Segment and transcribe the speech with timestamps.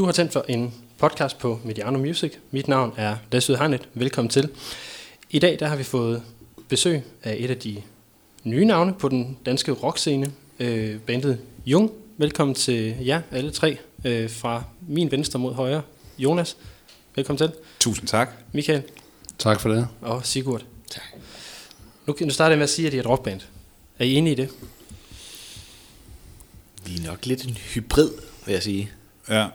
[0.00, 2.32] Du har tændt for en podcast på Mediano Music.
[2.50, 3.88] Mit navn er Lasse Hegnet.
[3.94, 4.48] Velkommen til.
[5.30, 6.22] I dag der har vi fået
[6.68, 7.82] besøg af et af de
[8.44, 11.90] nye navne på den danske rockscene, øh, bandet Jung.
[12.16, 15.82] Velkommen til jer alle tre øh, fra min venstre mod højre.
[16.18, 16.56] Jonas,
[17.16, 17.52] velkommen til.
[17.80, 18.30] Tusind tak.
[18.52, 18.82] Michael
[19.38, 19.88] Tak for det.
[20.00, 20.64] og Sigurd.
[20.90, 21.04] Tak.
[22.06, 23.40] Nu, nu starter jeg med at sige, at I er et rockband.
[23.98, 24.50] Er I enige i det?
[26.86, 28.10] Vi er nok lidt en hybrid,
[28.46, 28.90] vil jeg sige.
[29.28, 29.46] Ja.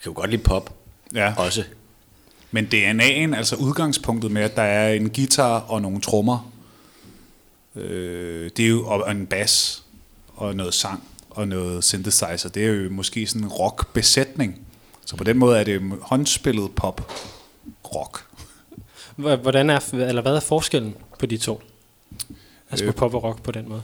[0.00, 0.74] Vi kan jo godt lide pop
[1.14, 1.34] ja.
[1.36, 1.64] også.
[2.50, 6.52] Men DNA'en, altså udgangspunktet med, at der er en guitar og nogle trommer,
[7.76, 9.82] øh, det er jo, og en bas
[10.36, 14.60] og noget sang og noget synthesizer, det er jo måske sådan en rock-besætning.
[15.06, 17.12] Så på den måde er det håndspillet pop
[17.94, 18.24] rock.
[19.16, 21.62] H- Hvordan er, eller hvad er forskellen på de to?
[22.70, 22.94] Altså på Øh.
[22.94, 23.82] pop og rock på den måde.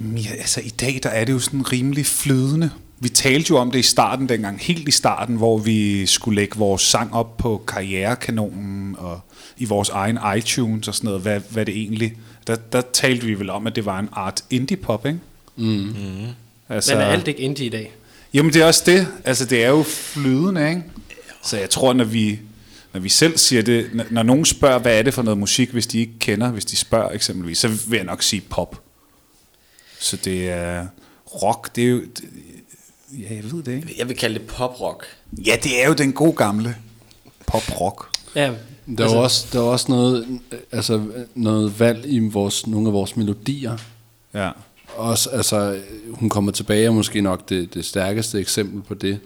[0.00, 2.70] Jamen, ja, altså i dag, der er det jo sådan rimelig flydende.
[3.02, 6.58] Vi talte jo om det i starten dengang, helt i starten, hvor vi skulle lægge
[6.58, 9.20] vores sang op på karrierekanonen og
[9.56, 12.16] i vores egen iTunes og sådan noget, hvad, hvad det egentlig...
[12.46, 15.18] Der, der talte vi vel om, at det var en art indie-pop, ikke?
[15.56, 15.94] Mm.
[16.68, 17.92] Altså, Men er alt ikke indie i dag?
[18.34, 19.08] Jamen det er også det.
[19.24, 20.82] Altså det er jo flydende, ikke?
[21.42, 22.38] Så jeg tror, når vi,
[22.92, 25.70] når vi selv siger det, når, når nogen spørger, hvad er det for noget musik,
[25.70, 28.82] hvis de ikke kender, hvis de spørger eksempelvis, så vil jeg nok sige pop.
[30.00, 30.86] Så det er
[31.42, 32.00] rock, det er jo...
[33.12, 33.94] Det, ja, jeg ved det ikke.
[33.98, 35.04] Jeg vil kalde det pop-rock.
[35.46, 36.76] Ja, det er jo den gode gamle
[37.46, 38.08] pop-rock.
[38.34, 38.50] Ja, Der
[38.98, 40.40] er altså, også, der er også noget,
[40.72, 41.02] altså,
[41.34, 43.76] noget valg i vores, nogle af vores melodier.
[44.34, 44.50] Ja.
[44.96, 49.20] Også, altså, hun kommer tilbage er måske nok det, det stærkeste eksempel på det.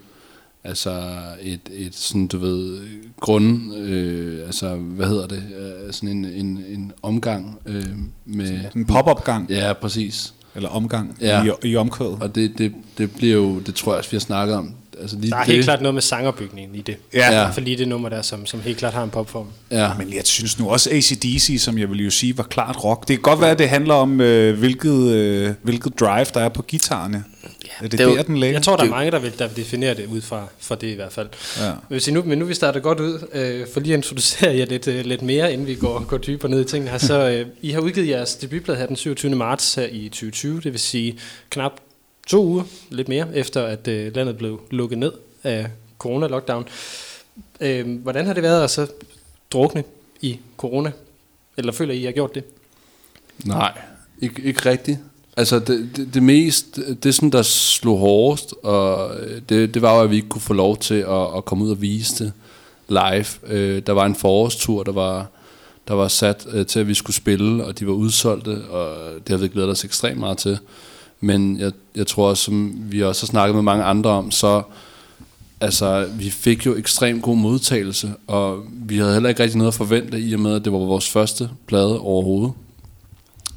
[0.63, 1.03] Altså
[1.41, 2.87] et, et sådan, du ved,
[3.19, 7.85] grund, øh, altså, hvad hedder det, øh, sådan en, en, en omgang øh,
[8.25, 8.59] med...
[8.75, 10.33] En pop-opgang, Ja, præcis.
[10.57, 11.43] Eller omgang Ja.
[11.43, 12.17] i, i omkvædet.
[12.21, 14.71] Og det, det, det bliver jo, det tror jeg også, vi har snakket om.
[15.01, 16.97] Altså, lige der er det, helt klart noget med sangerbygningen i det.
[17.13, 17.33] Ja.
[17.41, 17.49] Ja.
[17.49, 19.45] For lige det nummer der, som, som helt klart har en popform.
[19.71, 23.07] Ja, Men jeg synes nu også ACDC, som jeg vil jo sige, var klart rock.
[23.07, 26.49] Det kan godt være, at det handler om, øh, hvilket, øh, hvilket drive der er
[26.49, 27.23] på guitarerne.
[27.67, 28.55] Ja, er det, det det er jo- der, den ligger?
[28.55, 30.87] Jeg tror, der er mange, der vil, der vil definere det ud fra, fra det
[30.87, 31.29] i hvert fald.
[31.59, 31.71] Ja.
[31.89, 34.65] Vil sige, nu, men nu vi startet godt ud, øh, for lige at introducere jer
[34.65, 36.97] lidt, øh, lidt mere, inden vi går, går dybere ned i tingene her.
[36.97, 39.35] Så øh, I har udgivet jeres debutplade her den 27.
[39.35, 41.19] marts her i 2020, det vil sige
[41.49, 41.71] knap
[42.27, 45.11] to uger, lidt mere, efter at øh, landet blev lukket ned
[45.43, 45.67] af
[46.03, 46.63] corona-lockdown.
[47.61, 48.87] Øh, hvordan har det været at så
[49.51, 49.83] drukne
[50.21, 50.91] i corona?
[51.57, 52.43] Eller føler I, I har gjort det?
[53.45, 53.77] Nej,
[54.21, 54.97] ikke, ikke rigtigt.
[55.37, 59.95] Altså det, det, det mest, det sådan, der slog hårdest, og øh, det, det var
[59.95, 62.33] jo, at vi ikke kunne få lov til at, at komme ud og vise det
[62.89, 63.25] live.
[63.47, 65.27] Øh, der var en forårstur, der var,
[65.87, 68.97] der var sat øh, til, at vi skulle spille, og de var udsolgte, og
[69.27, 70.59] det har vi glædet os ekstremt meget til.
[71.21, 74.61] Men jeg, jeg tror også, som vi også har snakket med mange andre om, så
[75.61, 79.77] altså, vi fik jo ekstremt god modtagelse, og vi havde heller ikke rigtig noget at
[79.77, 82.53] forvente, i og med, at det var vores første plade overhovedet.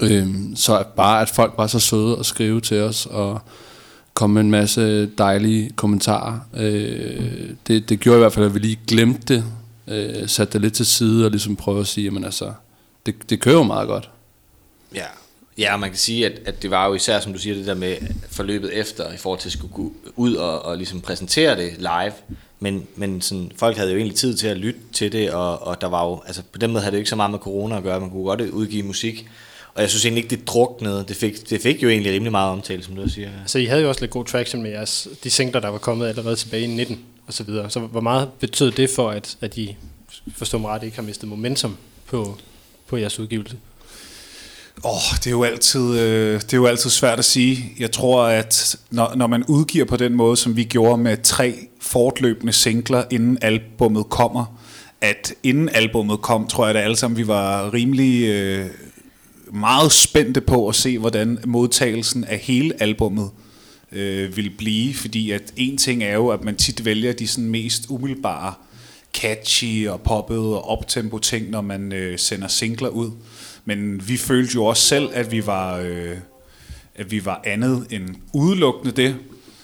[0.01, 3.41] Øhm, så at bare, at folk var så søde at skrive til os, og
[4.13, 8.59] komme med en masse dejlige kommentarer, øh, det, det gjorde i hvert fald, at vi
[8.59, 9.43] lige glemte det,
[9.87, 12.53] øh, satte det lidt til side, og ligesom prøvede at sige, jamen altså,
[13.05, 14.09] det, det kører jo meget godt.
[14.95, 15.05] Ja.
[15.57, 17.73] Ja, man kan sige, at, at det var jo især, som du siger, det der
[17.73, 17.95] med
[18.29, 22.13] forløbet efter, i forhold til at skulle gå ud og, og ligesom præsentere det live.
[22.59, 25.81] Men, men sådan, folk havde jo egentlig tid til at lytte til det, og, og
[25.81, 27.77] der var jo, altså på den måde havde det jo ikke så meget med corona
[27.77, 29.29] at gøre, man kunne godt udgive musik.
[29.73, 31.05] Og jeg synes egentlig ikke, det druknede.
[31.07, 33.29] Det fik, det fik jo egentlig rimelig meget omtale, som du også siger.
[33.45, 36.07] Så I havde jo også lidt god traction med jeres, de singler, der var kommet
[36.07, 37.69] allerede tilbage i 19 og så videre.
[37.69, 39.75] Så hvor meget betød det for, at, at I,
[40.35, 42.37] forstår mig ret, ikke har mistet momentum på,
[42.87, 43.57] på jeres udgivelse?
[44.83, 47.73] Åh, oh, det er jo altid, øh, det er jo altid svært at sige.
[47.79, 51.55] Jeg tror, at når, når man udgiver på den måde, som vi gjorde med tre
[51.81, 54.57] fortløbende singler, inden albummet kommer,
[55.01, 58.65] at inden albummet kom, tror jeg, at alle sammen vi var rimelig øh,
[59.53, 63.29] meget spændte på at se, hvordan modtagelsen af hele albummet
[63.91, 64.93] øh, vil blive.
[64.93, 68.53] Fordi at en ting er jo, at man tit vælger de sådan mest umiddelbare
[69.13, 73.11] catchy og poppet og optempo ting, når man øh, sender singler ud.
[73.65, 76.17] Men vi følte jo også selv, at vi var, øh,
[76.95, 79.15] at vi var andet end udelukkende det.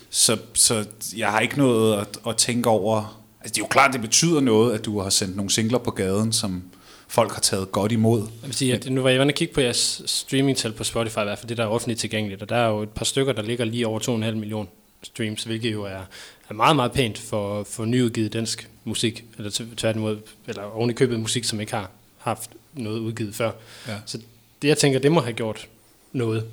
[0.09, 0.85] Så, så
[1.17, 3.23] jeg har ikke noget at, at tænke over.
[3.41, 5.91] Altså, det er jo klart, det betyder noget, at du har sendt nogle singler på
[5.91, 6.63] gaden, som
[7.07, 8.19] folk har taget godt imod.
[8.21, 11.17] Jeg vil sige, at nu var jeg inde og kigge på jeres streamingtal på Spotify,
[11.19, 13.33] i hvert fald det, der er offentligt tilgængeligt, og der er jo et par stykker,
[13.33, 14.67] der ligger lige over 2,5 million
[15.03, 16.01] streams, hvilket jo er,
[16.49, 20.17] er meget, meget pænt for, for nyudgivet dansk musik, eller til- tværtimod,
[20.47, 23.51] eller oven i købet musik, som ikke har haft noget udgivet før.
[23.87, 23.93] Ja.
[24.05, 24.17] Så
[24.61, 25.67] det, jeg tænker, det må have gjort
[26.13, 26.45] noget.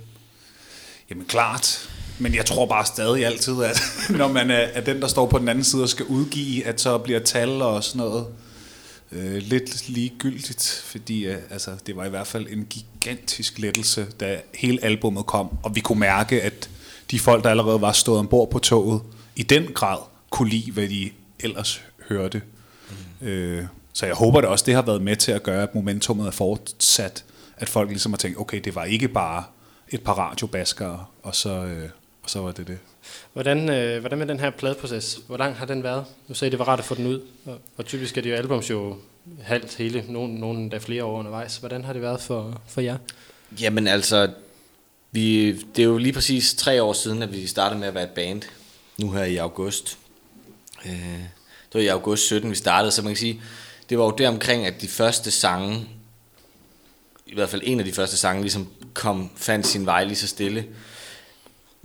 [1.10, 1.88] Jamen klart.
[2.18, 3.82] Men jeg tror bare stadig altid, at
[4.18, 6.80] når man er, er den, der står på den anden side og skal udgive, at
[6.80, 8.26] så bliver tal og sådan noget
[9.14, 14.40] øh, lidt ligegyldigt, fordi øh, altså, det var i hvert fald en gigantisk lettelse, da
[14.54, 16.70] hele albummet kom, og vi kunne mærke, at
[17.10, 19.02] de folk, der allerede var stået ombord på toget,
[19.36, 19.98] i den grad
[20.30, 22.42] kunne lide, hvad de ellers hørte.
[23.20, 23.26] Mm.
[23.26, 26.26] Øh, så jeg håber det også, det har været med til at gøre, at momentummet
[26.26, 27.24] er fortsat,
[27.56, 29.44] at folk ligesom har tænkt, okay, det var ikke bare
[29.88, 31.88] et par radiobaskere, og så, øh,
[32.22, 32.78] og så var det det.
[33.32, 35.20] Hvordan, øh, hvordan med den her pladeproces?
[35.26, 36.04] Hvor lang har den været?
[36.28, 38.36] Du sagde, det var rart at få den ud, og, og typisk er det jo
[38.36, 38.96] albums jo
[39.42, 41.56] halvt hele, nogen, nogen der flere år undervejs.
[41.56, 42.96] Hvordan har det været for, for jer?
[43.60, 44.30] Jamen altså,
[45.12, 48.04] vi, det er jo lige præcis tre år siden, at vi startede med at være
[48.04, 48.42] et band,
[48.98, 49.98] nu her i august.
[50.86, 53.40] Øh, det var i august 17, vi startede, så man kan sige,
[53.90, 55.86] det var jo deromkring, at de første sange,
[57.26, 60.26] i hvert fald en af de første sange, ligesom kom, fandt sin vej lige så
[60.26, 60.64] stille.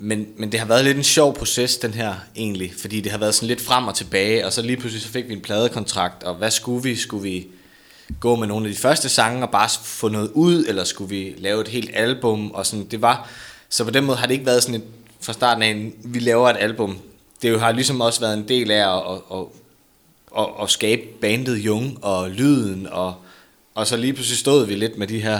[0.01, 3.19] Men, men det har været lidt en sjov proces, den her egentlig, fordi det har
[3.19, 6.23] været sådan lidt frem og tilbage, og så lige pludselig så fik vi en pladekontrakt,
[6.23, 6.95] og hvad skulle vi?
[6.95, 7.47] Skulle vi
[8.19, 11.33] gå med nogle af de første sange og bare få noget ud, eller skulle vi
[11.37, 13.29] lave et helt album, og sådan, det var,
[13.69, 14.83] så på den måde har det ikke været sådan et,
[15.21, 16.99] fra starten af, vi laver et album.
[17.41, 19.45] Det har ligesom også været en del af at, at, at,
[20.37, 23.15] at, at skabe bandet Jung, og lyden, og,
[23.75, 25.39] og så lige pludselig stod vi lidt med de her,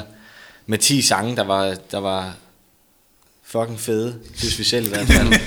[0.66, 2.36] med 10 sange, der var, der var
[3.50, 5.34] fucking fede, synes vi selv i hvert fald.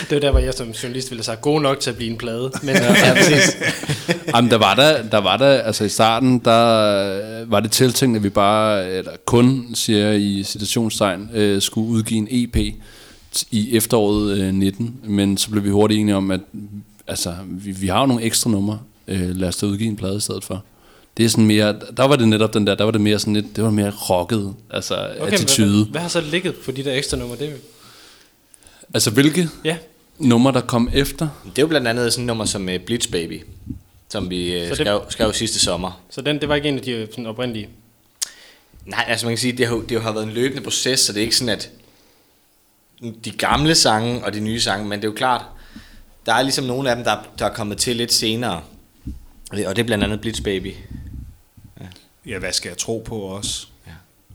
[0.00, 2.10] Det var der, hvor jeg som journalist ville have sagt, god nok til at blive
[2.10, 2.52] en plade.
[2.62, 3.56] Men ja, præcis.
[4.34, 8.22] Jamen, der var der, der var der, altså i starten, der var det tiltænkt, at
[8.22, 12.56] vi bare, eller kun, siger jeg i citationstegn, øh, skulle udgive en EP
[13.50, 16.40] i efteråret øh, 19, men så blev vi hurtigt enige om, at
[17.06, 18.78] altså, vi, vi har jo nogle ekstra numre,
[19.08, 20.64] øh, lad os da udgive en plade i stedet for.
[21.16, 23.34] Det er sådan mere, der var det netop den der, der var det mere sådan
[23.34, 25.82] lidt, det var mere rocket, altså okay, attitude.
[25.84, 27.36] Hvad, hvad, har så ligget på de der ekstra numre?
[27.36, 27.52] Det, er-
[28.94, 29.76] Altså hvilke ja,
[30.18, 31.28] numre, der kom efter?
[31.44, 33.42] Det er jo blandt andet sådan nummer som uh, Blitz Baby,
[34.08, 36.00] som vi uh, det- skrev, skrev sidste sommer.
[36.10, 37.68] så den, det var ikke en af de øh, sådan oprindelige.
[38.86, 41.12] Nej, altså man kan sige, det har, jo- det har været en løbende proces, så
[41.12, 41.70] det er ikke sådan, at
[43.24, 45.42] de gamle sange og de nye sange, men det er jo klart,
[46.26, 48.60] der er ligesom nogle af dem, der, der er kommet til lidt senere.
[49.50, 50.72] Og det er blandt andet Blitz Baby.
[52.26, 53.66] Ja, hvad skal jeg tro på også?
[53.86, 53.92] Ja.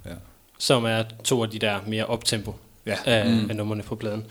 [0.10, 0.16] Ja.
[0.58, 2.56] som er to af de der mere optempo
[2.86, 2.96] Ja.
[3.06, 3.50] af, mm.
[3.50, 4.26] af numrene på pladen.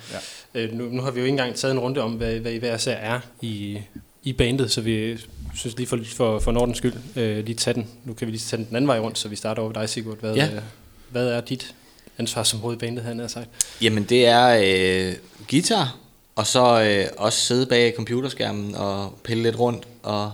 [0.55, 0.61] Ja.
[0.61, 2.59] Øh, nu, nu har vi jo ikke engang taget en runde om, hvad, hvad I
[2.59, 3.79] hver især er i,
[4.23, 5.19] i bandet, så vi
[5.55, 7.89] synes lige for, for, for Nordens skyld øh, lige tage den.
[8.05, 9.75] Nu kan vi lige tage den den anden vej rundt, så vi starter over ved
[9.81, 10.19] dig, Sigurd.
[10.21, 10.47] Hvad, Ja.
[10.55, 10.63] øh,
[11.11, 11.75] hvad er dit
[12.19, 13.49] ansvarsområde i bandet, han har sagt?
[13.83, 14.61] Jamen det er
[15.09, 15.15] øh,
[15.51, 15.97] guitar,
[16.37, 20.33] og så øh, også sidde bag computerskærmen og pille lidt rundt og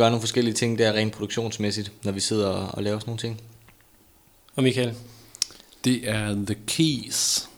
[0.00, 3.20] gøre nogle forskellige ting der rent produktionsmæssigt, når vi sidder og, og laver sådan nogle
[3.20, 3.40] ting.
[4.56, 4.94] Og Michael?
[5.84, 7.48] Det er The Keys.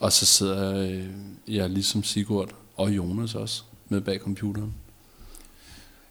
[0.00, 1.04] Og så sidder øh,
[1.48, 4.74] jeg ligesom Sigurd og Jonas også med bag computeren.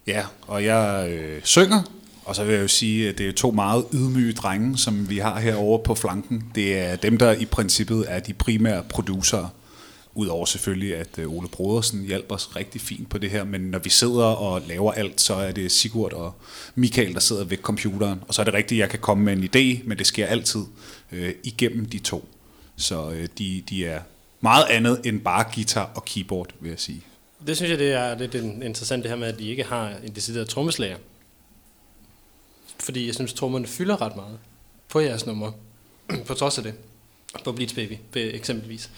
[0.07, 1.81] Ja, og jeg øh, synger,
[2.25, 5.17] og så vil jeg jo sige, at det er to meget ydmyge drenge, som vi
[5.17, 6.51] har herovre på flanken.
[6.55, 9.47] Det er dem, der i princippet er de primære producerer.
[10.19, 13.79] Udover selvfølgelig, at øh, Ole Brodersen hjalp os rigtig fint på det her, men når
[13.79, 16.33] vi sidder og laver alt, så er det Sigurd og
[16.75, 18.19] Michael, der sidder ved computeren.
[18.27, 20.25] Og så er det rigtigt, at jeg kan komme med en idé, men det sker
[20.25, 20.61] altid
[21.11, 22.27] øh, igennem de to.
[22.75, 24.01] Så øh, de, de er
[24.41, 27.01] meget andet end bare guitar og keyboard, vil jeg sige.
[27.47, 30.15] Det synes jeg, det er lidt interessant det her med, at de ikke har en
[30.15, 30.97] decideret trommeslager.
[32.79, 34.39] Fordi jeg synes, trommerne fylder ret meget
[34.89, 35.51] på jeres nummer.
[36.27, 36.73] på trods af det.
[37.43, 38.89] På Bleach Baby eksempelvis.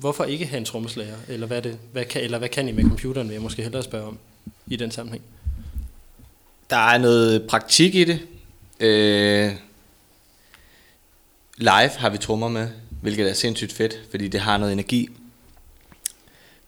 [0.00, 1.16] Hvorfor ikke have en trommeslager?
[1.28, 3.82] Eller hvad, det, hvad, kan, eller hvad kan I med computeren, vil jeg måske hellere
[3.82, 4.18] spørge om
[4.66, 5.22] i den sammenhæng?
[6.70, 8.20] Der er noget praktik i det.
[8.80, 9.52] Øh,
[11.56, 12.68] live har vi trommer med,
[13.02, 15.08] hvilket er sindssygt fedt, fordi det har noget energi.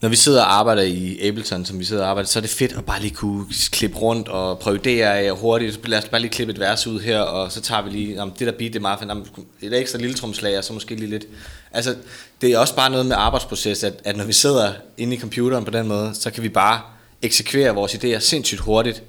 [0.01, 2.51] Når vi sidder og arbejder i Ableton, som vi sidder og arbejder, så er det
[2.51, 5.75] fedt at bare lige kunne klippe rundt og prøve idéer af hurtigt.
[5.75, 8.23] Så lad os bare lige klippe et vers ud her, og så tager vi lige,
[8.23, 9.09] om det der beat, det er meget fedt.
[9.09, 9.27] Jamen,
[9.63, 11.27] Et ekstra lille tromslag, og så måske lige lidt.
[11.73, 11.95] Altså,
[12.41, 15.65] det er også bare noget med arbejdsproces, at, at når vi sidder inde i computeren
[15.65, 16.81] på den måde, så kan vi bare
[17.23, 19.03] eksekvere vores idéer sindssygt hurtigt.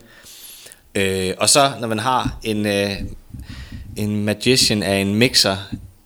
[0.96, 2.92] Øh, og så, når man har en, øh,
[3.96, 5.58] en magician af en mixer,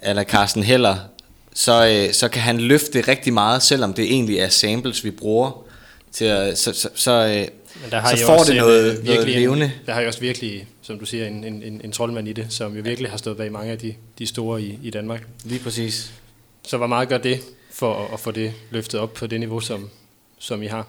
[0.03, 0.95] eller Carsten Heller,
[1.53, 5.63] så, øh, så kan han løfte rigtig meget, selvom det egentlig er samples, vi bruger.
[6.11, 7.35] Til at, så så, så, øh,
[7.81, 9.65] Men der har så I får også det en, noget, øh, noget virkelig levende.
[9.65, 12.33] En, der har I også virkelig, som du siger, en, en, en, en troldmand i
[12.33, 15.23] det, som jo virkelig har stået bag mange af de, de store i, i Danmark.
[15.43, 16.11] Lige præcis.
[16.67, 17.39] Så hvor meget gør det
[17.71, 19.89] for at, at få det løftet op på det niveau, som,
[20.39, 20.87] som I har?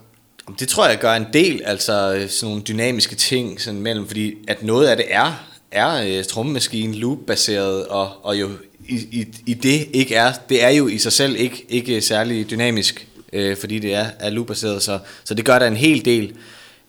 [0.58, 4.34] Det tror jeg gør en del, altså øh, sådan nogle dynamiske ting sådan mellem, fordi
[4.48, 8.50] at noget af det er, er uh, trommemaskine, loop-baseret, og, og jo
[8.88, 12.50] i, i, i det ikke er, det er jo i sig selv ikke, ikke særlig
[12.50, 16.32] dynamisk, øh, fordi det er, er loop-baseret, så, så det gør der en hel del.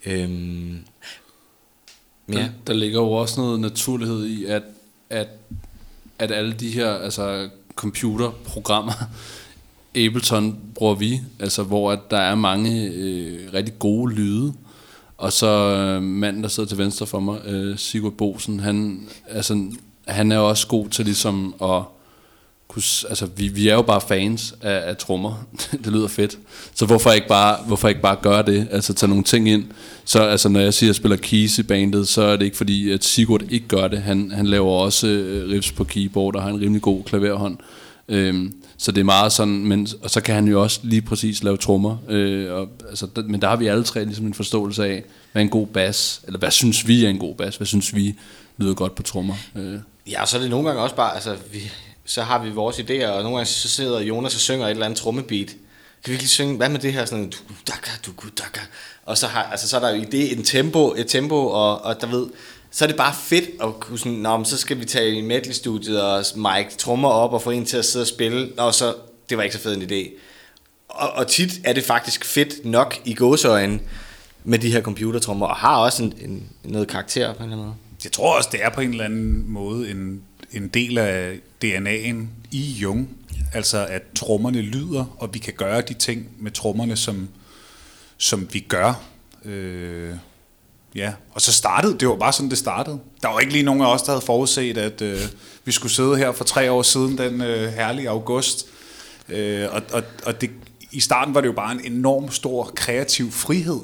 [0.06, 0.80] Øhm,
[2.30, 2.34] Ja.
[2.34, 4.64] Der, der ligger jo også noget naturlighed i, at,
[5.10, 5.28] at,
[6.20, 8.94] at alle de her altså computerprogrammer,
[9.96, 14.54] Ableton bruger vi, altså hvor at der er mange øh, rigtig gode lyde,
[15.18, 19.72] og så øh, manden, der sidder til venstre for mig, øh, Sigurd Bosen, han, altså,
[20.08, 21.82] han er også god til ligesom at
[22.74, 25.46] kunne, altså vi, vi er jo bare fans af, af trommer.
[25.84, 26.38] det lyder fedt.
[26.74, 28.68] Så hvorfor ikke bare hvorfor ikke bare gøre det?
[28.72, 29.64] Altså tage nogle ting ind.
[30.06, 32.58] Så altså når jeg siger at jeg spiller keys i bandet, så er det ikke
[32.58, 34.02] fordi at Sigurd ikke gør det.
[34.02, 37.58] Han han laver også øh, riffs på keyboard og har en rimelig god klaverhånd.
[38.08, 41.44] Øhm, så det er meget sådan, men og så kan han jo også lige præcis
[41.44, 41.98] lave trommer.
[42.10, 45.42] Øh, og, altså, der, men der har vi alle tre ligesom en forståelse af, hvad
[45.42, 48.16] er en god bas, eller hvad synes vi er en god bas, hvad synes vi
[48.58, 49.36] lyder godt på trommer.
[49.56, 49.80] Øh.
[50.08, 51.72] Ja, og så er det nogle gange også bare, altså vi,
[52.06, 54.86] så har vi vores idéer, og nogle gange så sidder Jonas og synger et eller
[54.86, 55.48] andet trommebeat.
[55.48, 58.60] Kan vi ikke lige synge, hvad med det her, sådan, du daka, du daka.
[59.06, 62.02] Og så, har, altså, så er der jo idé, en tempo, et tempo, og, og
[62.02, 62.28] der ved,
[62.72, 66.02] så er det bare fedt at kunne sådan, Nå, så skal vi tage i medley-studiet
[66.02, 68.96] og Mike trommer op og få en til at sidde og spille, og så,
[69.30, 70.10] det var ikke så fed en idé.
[70.90, 73.80] Og, og tit er det faktisk fedt nok i gåseøjne
[74.44, 77.66] med de her computertrommer, og har også en, en, noget karakter på en eller anden
[77.66, 77.76] måde.
[78.04, 82.26] Jeg tror også, det er på en eller anden måde en, en del af DNA'en
[82.52, 83.10] i Jung.
[83.54, 87.30] Altså at trommerne lyder, og vi kan gøre de ting med trommerne, som,
[88.18, 89.02] som vi gør.
[89.46, 90.16] Øh,
[90.96, 93.00] ja, og så startede, det var bare sådan, det startede.
[93.22, 95.20] Der var ikke lige nogen af os, der havde forudset, at øh,
[95.66, 98.66] vi skulle sidde her for tre år siden, den øh, herlige august.
[99.30, 100.50] Øh, og og, og det,
[100.92, 103.80] i starten var det jo bare en enorm stor kreativ frihed,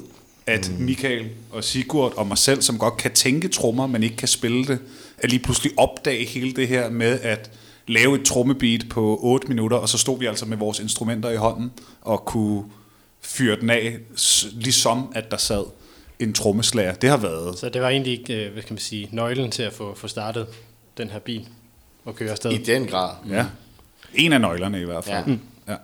[0.50, 0.84] at mm.
[0.84, 4.66] Michael og Sigurd og mig selv, som godt kan tænke trommer, men ikke kan spille
[4.66, 4.78] det,
[5.18, 7.50] at lige pludselig opdage hele det her med at
[7.86, 11.36] lave et trommebeat på 8 minutter, og så stod vi altså med vores instrumenter i
[11.36, 12.64] hånden og kunne
[13.20, 13.98] fyre den af,
[14.52, 15.64] ligesom at der sad
[16.18, 16.94] en trommeslager.
[16.94, 17.58] Det har været...
[17.58, 20.46] Så det var egentlig, øh, hvad kan man sige, nøglen til at få, få startet
[20.98, 21.48] den her bil
[22.04, 22.52] og køre afsted.
[22.52, 23.10] I den grad.
[23.28, 23.46] Ja.
[24.14, 25.26] En af nøglerne i hvert fald.
[25.26, 25.32] Ja.
[25.32, 25.40] Mm.
[25.68, 25.76] ja.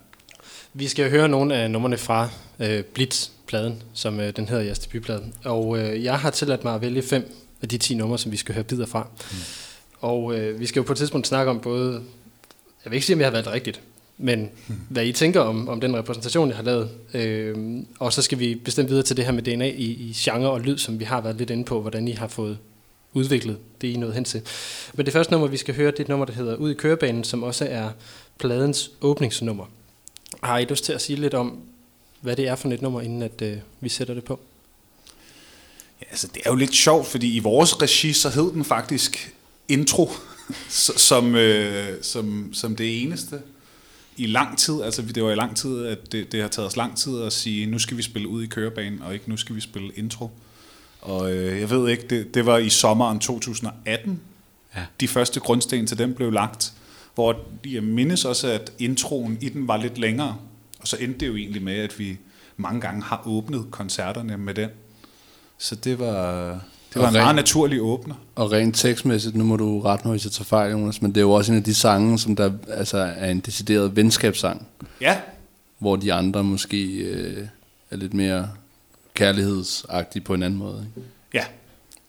[0.73, 2.85] Vi skal høre nogle af numrene fra øh,
[3.47, 5.23] Blitz-pladen, som øh, den hedder jeres debutplade.
[5.45, 8.37] Og øh, jeg har tilladt mig at vælge fem af de 10 numre, som vi
[8.37, 9.09] skal høre bidder fra.
[9.31, 9.37] Mm.
[10.00, 11.93] Og øh, vi skal jo på et tidspunkt snakke om både,
[12.85, 13.81] jeg vil ikke sige, om jeg har valgt rigtigt,
[14.19, 14.75] men mm.
[14.88, 16.91] hvad I tænker om, om den repræsentation, jeg har lavet.
[17.15, 20.50] Øh, og så skal vi bestemt videre til det her med DNA i, i genre
[20.50, 22.59] og lyd, som vi har været lidt inde på, hvordan I har fået
[23.12, 24.43] udviklet det, I nåede hen til.
[24.95, 26.75] Men det første nummer, vi skal høre, det er et nummer, der hedder Ud i
[26.75, 27.91] kørebanen, som også er
[28.38, 29.65] pladens åbningsnummer.
[30.43, 31.59] Har I lyst til at sige lidt om,
[32.26, 34.40] hvad det er for et nummer, inden at øh, vi sætter det på?
[36.00, 39.35] Ja, altså, det er jo lidt sjovt, fordi i vores regi, så hed den faktisk
[39.68, 40.11] intro,
[41.09, 43.40] som, øh, som, som det eneste
[44.16, 44.83] i lang tid.
[44.83, 47.33] Altså, det var i lang tid, at det, det har taget os lang tid at
[47.33, 50.30] sige, nu skal vi spille ud i kørebanen, og ikke nu skal vi spille intro.
[51.00, 54.21] Og øh, jeg ved ikke, det, det var i sommeren 2018,
[54.76, 54.85] ja.
[55.00, 56.73] de første grundsten til den blev lagt,
[57.14, 60.37] hvor jeg mindes også, at introen i den var lidt længere,
[60.87, 62.19] og så endte det jo egentlig med, at vi
[62.57, 64.71] mange gange har åbnet koncerterne med den.
[65.59, 66.49] Så det var,
[66.95, 68.14] det var en meget naturlig åbner.
[68.35, 71.16] Og rent tekstmæssigt, nu må du rette mig, hvis jeg tager fejl, Jonas, men det
[71.16, 74.66] er jo også en af de sange, som der altså, er en decideret venskabssang.
[75.00, 75.21] Ja.
[75.78, 77.47] Hvor de andre måske øh,
[77.90, 78.50] er lidt mere
[79.14, 80.87] kærlighedsagtige på en anden måde.
[80.97, 81.09] Ikke?
[81.35, 81.45] Ja.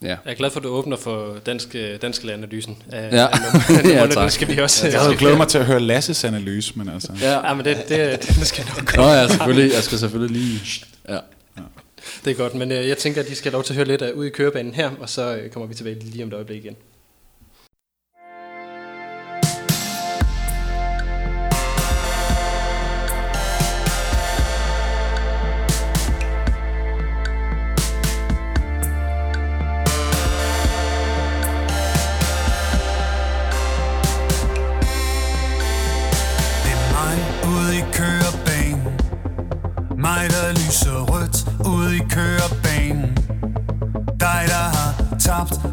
[0.01, 0.07] Ja.
[0.07, 2.83] Jeg er glad for, at du åbner for dansk, dansk analysen.
[2.91, 3.27] Af, ja.
[3.27, 4.31] Af ja, tak.
[4.31, 4.87] skal vi også.
[4.87, 7.13] Jeg havde glædet mig til at høre Lasses analyse, men altså.
[7.21, 9.07] Ja, ja men det, det, det skal nok komme.
[9.07, 9.73] Nå ja, selvfølgelig.
[9.73, 10.61] Jeg skal selvfølgelig lige...
[11.09, 11.17] Ja.
[12.25, 13.87] Det er godt, men øh, jeg tænker, at de skal have lov til at høre
[13.87, 16.33] lidt af ud i kørebanen her, og så øh, kommer vi tilbage lige om et
[16.33, 16.75] øjeblik igen.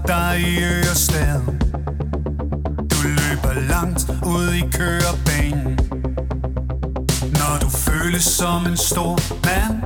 [0.06, 1.40] Dig i Ørested
[2.90, 5.78] Du løber langt ud i kørebanen
[7.32, 9.82] Når du føles som en stor mand.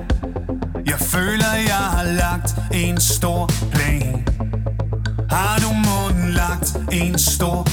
[0.87, 4.27] Jeg føler jeg har lagt en stor plan.
[5.31, 7.68] Har du munden lagt en stor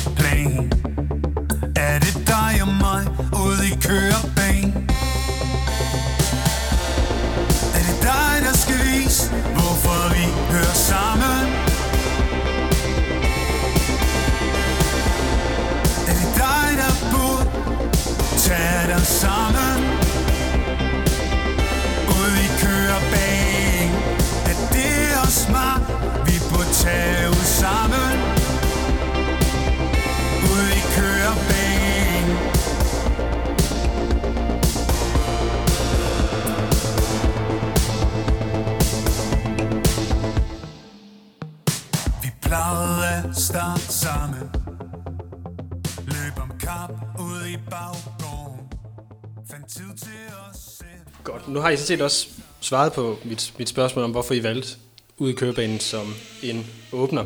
[51.56, 52.28] Nu har I sådan set også
[52.60, 54.70] svaret på mit, mit spørgsmål om, hvorfor I valgte
[55.18, 57.26] ud i kørebanen som en åbner.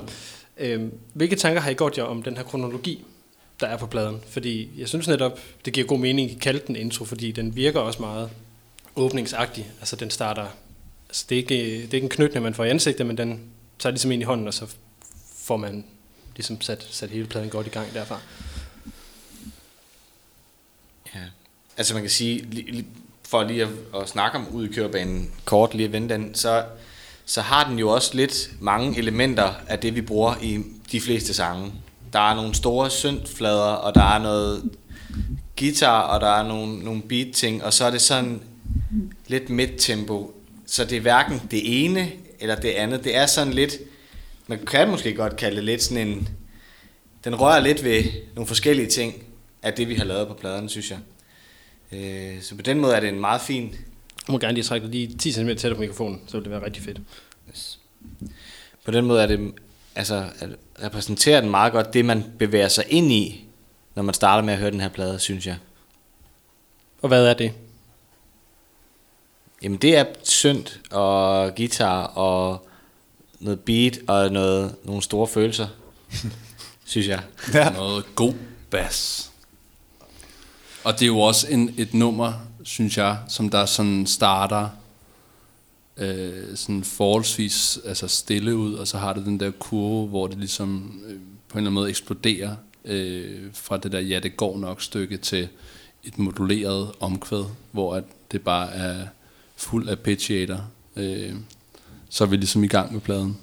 [0.58, 3.06] Øhm, hvilke tanker har I gjort jer om den her kronologi,
[3.60, 4.22] der er på pladen?
[4.28, 7.80] Fordi jeg synes netop, det giver god mening, at kalde den intro, fordi den virker
[7.80, 8.30] også meget
[8.96, 9.72] åbningsagtig.
[9.80, 10.48] Altså den starter,
[11.10, 13.42] altså det er ikke, det er ikke en knytning, man får i ansigtet, men den
[13.80, 14.68] tager ligesom ind i hånden, og så
[15.36, 15.86] får man
[16.36, 18.20] ligesom sat, sat hele pladen godt i gang derfra.
[21.16, 21.22] Ja.
[21.78, 22.46] Altså man kan sige,
[23.30, 23.70] for lige at,
[24.02, 26.64] at snakke om ud i kørebanen kort, lige at vende den, så,
[27.26, 31.34] så har den jo også lidt mange elementer af det, vi bruger i de fleste
[31.34, 31.72] sange.
[32.14, 34.72] Der er nogle store syndflader, og der er noget
[35.60, 38.42] guitar, og der er nogle, nogle beat-ting, og så er det sådan
[39.28, 40.34] lidt midt-tempo.
[40.66, 43.04] Så det er hverken det ene eller det andet.
[43.04, 43.78] Det er sådan lidt,
[44.48, 46.30] man kan måske godt kalde det lidt sådan en,
[47.24, 48.04] den rører lidt ved
[48.36, 49.24] nogle forskellige ting
[49.64, 51.00] af det, vi har lavet på pladerne, synes jeg.
[51.92, 53.76] Øh, Så på den måde er det en meget fin...
[54.28, 56.52] Du må gerne lige trække dig lige 10 cm tættere på mikrofonen, så vil det
[56.52, 57.00] være rigtig fedt.
[58.86, 59.54] På den måde er det,
[59.96, 60.50] altså, at
[60.84, 63.46] repræsenterer den meget godt det, man bevæger sig ind i,
[63.96, 65.58] når man starter med at høre den her plade, synes jeg.
[67.02, 67.54] Og hvad er det?
[69.64, 72.68] Jamen det er synt og guitar og
[73.40, 75.68] noget beat og noget, nogle store følelser,
[76.86, 77.22] synes jeg.
[77.54, 77.70] Ja.
[77.70, 78.34] Noget god
[78.70, 79.29] bas.
[80.90, 84.70] Og det er jo også en, et nummer, synes jeg, som der sådan starter
[85.98, 90.38] øh, sådan forholdsvis altså stille ud, og så har det den der kurve, hvor det
[90.38, 91.18] ligesom øh, på en
[91.58, 95.48] eller anden måde eksploderer øh, fra det der ja, det går nok stykke til
[96.04, 99.08] et moduleret omkvæd, hvor at det bare er
[99.56, 100.62] fuld arpeggiator.
[100.96, 101.34] Øh,
[102.10, 103.38] så er vi ligesom i gang med pladen.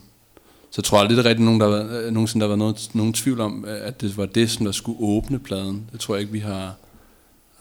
[0.70, 2.58] Så jeg tror aldrig, det er rigtig nogen, der har, øh, nogensinde der har været
[2.58, 5.90] noget, nogen tvivl om, øh, at det var det, som der skulle åbne pladen.
[5.92, 6.74] Det tror jeg ikke, vi har,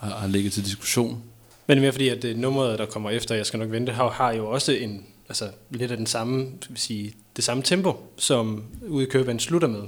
[0.05, 1.23] har, har ligget til diskussion.
[1.67, 3.91] Men det er mere fordi, at det nummeret, der kommer efter, jeg skal nok vente,
[3.91, 7.63] har, har jo også en, altså, lidt af den samme, skal vi sige, det samme
[7.63, 9.81] tempo, som ude i køben slutter med.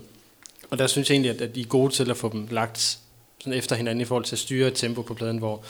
[0.70, 3.00] Og der synes jeg egentlig, at, at I er gode til at få dem lagt
[3.40, 5.64] sådan efter hinanden i forhold til at styre et tempo på pladen, hvor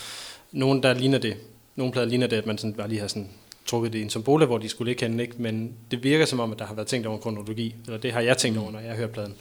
[0.51, 1.37] nogen der ligner det,
[1.75, 3.29] nogle plader ligner det, at man sådan bare lige har sådan
[3.65, 5.35] trukket det i en symbole, hvor de skulle ligge henne, ikke?
[5.37, 8.21] men det virker som om, at der har været tænkt over kronologi, eller det har
[8.21, 9.35] jeg tænkt over, når jeg hører pladen.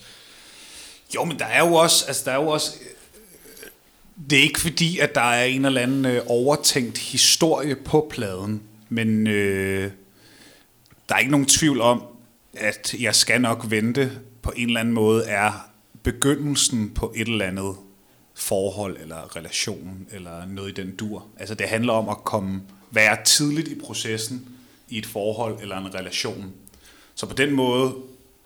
[1.15, 2.79] Jo, men der er jo også, altså der er jo også,
[4.31, 8.63] det er ikke fordi, at der er en eller anden øh, overtænkt historie på pladen,
[8.89, 9.91] men øh,
[11.09, 12.03] der er ikke nogen tvivl om,
[12.55, 15.71] at jeg skal nok vente på en eller anden måde er
[16.03, 17.75] begyndelsen på et eller andet
[18.35, 21.27] forhold eller relation eller noget i den dur.
[21.37, 24.49] Altså det handler om at komme, være tidligt i processen
[24.89, 26.53] i et forhold eller en relation.
[27.15, 27.95] Så på den måde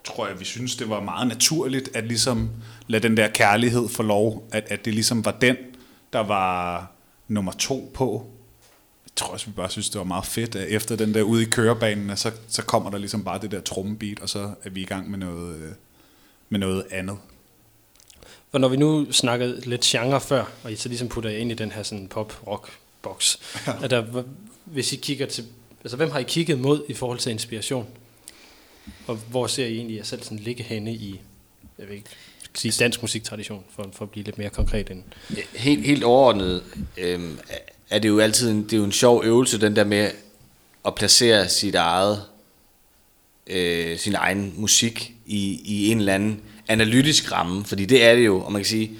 [0.05, 2.51] tror jeg, vi synes, det var meget naturligt at ligesom
[2.87, 5.57] lade den der kærlighed få lov, at, at det ligesom var den,
[6.13, 6.87] der var
[7.29, 8.27] nummer to på.
[9.05, 11.43] Jeg tror også, vi bare synes, det var meget fedt, at efter den der ude
[11.43, 14.81] i kørebanen, så, så kommer der ligesom bare det der trommebeat, og så er vi
[14.81, 15.71] i gang med noget, øh,
[16.49, 17.17] med noget andet.
[18.53, 21.53] Og når vi nu snakkede lidt genre før, og I så ligesom putter jer ind
[21.53, 23.39] i den her sådan pop-rock-boks,
[23.83, 24.25] er der,
[24.65, 25.45] hvis I kigger til,
[25.85, 27.87] altså hvem har I kigget mod i forhold til inspiration?
[29.07, 31.21] Og hvor ser I egentlig jer selv sådan ligge henne i,
[31.79, 32.09] jeg ved ikke,
[32.55, 35.03] sige dansk musiktradition, for, for at blive lidt mere konkret end.
[35.57, 36.63] Helt, helt overordnet
[36.97, 37.39] øhm,
[37.91, 40.11] er det jo altid en, det er jo en sjov øvelse, den der med
[40.87, 42.23] at placere sit eget,
[43.47, 48.27] øh, sin egen musik i, i en eller anden analytisk ramme, fordi det er det
[48.27, 48.91] jo, og man kan sige,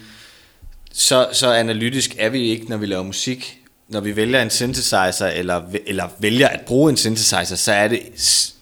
[0.93, 3.57] så, så analytisk er vi ikke, når vi laver musik.
[3.89, 8.01] Når vi vælger en synthesizer, eller, eller vælger at bruge en synthesizer, så er det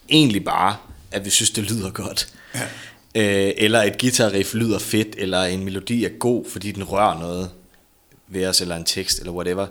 [0.09, 0.77] egentlig bare,
[1.13, 2.29] at vi synes, det lyder godt.
[2.55, 2.63] Ja.
[3.15, 7.51] Øh, eller et guitarriff lyder fedt, eller en melodi er god, fordi den rører noget
[8.29, 9.67] ved os, eller en tekst, eller whatever.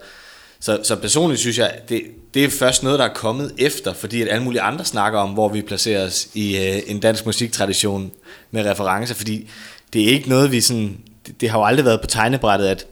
[0.59, 2.01] Så, så personligt synes jeg, det,
[2.33, 5.29] det er først noget, der er kommet efter, fordi at alle mulige andre snakker om,
[5.29, 8.11] hvor vi placerer os i øh, en dansk musiktradition
[8.51, 9.49] med referencer, fordi
[9.93, 10.97] det er ikke noget, vi sådan,
[11.27, 12.85] det, det har jo aldrig været på tegnebrættet, at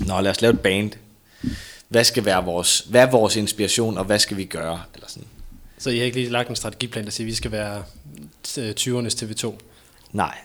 [0.00, 0.90] nå, lad os lave et band.
[1.88, 4.82] Hvad skal være vores, hvad er vores inspiration, og hvad skal vi gøre?
[4.94, 5.28] Eller sådan.
[5.80, 7.82] Så I har ikke lige lagt en strategiplan, der siger, at vi skal være
[8.58, 9.54] øh, 20'ernes TV2.
[10.12, 10.38] Nej.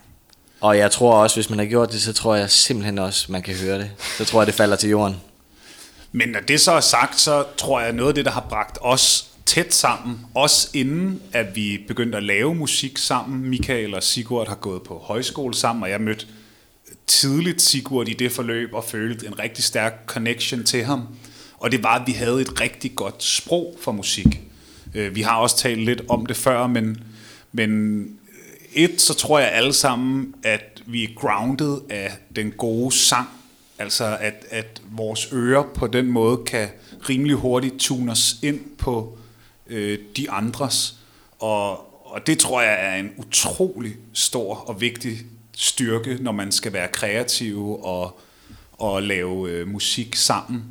[0.60, 3.42] Og jeg tror også, hvis man har gjort det, så tror jeg simpelthen også, man
[3.42, 3.90] kan høre det.
[4.18, 5.16] Så tror jeg, det falder til jorden.
[6.12, 8.46] Men når det så er sagt, så tror jeg, at noget af det, der har
[8.48, 13.50] bragt os tæt sammen, også inden at vi begyndte at lave musik sammen.
[13.50, 16.26] Michael og Sigurd har gået på højskole sammen, og jeg mødte
[17.06, 21.08] tidligt Sigurd i det forløb og følte en rigtig stærk connection til ham.
[21.58, 24.40] Og det var, at vi havde et rigtig godt sprog for musik.
[24.96, 27.02] Øh, Vi har også talt lidt om det før, men,
[27.52, 28.10] men
[28.72, 33.28] et, så tror jeg alle sammen, at vi er grounded af den gode sang.
[33.78, 36.68] Altså, at, at vores ører på den måde kan
[37.08, 39.18] rimelig hurtigt tune os ind på
[39.66, 40.94] øh, de andres.
[41.38, 41.70] Og,
[42.14, 45.18] og det tror jeg er en utrolig stor og vigtig
[45.56, 48.20] styrke, når man skal være kreativ og,
[48.72, 50.64] og lave øh, musik sammen.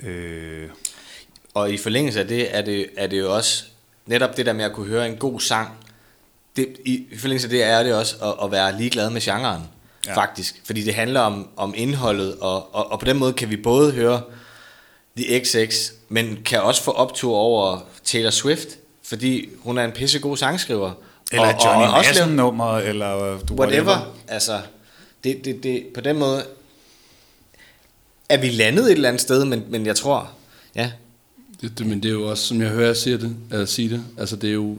[0.00, 0.68] Øh,
[1.54, 3.64] og i forlængelse af det er, det, er det jo også
[4.06, 5.70] netop det der med at kunne høre en god sang.
[6.56, 9.62] Det, i, I forlængelse af det er det også at, at være ligeglad med genren,
[10.06, 10.16] Ja.
[10.16, 10.60] faktisk.
[10.64, 13.92] Fordi det handler om, om indholdet, og, og, og på den måde kan vi både
[13.92, 14.22] høre
[15.16, 18.68] The XX, men kan også få optur over Taylor Swift,
[19.04, 20.92] fordi hun er en pissegod sangskriver.
[21.32, 24.14] eller og, Johnny og Madsen nummer, eller du whatever.
[24.28, 24.60] Altså,
[25.24, 26.44] det, det, det, på den måde
[28.28, 30.30] er vi landet et eller andet sted, men, men jeg tror,
[30.74, 30.90] ja,
[31.60, 33.90] Det, det, men det er jo også, som jeg hører jer sige det, eller sige
[33.90, 34.78] det, altså det er jo,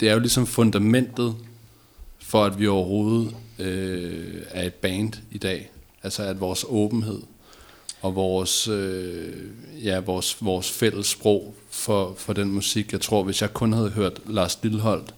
[0.00, 1.34] det er jo ligesom fundamentet
[2.22, 5.70] for, at vi overhovedet øh, er et band i dag.
[6.02, 7.18] Altså at vores åbenhed
[8.02, 9.32] og vores, øh,
[9.84, 12.92] ja, vores, vores fælles sprog for, for den musik.
[12.92, 15.14] Jeg tror, hvis jeg kun havde hørt Lars Lilleholdt,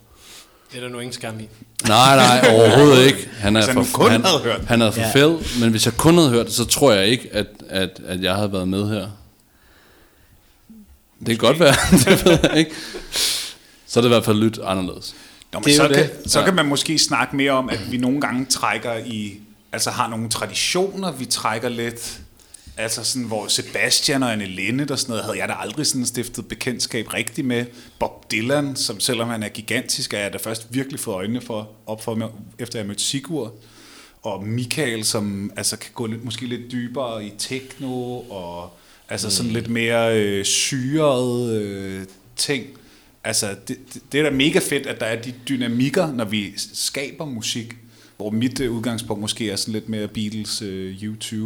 [0.73, 1.49] Det er der nu ingen skam i.
[1.89, 3.29] Nej, nej, overhovedet ikke.
[3.33, 4.61] Han er for, kun han, havde hørt.
[4.61, 5.13] Han er for Ja.
[5.15, 8.23] fed, men hvis jeg kun havde hørt det, så tror jeg ikke, at, at, at
[8.23, 9.07] jeg havde været med her.
[11.21, 12.71] Det kan godt være, det ved jeg ikke.
[13.87, 15.15] Så er det i hvert fald lyt anderledes.
[15.53, 16.11] Nå, men Det så, kan, det.
[16.33, 16.45] så Ja.
[16.45, 19.41] kan man måske snakke mere om, at vi nogle gange trækker i,
[19.73, 22.21] altså har nogle traditioner, vi trækker lidt,
[22.77, 26.07] altså sådan, hvor Sebastian og Anne Linde og sådan noget, havde jeg da aldrig sådan
[26.07, 27.65] stiftet bekendtskab rigtigt med.
[27.99, 31.69] Bob Dylan, som selvom han er gigantisk, er jeg da først virkelig fået øjnene for,
[31.87, 33.53] op for efter jeg mødte Sigurd.
[34.23, 38.77] Og Michael, som altså kan gå lidt, måske lidt dybere i techno, og
[39.11, 42.05] altså sådan lidt mere øh, syret øh,
[42.37, 42.67] ting.
[43.25, 46.53] Altså, det, det, det er da mega fedt, at der er de dynamikker, når vi
[46.57, 47.77] skaber musik,
[48.17, 51.37] hvor mit øh, udgangspunkt måske er sådan lidt mere Beatles, øh, U2.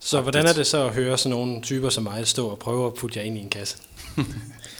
[0.00, 2.86] Så hvordan er det så at høre sådan nogle typer som mig stå og prøve
[2.86, 3.76] at putte jer ind i en kasse?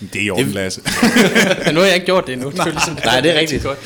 [0.01, 0.81] Det er i orden, Lasse.
[1.67, 2.51] Men nu har jeg ikke gjort det endnu.
[2.51, 3.63] Nej, ligesom, Nej, det er rigtigt.
[3.71, 3.79] Godt.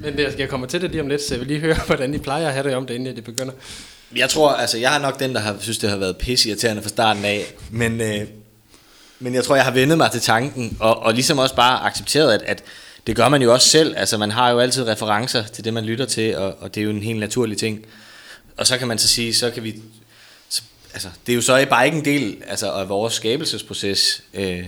[0.00, 2.14] Men det, jeg kommer til det lige om lidt, så jeg vil lige høre, hvordan
[2.14, 3.52] I plejer at have det om det, inden det begynder.
[4.16, 6.88] Jeg tror, altså jeg er nok den, der har synes, det har været pisseirriterende fra
[6.88, 8.20] starten af, men, øh,
[9.18, 12.32] men jeg tror, jeg har vendet mig til tanken, og, og ligesom også bare accepteret,
[12.32, 12.62] at, at
[13.06, 13.94] det gør man jo også selv.
[13.96, 16.84] Altså man har jo altid referencer til det, man lytter til, og, og det er
[16.84, 17.86] jo en helt naturlig ting.
[18.56, 19.74] Og så kan man så sige, så kan vi...
[20.48, 24.64] Så, altså, det er jo så bare ikke en del altså, af vores skabelsesproces øh,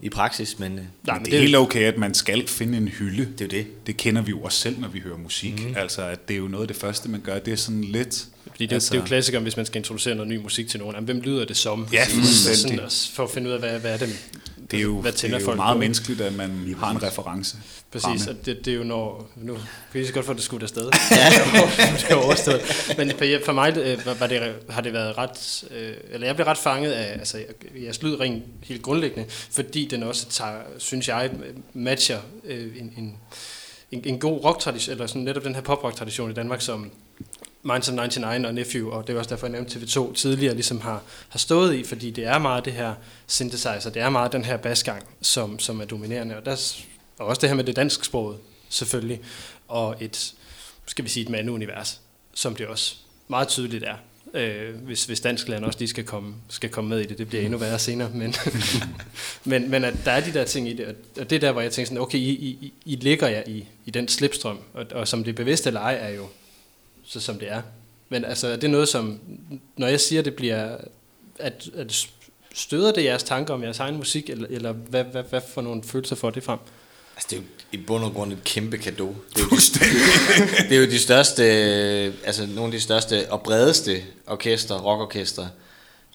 [0.00, 3.28] i praksis, men, Nej, Men det er helt okay, at man skal finde en hylde.
[3.38, 3.86] det er jo det.
[3.86, 5.66] Det kender vi jo også selv, når vi hører musik.
[5.68, 5.74] Mm.
[5.76, 7.38] Altså, at det er jo noget af det første, man gør.
[7.38, 8.26] Det er sådan lidt...
[8.50, 10.80] Fordi det, altså, det er jo klassikeren, hvis man skal introducere noget ny musik til
[10.80, 10.94] nogen.
[10.94, 11.88] Jamen, hvem lyder det som?
[11.92, 12.56] Ja, fuldstændig.
[12.58, 14.30] Sådan, også for at finde ud af, hvad, hvad er det,
[14.70, 15.78] Det er jo, hvad det er jo folk meget på?
[15.78, 17.56] menneskeligt, at man har en reference.
[17.92, 19.30] Præcis, og det, det er jo når...
[19.36, 20.82] Nu kan jeg så godt få det skudt afsted.
[21.10, 21.30] Ja.
[22.00, 22.60] det er overstået.
[22.98, 25.64] Men for, for mig øh, var- det, har det været ret...
[25.70, 27.44] Øh, eller jeg blev ret fanget af altså,
[27.82, 31.30] jeres lyd rent helt grundlæggende, fordi den også tager, synes jeg,
[31.74, 33.16] matcher øh, en, en,
[33.90, 36.90] en, en god rock-tradition, eller sådan netop den her pop-rock-tradition i Danmark, som
[37.66, 40.80] Minds of 99 og Nephew, og det var også derfor, jeg nævnte TV2 tidligere, ligesom
[40.80, 42.94] har, har stået i, fordi det er meget det her
[43.26, 46.72] synthesizer, det er meget den her basgang, som, som er dominerende, og, der,
[47.18, 48.36] og også det her med det dansk sprog,
[48.68, 49.20] selvfølgelig,
[49.68, 50.34] og et,
[50.86, 52.00] skal vi sige, et mandeunivers,
[52.34, 52.94] som det også
[53.28, 53.94] meget tydeligt er.
[54.34, 57.42] Øh, hvis, hvis danskland også lige skal komme, skal komme med i det, det bliver
[57.44, 58.34] endnu værre senere, men,
[59.44, 60.86] men, men at der er de der ting i det,
[61.20, 63.64] og- det er der, hvor jeg tænker sådan, okay, I, I, I ligger jer i,
[63.86, 66.26] i den slipstrøm, og, og som det bevidste eller ej er jo
[67.06, 67.62] så som det er.
[68.08, 69.20] Men altså, er det noget, som,
[69.76, 70.76] når jeg siger, det bliver,
[71.38, 72.06] at, at
[72.54, 75.82] støder det jeres tanker om jeres egen musik, eller, eller hvad, hvad, hvad for nogle
[75.82, 76.58] følelser får det frem?
[77.16, 79.16] Altså, det er jo i bund og grund et kæmpe gave.
[79.34, 79.80] Det er jo, de,
[80.68, 81.42] det er jo de største,
[82.24, 85.46] altså nogle af de største og bredeste orkester, rockorkester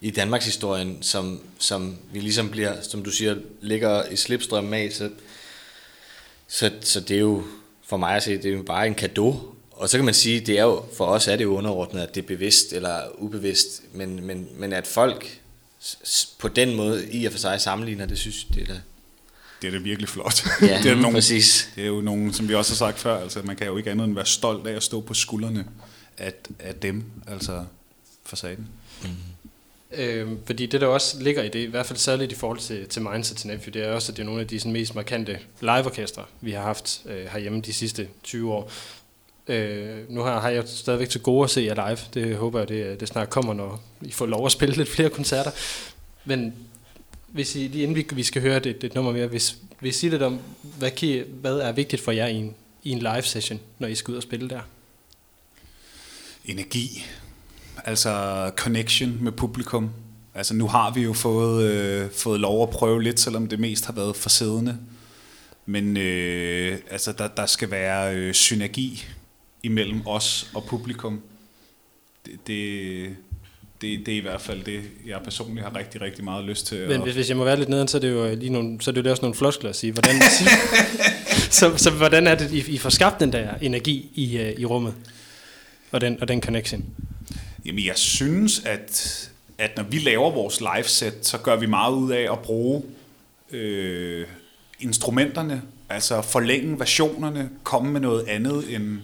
[0.01, 4.91] i Danmarks historien, som, som vi ligesom bliver, som du siger, ligger i slipstrømmen af.
[4.91, 5.09] Så,
[6.47, 7.43] så, så det er jo,
[7.85, 9.39] for mig at se, det er jo bare en gave.
[9.79, 12.15] Og så kan man sige, det er jo, for os er det jo underordnet, at
[12.15, 15.39] det er bevidst eller ubevidst, men, men, men at folk
[16.39, 18.79] på den måde i og for sig sammenligner, det synes det er da,
[19.61, 20.43] Det er da virkelig flot.
[20.61, 21.71] Ja, det, er nogen, præcis.
[21.75, 23.91] det er jo nogen, som vi også har sagt før, altså man kan jo ikke
[23.91, 25.65] andet end være stolt af at stå på skuldrene
[26.17, 27.65] af, af dem, altså
[28.25, 28.67] for saten.
[29.91, 32.87] Øh, fordi det, der også ligger i det, i hvert fald særligt i forhold til,
[32.87, 34.95] til Mindset til Nephew, det er også, at det er nogle af de sådan, mest
[34.95, 38.71] markante liveorkestre, vi har haft øh, herhjemme de sidste 20 år.
[39.49, 41.97] Øh, nu har, har jeg stadigvæk til gode at se jer live.
[42.13, 45.09] Det håber jeg, det, det snart kommer, når I får lov at spille lidt flere
[45.09, 45.51] koncerter.
[46.25, 46.53] Men
[47.27, 49.99] hvis I, lige inden vi, vi skal høre det, det nummer mere, hvis, hvis I
[49.99, 50.39] sige lidt om,
[50.77, 53.87] hvad, kan I, hvad er vigtigt for jer i en, i en live session, når
[53.87, 54.61] I skal ud og spille der?
[56.45, 57.05] Energi.
[57.85, 59.89] Altså connection med publikum.
[60.35, 63.85] Altså nu har vi jo fået, øh, fået lov at prøve lidt, selvom det mest
[63.85, 64.77] har været for siddende.
[65.65, 69.05] Men øh, altså der, der skal være øh, synergi
[69.63, 71.21] imellem os og publikum.
[72.25, 73.15] Det, det,
[73.81, 76.87] det, det er i hvert fald det, jeg personligt har rigtig, rigtig meget lyst til.
[76.87, 78.91] Men hvis, hvis jeg må være lidt neden, så er det jo lige nogle, så
[78.91, 79.91] er det jo også nogle floskler at sige.
[79.91, 80.15] Hvordan,
[81.59, 84.65] så, så hvordan er det, I, I får skabt den der energi i, uh, i
[84.65, 84.93] rummet?
[85.91, 86.85] Og den, og den connection?
[87.65, 92.11] Jamen jeg synes, at, at når vi laver vores live-set, så gør vi meget ud
[92.11, 92.83] af at bruge
[93.51, 94.27] øh,
[94.79, 98.97] instrumenterne, altså forlænge versionerne, komme med noget andet end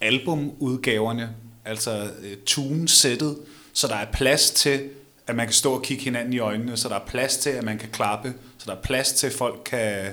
[0.00, 1.30] albumudgaverne,
[1.64, 3.36] altså øh, tune-sættet,
[3.72, 4.80] så der er plads til,
[5.26, 7.64] at man kan stå og kigge hinanden i øjnene, så der er plads til, at
[7.64, 10.12] man kan klappe, så der er plads til, at folk kan,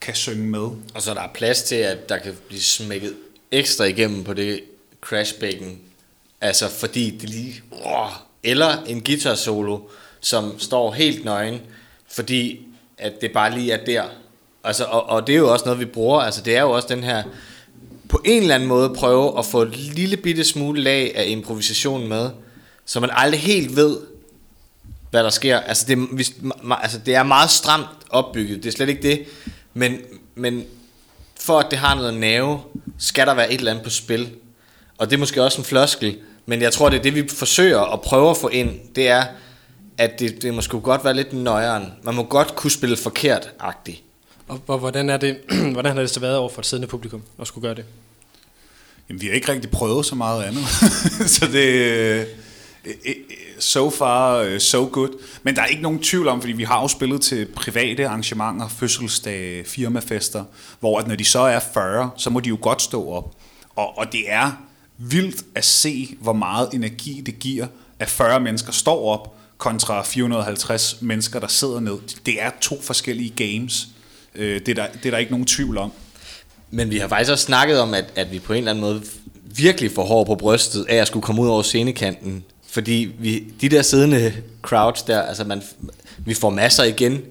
[0.00, 0.68] kan synge med.
[0.94, 3.14] Og så der er plads til, at der kan blive smækket
[3.50, 4.60] ekstra igennem på det
[5.00, 5.78] crashbækken.
[6.40, 7.62] Altså fordi det lige...
[7.70, 8.10] Oh,
[8.42, 9.78] eller en guitar solo,
[10.20, 11.60] som står helt nøgen,
[12.08, 12.66] fordi
[12.98, 14.04] at det bare lige er der.
[14.64, 16.20] Altså, og, og det er jo også noget, vi bruger.
[16.20, 17.22] Altså, det er jo også den her
[18.08, 22.08] på en eller anden måde prøve at få et lille bitte smule lag af improvisation
[22.08, 22.30] med,
[22.84, 23.98] så man aldrig helt ved,
[25.10, 25.60] hvad der sker.
[25.60, 26.34] Altså det, hvis,
[26.70, 29.24] altså det er meget stramt opbygget, det er slet ikke det,
[29.74, 29.96] men,
[30.34, 30.64] men
[31.40, 32.60] for at det har noget nerve,
[32.98, 34.30] skal der være et eller andet på spil.
[34.98, 37.80] Og det er måske også en floskel, men jeg tror, det er det, vi forsøger
[37.80, 39.24] at prøve at få ind, det er,
[39.98, 41.92] at det, det måske godt være lidt nøjeren.
[42.02, 44.02] Man må godt kunne spille forkert-agtigt.
[44.48, 45.38] Og, og hvordan, er det,
[45.72, 47.84] hvordan har det så været over for et siddende publikum at skulle gøre det?
[49.08, 50.64] Jamen, vi har ikke rigtig prøvet så meget andet.
[51.36, 52.26] så det øh,
[52.84, 53.14] øh, øh,
[53.58, 55.08] so far so good.
[55.42, 58.68] Men der er ikke nogen tvivl om, fordi vi har jo spillet til private arrangementer,
[58.68, 60.44] fødselsdage, firmafester,
[60.80, 63.34] hvor at når de så er 40, så må de jo godt stå op.
[63.76, 64.52] Og, og det er
[64.98, 67.66] vildt at se, hvor meget energi det giver,
[67.98, 71.98] at 40 mennesker står op, kontra 450 mennesker, der sidder ned.
[72.26, 73.88] Det er to forskellige games.
[74.36, 75.92] Øh, det er der, det er der ikke nogen tvivl om.
[76.70, 79.02] Men vi har faktisk også snakket om, at, at vi på en eller anden måde
[79.56, 82.44] virkelig får hår på brystet af at skulle komme ud over scenekanten.
[82.68, 85.62] Fordi vi, de der siddende crowds der, altså man,
[86.18, 87.22] vi får masser igen.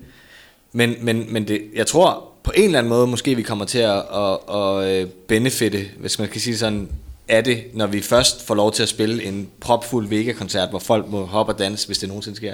[0.71, 3.79] Men, men, men det, jeg tror på en eller anden måde, måske vi kommer til
[3.79, 6.89] at, at, at øh, benefitte, hvis man kan sige sådan,
[7.27, 11.09] af det, når vi først får lov til at spille en propfuld Vega-koncert, hvor folk
[11.09, 12.53] må hoppe og danse, hvis det nogensinde sker.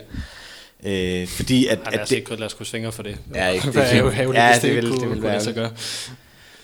[0.83, 3.17] Øh, fordi at, at det, ikke lade os svinge for det.
[3.35, 5.45] Ja, ikke, det, det, det, det, det, ja, det, vil, det vil være.
[5.45, 5.71] Det, gøre.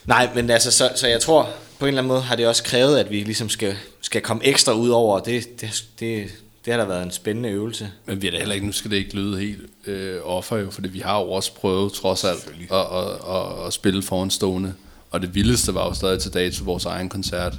[0.05, 1.49] Nej, men altså, så, så jeg tror,
[1.79, 4.45] på en eller anden måde har det også krævet, at vi ligesom skal, skal komme
[4.45, 6.27] ekstra ud over, det, det, det,
[6.65, 7.91] det har da været en spændende øvelse.
[8.05, 10.71] Men vi er da heller ikke, nu skal det ikke lyde helt øh, offer jo,
[10.71, 14.73] fordi vi har jo også prøvet trods alt at, at, at, at spille foran stående.
[15.11, 17.53] Og det vildeste var jo stadig til dag til vores egen koncert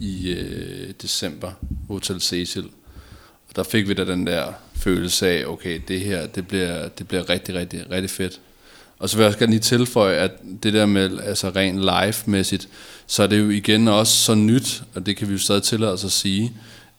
[0.00, 1.52] i øh, december,
[1.88, 2.68] Hotel Cecil.
[3.52, 7.08] Og der fik vi da den der følelse af, okay, det her, det bliver, det
[7.08, 8.40] bliver rigtig, rigtig, rigtig fedt.
[8.98, 10.30] Og så vil jeg også gerne lige tilføje, at
[10.62, 12.68] det der med altså rent live-mæssigt,
[13.06, 15.92] så er det jo igen også så nyt, og det kan vi jo stadig tillade
[15.92, 16.52] os at sige,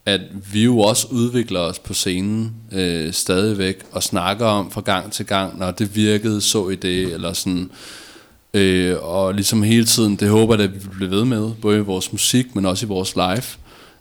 [0.05, 0.21] at
[0.53, 5.25] vi jo også udvikler os på scenen øh, stadigvæk, og snakker om fra gang til
[5.25, 7.71] gang, når det virkede, så i det, eller sådan.
[8.53, 11.81] Øh, og ligesom hele tiden, det håber jeg, at vi bliver ved med, både i
[11.81, 13.43] vores musik, men også i vores live.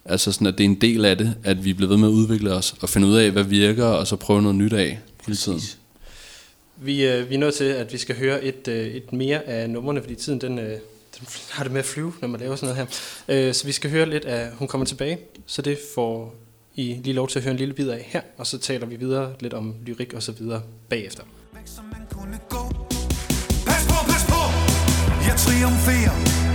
[0.04, 2.12] Altså sådan, at det er en del af det, at vi bliver ved med at
[2.12, 5.36] udvikle os, og finde ud af, hvad virker, og så prøve noget nyt af hele
[5.36, 5.58] tiden.
[5.58, 5.78] Præcis.
[6.76, 9.70] Vi, øh, vi er nødt til, at vi skal høre et, øh, et mere af
[9.70, 10.70] numrene, fordi tiden den, øh,
[11.18, 12.88] den har det med at flyve, når man laver sådan noget
[13.28, 13.48] her.
[13.48, 16.34] Øh, så vi skal høre lidt af Hun kommer tilbage, så det får
[16.74, 18.96] I lige lov til at høre en lille bid af her, og så taler vi
[18.96, 21.22] videre lidt om lyrik og så videre bagefter.
[23.66, 24.40] Pas på, pas på,
[25.26, 26.51] jeg triumferer,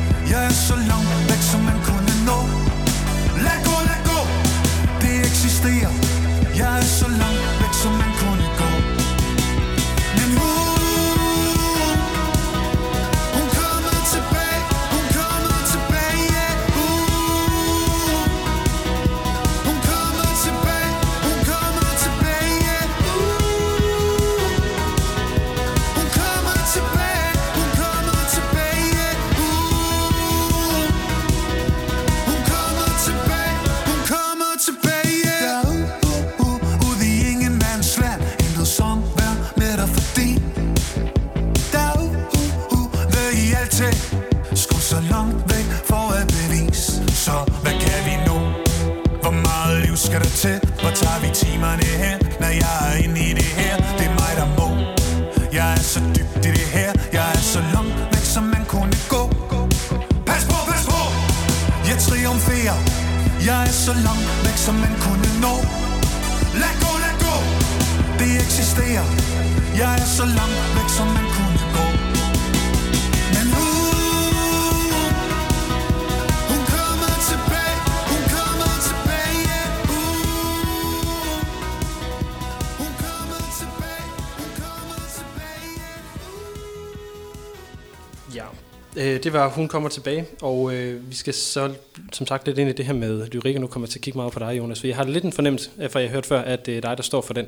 [89.28, 91.74] det var Hun kommer tilbage, og øh, vi skal så
[92.12, 94.04] som sagt lidt ind i det her med lyrik, og nu kommer jeg til at
[94.04, 96.14] kigge meget på dig, Jonas, for jeg har lidt en fornemmelse, øh, for jeg har
[96.14, 97.46] hørt før, at det er dig, der står for den.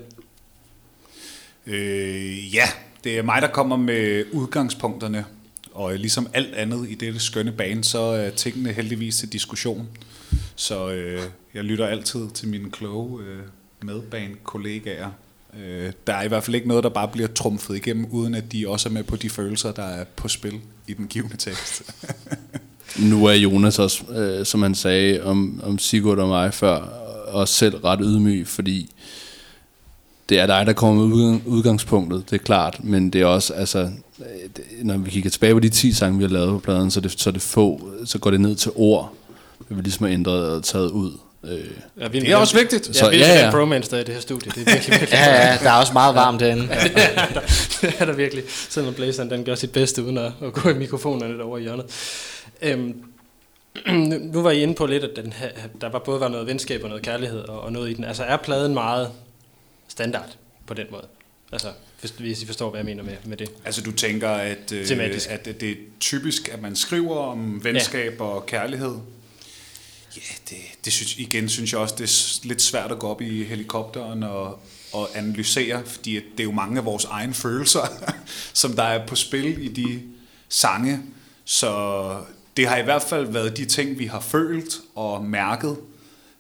[1.67, 2.63] Øh, ja,
[3.03, 5.25] det er mig, der kommer med udgangspunkterne.
[5.73, 9.87] Og øh, ligesom alt andet i dette skønne bane, så er tingene heldigvis til diskussion.
[10.55, 11.21] Så øh,
[11.53, 13.39] jeg lytter altid til mine kloge øh,
[13.81, 15.09] medbanekollegaer.
[15.59, 18.51] Øh, der er i hvert fald ikke noget, der bare bliver trumfet igennem, uden at
[18.51, 21.83] de også er med på de følelser, der er på spil i den givende tekst.
[22.99, 26.79] Nu er Jonas også, øh, som han sagde om, om Sigurd og mig før,
[27.27, 28.91] også selv ret ydmyg, fordi
[30.29, 33.79] det er dig, der kommer med udgangspunktet, det er klart, men det er også, altså,
[34.19, 37.01] øh, når vi kigger tilbage på de 10 sange, vi har lavet på pladen, så
[37.01, 39.13] det, så det få, så går det ned til ord,
[39.69, 41.11] vi ligesom har ændret og taget ud.
[41.43, 41.59] Øh,
[41.99, 42.85] Ja, Det er også vigtigt.
[42.85, 43.45] Så, Så, ja, vi ja, ja, ja.
[43.45, 43.51] ja.
[43.51, 44.51] bromance, der er i det her studie.
[44.55, 46.61] Det er virkelig, virkelig Ja, ja, der er også meget varmt herinde.
[47.81, 48.43] det er der virkelig.
[48.47, 51.85] Selvom Blazeren den gør sit bedste, uden at, at gå i mikrofonerne derovre i hjørnet.
[52.61, 53.03] Øhm,
[54.09, 55.49] nu, nu var I inde på lidt, at den her,
[55.81, 58.03] der var både var noget venskab og noget kærlighed og, og noget i den.
[58.03, 59.09] Altså er pladen meget
[59.87, 60.29] standard
[60.67, 61.05] på den måde?
[61.51, 61.67] Altså,
[61.99, 63.49] hvis, hvis I forstår, hvad jeg mener med, med det.
[63.65, 65.29] Altså du tænker, at, øh, Tematisk.
[65.29, 68.23] at det er typisk, at man skriver om venskab ja.
[68.23, 68.95] og kærlighed?
[70.15, 73.21] Ja, det, det synes, igen synes jeg også, det er lidt svært at gå op
[73.21, 74.59] i helikopteren og,
[74.93, 77.81] og analysere, fordi at det er jo mange af vores egne følelser,
[78.53, 80.01] som der er på spil i de
[80.49, 80.99] sange.
[81.45, 82.23] Så
[82.57, 85.77] det har i hvert fald været de ting, vi har følt og mærket.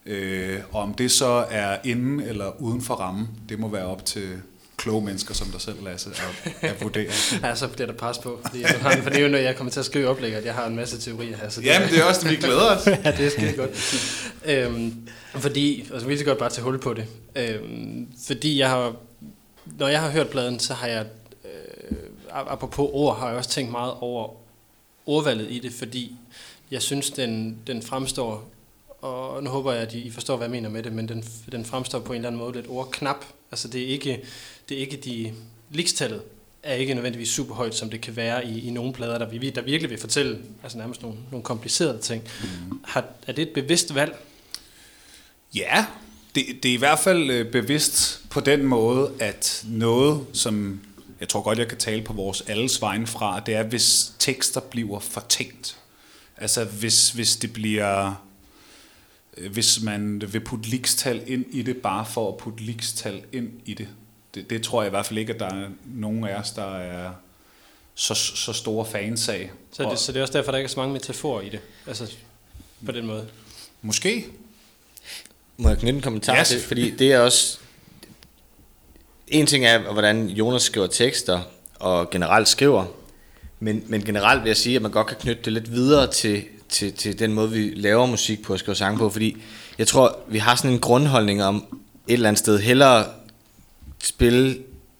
[0.05, 4.05] Øh, og om det så er inden eller uden for rammen, det må være op
[4.05, 4.41] til
[4.79, 7.11] kloge mennesker som dig selv, Lasse, at, at vurdere.
[7.43, 8.39] Ja, så bliver der pres på.
[8.45, 10.45] Fordi, jeg har, for det er jo, når jeg kommer til at skrive oplæg, at
[10.45, 11.49] jeg har en masse teorier her.
[11.49, 12.87] Så det, Jamen, det er også det, vi glæder os.
[13.05, 13.69] ja, det er skide godt.
[14.45, 17.05] Øhm, fordi, altså vi kan godt bare tage hul på det.
[17.35, 18.95] Øhm, fordi jeg har,
[19.65, 21.05] når jeg har hørt pladen, så har jeg,
[21.45, 21.97] øh,
[22.29, 24.29] apropos ord, har jeg også tænkt meget over
[25.05, 26.15] ordvalget i det, fordi
[26.71, 28.49] jeg synes, den, den fremstår,
[29.01, 31.65] og nu håber jeg, at I forstår, hvad jeg mener med det, men den, den
[31.65, 33.25] fremstår på en eller anden måde lidt ordknap.
[33.51, 34.23] Altså det er ikke,
[34.69, 35.33] det er ikke de,
[35.71, 36.21] likstallet
[36.63, 39.49] er ikke nødvendigvis super højt, som det kan være i, i nogle plader, der, vi,
[39.49, 42.23] der virkelig vil fortælle altså nærmest nogle, nogle komplicerede ting.
[42.41, 42.79] Mm.
[42.83, 44.17] Har, er det et bevidst valg?
[45.55, 45.85] Ja,
[46.35, 50.81] det, det er i hvert fald øh, bevidst på den måde, at noget, som
[51.19, 54.61] jeg tror godt, jeg kan tale på vores alles vegne fra, det er, hvis tekster
[54.61, 55.77] bliver fortænkt.
[56.37, 58.23] Altså hvis, hvis det bliver,
[59.37, 63.73] hvis man vil putte likstal ind i det, bare for at putte likstal ind i
[63.73, 63.87] det.
[64.35, 64.49] det.
[64.49, 67.11] Det tror jeg i hvert fald ikke, at der er nogen af os, der er
[67.95, 69.51] så, så store fans af.
[69.71, 71.41] Så, er Og det, så det er også derfor, der ikke er så mange metaforer
[71.41, 71.59] i det.
[71.87, 72.11] Altså
[72.85, 73.27] på den måde.
[73.81, 74.25] Måske.
[75.57, 76.47] Må jeg knytte en kommentar yes.
[76.47, 76.61] til?
[76.61, 77.59] Fordi det er også...
[79.27, 81.41] En ting er, hvordan Jonas skriver tekster,
[81.79, 82.85] og generelt skriver.
[83.59, 86.43] Men, men generelt vil jeg sige, at man godt kan knytte det lidt videre til,
[86.69, 89.09] til, til den måde, vi laver musik på og skriver sange på.
[89.09, 89.37] Fordi
[89.77, 91.65] jeg tror, vi har sådan en grundholdning om
[92.07, 93.05] et eller andet sted hellere
[94.03, 94.57] spille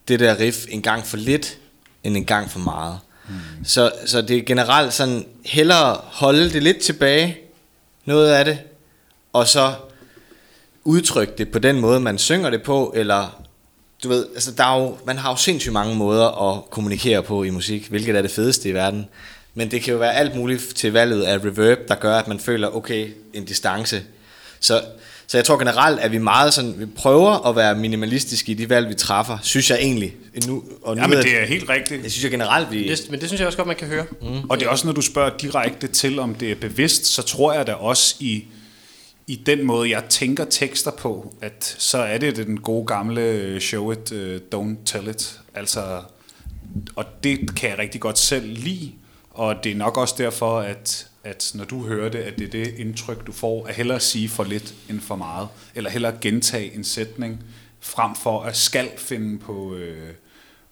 [0.07, 1.57] det der riff en gang for lidt,
[2.03, 2.99] end en gang for meget.
[3.29, 3.65] Mm.
[3.65, 7.37] Så, så det er generelt sådan, hellere holde det lidt tilbage,
[8.05, 8.59] noget af det,
[9.33, 9.73] og så
[10.83, 13.43] udtrykke det på den måde, man synger det på, eller
[14.03, 17.43] du ved, altså der er jo, man har jo sindssygt mange måder at kommunikere på
[17.43, 19.07] i musik, hvilket er det fedeste i verden.
[19.53, 22.39] Men det kan jo være alt muligt til valget af reverb, der gør, at man
[22.39, 24.01] føler, okay, en distance.
[24.59, 24.81] Så,
[25.27, 28.69] så jeg tror generelt, at vi meget sådan, vi prøver at være minimalistiske i de
[28.69, 30.15] valg, vi træffer, synes jeg egentlig.
[30.47, 32.03] Nu, og nu Ja, men det jeg- er helt rigtigt.
[32.03, 32.87] det synes jeg generelt, vi...
[32.89, 34.05] Det, men det synes jeg også godt, man kan høre.
[34.21, 34.49] Mm.
[34.49, 37.53] Og det er også, når du spørger direkte til, om det er bevidst, så tror
[37.53, 38.45] jeg da også i,
[39.27, 43.61] i den måde, jeg tænker tekster på, at så er det den gode gamle øh,
[43.61, 45.39] show it, uh, don't tell it.
[45.55, 46.01] Altså,
[46.95, 48.91] og det kan jeg rigtig godt selv lide,
[49.39, 52.51] og det er nok også derfor, at, at når du hører det, at det er
[52.65, 56.75] det indtryk, du får, at hellere sige for lidt end for meget, eller hellere gentage
[56.75, 57.43] en sætning,
[57.79, 60.07] frem for at skal finde på, øh,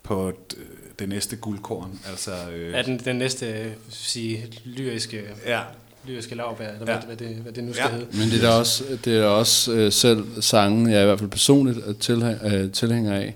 [0.03, 0.57] på d-
[0.99, 1.99] det næste guldkorn.
[2.09, 5.59] Altså, øh, Er den, den næste øh, sige, lyriske Ja.
[6.07, 6.93] lyriske lavbær, eller ja.
[6.93, 6.99] Ja.
[7.05, 7.89] hvad, hvad, det, hvad det nu skal Ja.
[7.95, 7.97] ja.
[7.97, 8.17] hedde.
[8.17, 11.19] Men det er da også, det er også øh, selv sangen, jeg er i hvert
[11.19, 13.35] fald personligt er tilhæng, øh, tilhænger af,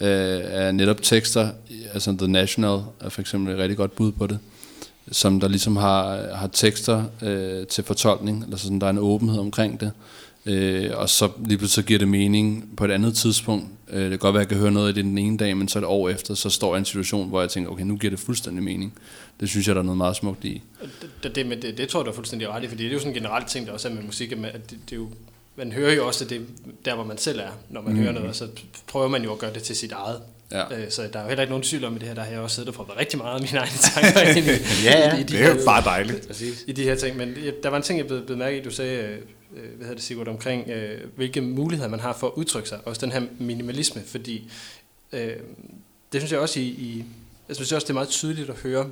[0.00, 1.48] øh, er netop tekster,
[1.92, 4.38] altså The National er for eksempel et rigtig godt bud på det,
[5.12, 9.38] som der ligesom har, har tekster øh, til fortolkning, eller sådan, der er en åbenhed
[9.38, 9.92] omkring det,
[10.46, 13.66] øh, og så lige pludselig så giver det mening på et andet tidspunkt.
[13.90, 15.56] Øh, det kan godt være, at jeg kan høre noget af det den ene dag,
[15.56, 17.84] men så et år efter, så står jeg i en situation, hvor jeg tænker, okay,
[17.84, 18.92] nu giver det fuldstændig mening.
[19.40, 20.62] Det synes jeg, der er noget meget smukt i.
[20.82, 22.92] Det, det, det, det, det tror jeg, du er fuldstændig ret i, fordi det er
[22.92, 24.38] jo sådan en generelt ting, der også er med musik, at
[24.70, 25.08] det, det er jo,
[25.56, 26.46] man hører jo også det
[26.84, 27.98] der, hvor man selv er, når man mm.
[27.98, 28.48] hører noget, og så
[28.86, 30.20] prøver man jo at gøre det til sit eget.
[30.52, 30.74] Ja.
[30.78, 32.30] Øh, Så der er jo heller ikke nogen tvivl om i det her, der har
[32.30, 35.16] jeg også siddet og prøvet rigtig meget af mine egne tanker ind i, Ja, ja.
[35.16, 36.26] i, i, de Det er jo bare dejligt.
[36.26, 36.64] Præcis.
[36.66, 37.16] i de her ting.
[37.16, 39.10] Men jeg- der var en ting, jeg blev, blev mærke i, du sagde, øh,
[39.56, 42.78] øh, hvad hedder det Sigurd, omkring øh, hvilke muligheder man har for at udtrykke sig.
[42.84, 44.50] Også den her minimalisme, fordi
[45.12, 45.32] øh,
[46.12, 47.04] det synes jeg også i, i
[47.48, 48.86] jeg synes også, det er meget tydeligt at høre.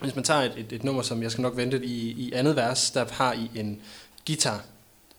[0.00, 2.56] Hvis man tager et, et, et nummer, som jeg skal nok vente i, i andet
[2.56, 3.80] vers, der har I en
[4.26, 4.64] guitar,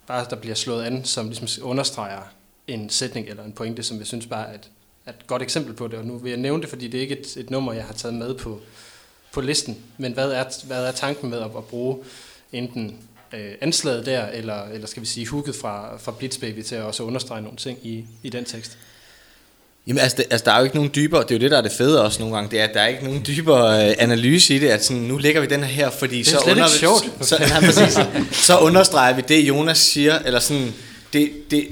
[0.08, 2.22] bare der bliver slået an, som ligesom understreger
[2.68, 4.70] en sætning eller en pointe, som jeg synes bare et,
[5.08, 6.00] er et godt eksempel på det.
[6.00, 7.94] Og nu vil jeg nævne det, fordi det er ikke et, et nummer, jeg har
[7.94, 8.62] taget med på,
[9.34, 9.78] på listen.
[9.98, 11.98] Men hvad er, hvad er tanken med at, at bruge
[12.54, 12.98] enten
[13.34, 17.04] øh, anslaget der, eller, eller skal vi sige hooket fra, fra Blitzbaby til at også
[17.04, 18.78] understrege nogle ting i, i den tekst?
[19.88, 21.58] Jamen altså, det, altså, der er jo ikke nogen dybere, det er jo det, der
[21.58, 23.96] er det fede også nogle gange, det er, at der er ikke nogen dybere øh,
[24.00, 26.70] analyse i det, at sådan, nu lægger vi den her, fordi er så, slet ikke
[26.70, 27.12] sjovt.
[27.22, 28.00] så, ja, præcis,
[28.32, 30.74] så understreger vi det, Jonas siger, eller sådan,
[31.14, 31.68] det, det,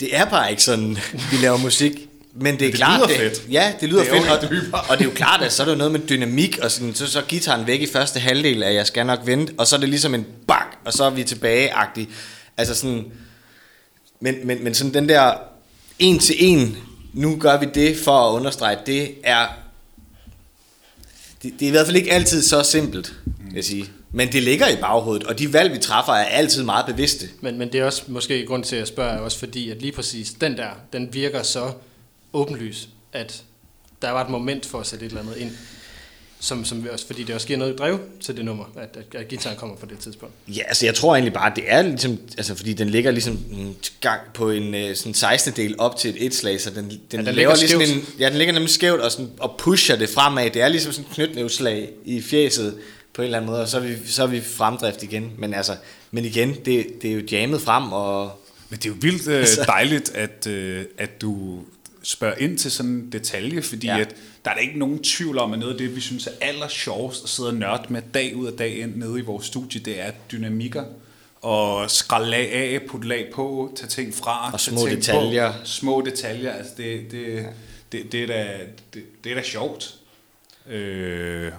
[0.00, 0.98] det, er bare ikke sådan,
[1.30, 1.92] vi laver musik.
[2.36, 3.52] Men det er det klart, lyder det, fedt.
[3.52, 4.80] Ja, det lyder Det fedt, og, dybere.
[4.80, 7.06] og det er jo klart, at så er der noget med dynamik, og sådan, så,
[7.06, 9.88] så gitaren væk i første halvdel af Jeg skal nok vente, og så er det
[9.88, 12.08] ligesom en bak, og så er vi tilbage-agtig.
[12.56, 13.04] Altså sådan,
[14.20, 15.34] men, men, men sådan den der
[15.98, 16.76] en til en,
[17.12, 19.46] nu gør vi det for at understrege, det er,
[21.42, 23.14] det, det er i hvert fald ikke altid så simpelt,
[23.44, 23.90] vil jeg sige.
[24.14, 27.28] Men det ligger i baghovedet, og de valg, vi træffer, er altid meget bevidste.
[27.40, 30.30] Men, men det er også måske grund til at spørge, også fordi, at lige præcis
[30.30, 31.72] den der, den virker så
[32.32, 33.42] åbenlys, at
[34.02, 35.50] der var et moment for at sætte et eller andet ind,
[36.40, 39.20] som, som vi også, fordi det også giver noget drev til det nummer, at, at,
[39.20, 40.34] at gitaren kommer på det tidspunkt.
[40.48, 43.38] Ja, altså jeg tror egentlig bare, at det er ligesom, altså fordi den ligger ligesom
[44.00, 45.52] gang på en øh, sådan 16.
[45.56, 47.96] del op til et et-slag, så den, den, ja, den laver ligesom skævt.
[47.96, 50.50] en, ja, den ligger nemlig skævt og, sådan, og pusher det fremad.
[50.50, 52.78] Det er ligesom sådan et knytnævslag i fjeset
[53.14, 55.32] på en eller anden måde, og så er vi, så er vi fremdrift igen.
[55.38, 55.76] Men altså,
[56.10, 59.38] men igen, det, det er jo jammet frem, og Men det er jo vildt øh,
[59.38, 59.64] Altså.
[59.66, 61.60] dejligt, at, øh, at du
[62.02, 63.94] spørger ind til sådan en detalje, fordi Ja.
[63.94, 64.00] ja.
[64.00, 66.30] at der er da ikke nogen tvivl om, at noget af det, vi synes er
[66.40, 69.46] aller sjovest at sidde og nørde med dag ud af dag ind nede i vores
[69.46, 70.84] studie, det er dynamikker
[71.42, 75.52] og skrælle lag af, putte lag på, tage ting fra, Og små ting detaljer.
[75.52, 77.46] På, små detaljer, altså det, det,
[77.92, 78.58] det, det, er, da,
[78.94, 79.94] det, det er da sjovt.
[80.70, 81.52] Øh,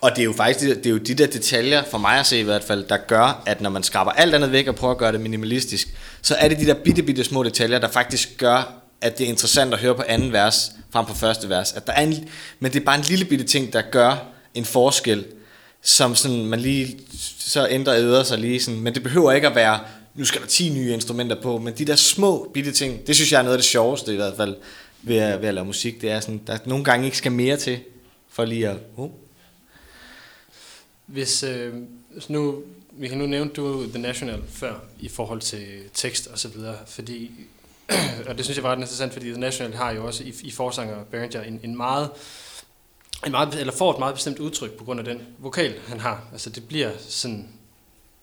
[0.00, 2.40] og det er jo faktisk det, er jo de der detaljer, for mig at se
[2.40, 4.98] i hvert fald, der gør, at når man skraber alt andet væk og prøver at
[4.98, 5.88] gøre det minimalistisk,
[6.22, 9.28] så er det de der bitte, bitte små detaljer, der faktisk gør, at det er
[9.28, 11.72] interessant at høre på anden vers frem på første vers.
[11.72, 12.28] At der er en,
[12.60, 14.24] men det er bare en lille bitte ting, der gør
[14.54, 15.24] en forskel,
[15.82, 16.98] som sådan, man lige,
[17.38, 19.80] så ændrer æder sig lige sådan, men det behøver ikke at være,
[20.14, 23.32] nu skal der 10 nye instrumenter på, men de der små bitte ting, det synes
[23.32, 24.56] jeg er noget af det sjoveste i hvert fald
[25.02, 27.56] ved at, ved at lave musik, det er sådan, der nogle gange ikke skal mere
[27.56, 27.78] til,
[28.32, 29.10] for lige at, oh,
[31.06, 31.74] hvis øh,
[32.20, 36.38] så nu, vi kan nu nævne du The National før i forhold til tekst og
[36.38, 37.30] så videre, fordi,
[38.28, 40.50] og det synes jeg var ret interessant, fordi The National har jo også i, i
[40.50, 42.10] forsanger Behringer en, en meget,
[43.26, 46.24] en meget, eller får et meget bestemt udtryk på grund af den vokal, han har.
[46.32, 47.48] Altså det bliver sådan,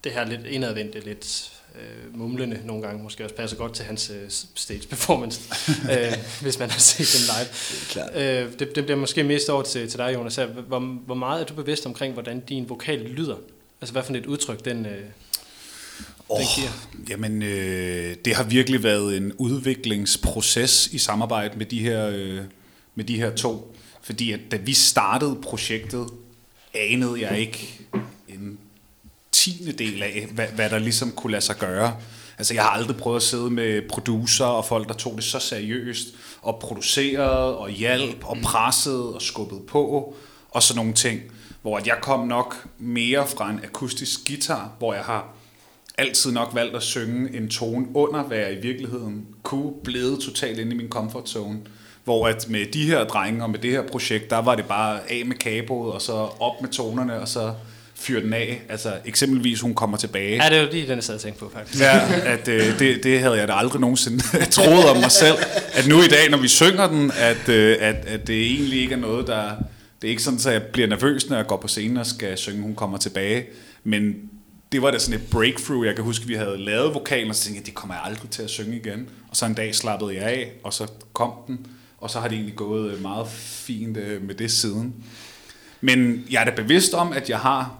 [0.03, 4.09] det her lidt indadvendte, lidt øh, mumlende nogle gange, måske også passer godt til hans
[4.09, 5.41] øh, stage performance,
[5.93, 7.49] øh, hvis man har set dem live.
[7.89, 8.15] klart.
[8.15, 10.39] Øh, det, det bliver måske mest over til, til dig, Jonas.
[10.67, 13.35] Hvor, hvor meget er du bevidst omkring, hvordan din vokal lyder?
[13.81, 15.01] Altså, hvad for et udtryk den, øh,
[16.29, 16.69] Oh, den giver?
[17.09, 22.41] jamen, øh, det har virkelig været en udviklingsproces i samarbejde med de her, øh,
[22.95, 23.75] med de her to.
[24.01, 26.07] Fordi at da vi startede projektet,
[26.73, 27.79] anede jeg ikke
[29.39, 31.95] tiende del af, hvad, hvad der ligesom kunne lade sig gøre.
[32.37, 35.39] Altså, jeg har aldrig prøvet at sidde med producer og folk, der tog det så
[35.39, 36.07] seriøst,
[36.41, 40.15] og producerede, og hjalp, og pressede, og skubbede på,
[40.49, 41.21] og sådan nogle ting.
[41.61, 45.33] Hvor at jeg kom nok mere fra en akustisk guitar, hvor jeg har
[45.97, 50.59] altid nok valgt at synge en tone under, hvad jeg i virkeligheden kunne blive totalt
[50.59, 51.59] inde i min comfort zone.
[52.03, 55.11] Hvor at med de her drenge og med det her projekt, der var det bare
[55.11, 57.53] af med kaboet, og så op med tonerne, og så
[57.99, 58.61] fyre den af.
[58.69, 60.43] Altså eksempelvis, hun kommer tilbage.
[60.43, 61.81] Ja, det er jo lige den, jeg sad og tænkte på, faktisk.
[61.83, 65.35] Ja, at øh, det, det havde jeg da aldrig nogensinde troet om mig selv.
[65.73, 68.93] At nu i dag, når vi synger den, at, øh, at, at det egentlig ikke
[68.93, 69.49] er noget, der,
[70.01, 72.37] Det er ikke sådan, at jeg bliver nervøs, når jeg går på scenen og skal
[72.37, 73.45] synge, hun kommer tilbage.
[73.83, 74.15] Men
[74.71, 75.85] det var da sådan et breakthrough.
[75.87, 78.29] Jeg kan huske, vi havde lavet vokalen, og så tænkte jeg, det kommer jeg aldrig
[78.29, 79.09] til at synge igen.
[79.29, 81.59] Og så en dag slappede jeg af, og så kom den.
[81.97, 84.93] Og så har det egentlig gået øh, meget fint øh, med det siden.
[85.81, 87.79] Men jeg er da bevidst om, at jeg har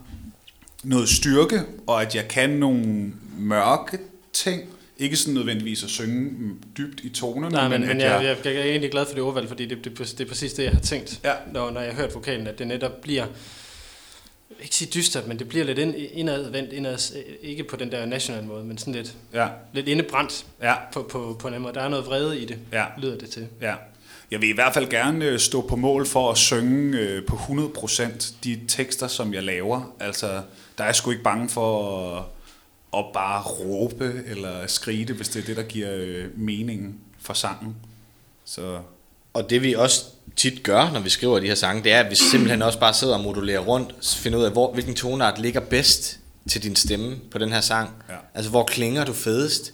[0.84, 3.98] noget styrke, og at jeg kan nogle mørke
[4.34, 4.62] ting.
[4.98, 6.32] Ikke sådan nødvendigvis at synge
[6.78, 9.24] dybt i tonerne, Nej, men, at men jeg, jeg, jeg er egentlig glad for det
[9.24, 11.34] ordvalg, fordi det, det, det er præcis det, jeg har tænkt, Ja.
[11.54, 13.26] når, når jeg har hørt vokalen, at det netop bliver,
[14.62, 16.98] ikke sige dystert, men det bliver lidt ind, indadvendt, indad,
[17.42, 21.38] ikke på den der national måde, men sådan lidt, ja, lidt indebrændt ja, på, på,
[21.40, 21.74] på en anden måde.
[21.74, 22.86] Der er noget vrede i det, ja.
[22.98, 23.48] lyder det til.
[23.62, 23.76] Ja.
[24.32, 27.36] Jeg vil i hvert fald gerne øh, stå på mål for at synge øh, på
[27.36, 29.96] 100% de tekster, som jeg laver.
[30.00, 30.42] Altså,
[30.80, 32.24] der er sgu ikke bange for at,
[32.98, 37.76] at bare råbe eller skrige, hvis det er det, der giver øh, meningen for sangen.
[38.46, 38.80] Så
[39.34, 40.06] Og det vi også
[40.36, 42.94] tit gør, når vi skriver de her sange, det er, at vi simpelthen også bare
[42.94, 46.20] sidder og modulerer rundt, finder ud af, hvor, hvilken tonart ligger bedst
[46.50, 47.90] til din stemme på den her sang.
[48.10, 48.16] Ja.
[48.34, 49.74] Altså, hvor klinger du fedest?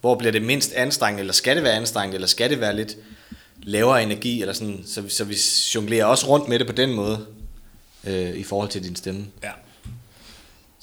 [0.00, 2.96] Hvor bliver det mindst anstrengt, eller skal det være anstrengt, eller skal det være lidt
[3.62, 5.36] lavere energi, eller sådan, så, vi- så vi
[5.74, 7.26] jonglerer også rundt med det på den måde,
[8.04, 9.26] øh, i forhold til din stemme.
[9.42, 9.50] ja.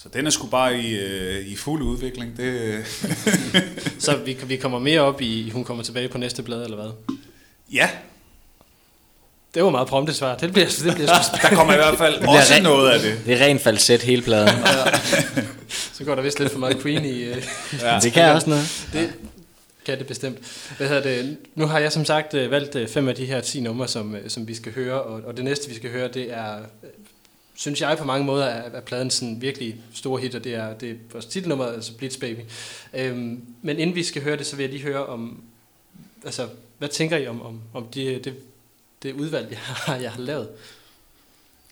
[0.03, 2.37] Så den er sgu bare i, øh, i fuld udvikling.
[2.37, 2.79] Det,
[3.99, 7.17] Så vi, vi kommer mere op i, hun kommer tilbage på næste blad, eller hvad?
[7.73, 7.89] ja,
[9.53, 10.35] Det var meget prompte svar.
[10.37, 11.07] Det bliver, det bliver
[11.41, 13.19] der kommer i hvert fald bliver også rent- noget af det.
[13.25, 14.49] Det er rent falset hele pladen.
[15.93, 17.23] Så går der vist lidt for meget Queen i...
[17.23, 17.43] Øh,
[17.81, 17.99] ja.
[18.03, 18.87] Det kan også noget.
[18.93, 19.13] det
[19.85, 20.37] kan det bestemt.
[20.77, 21.37] Hvad hedder det?
[21.55, 24.15] Nu har jeg som sagt øh, valgt øh, fem af de her 10 numre, som,
[24.27, 26.57] som vi skal høre, og, og det næste, vi skal høre, det er,
[27.59, 30.73] synes jeg på mange måder, er, er pladen sådan virkelig store hit, og det er,
[30.73, 32.39] det er vores titelnummer, altså Blitz Baby.
[32.93, 35.43] Øhm, men inden vi skal høre det, så vil jeg lige høre om,
[36.25, 36.47] altså,
[36.77, 38.35] hvad tænker I om, om, om det, det,
[39.03, 40.49] det udvalg, jeg har, jeg har lavet?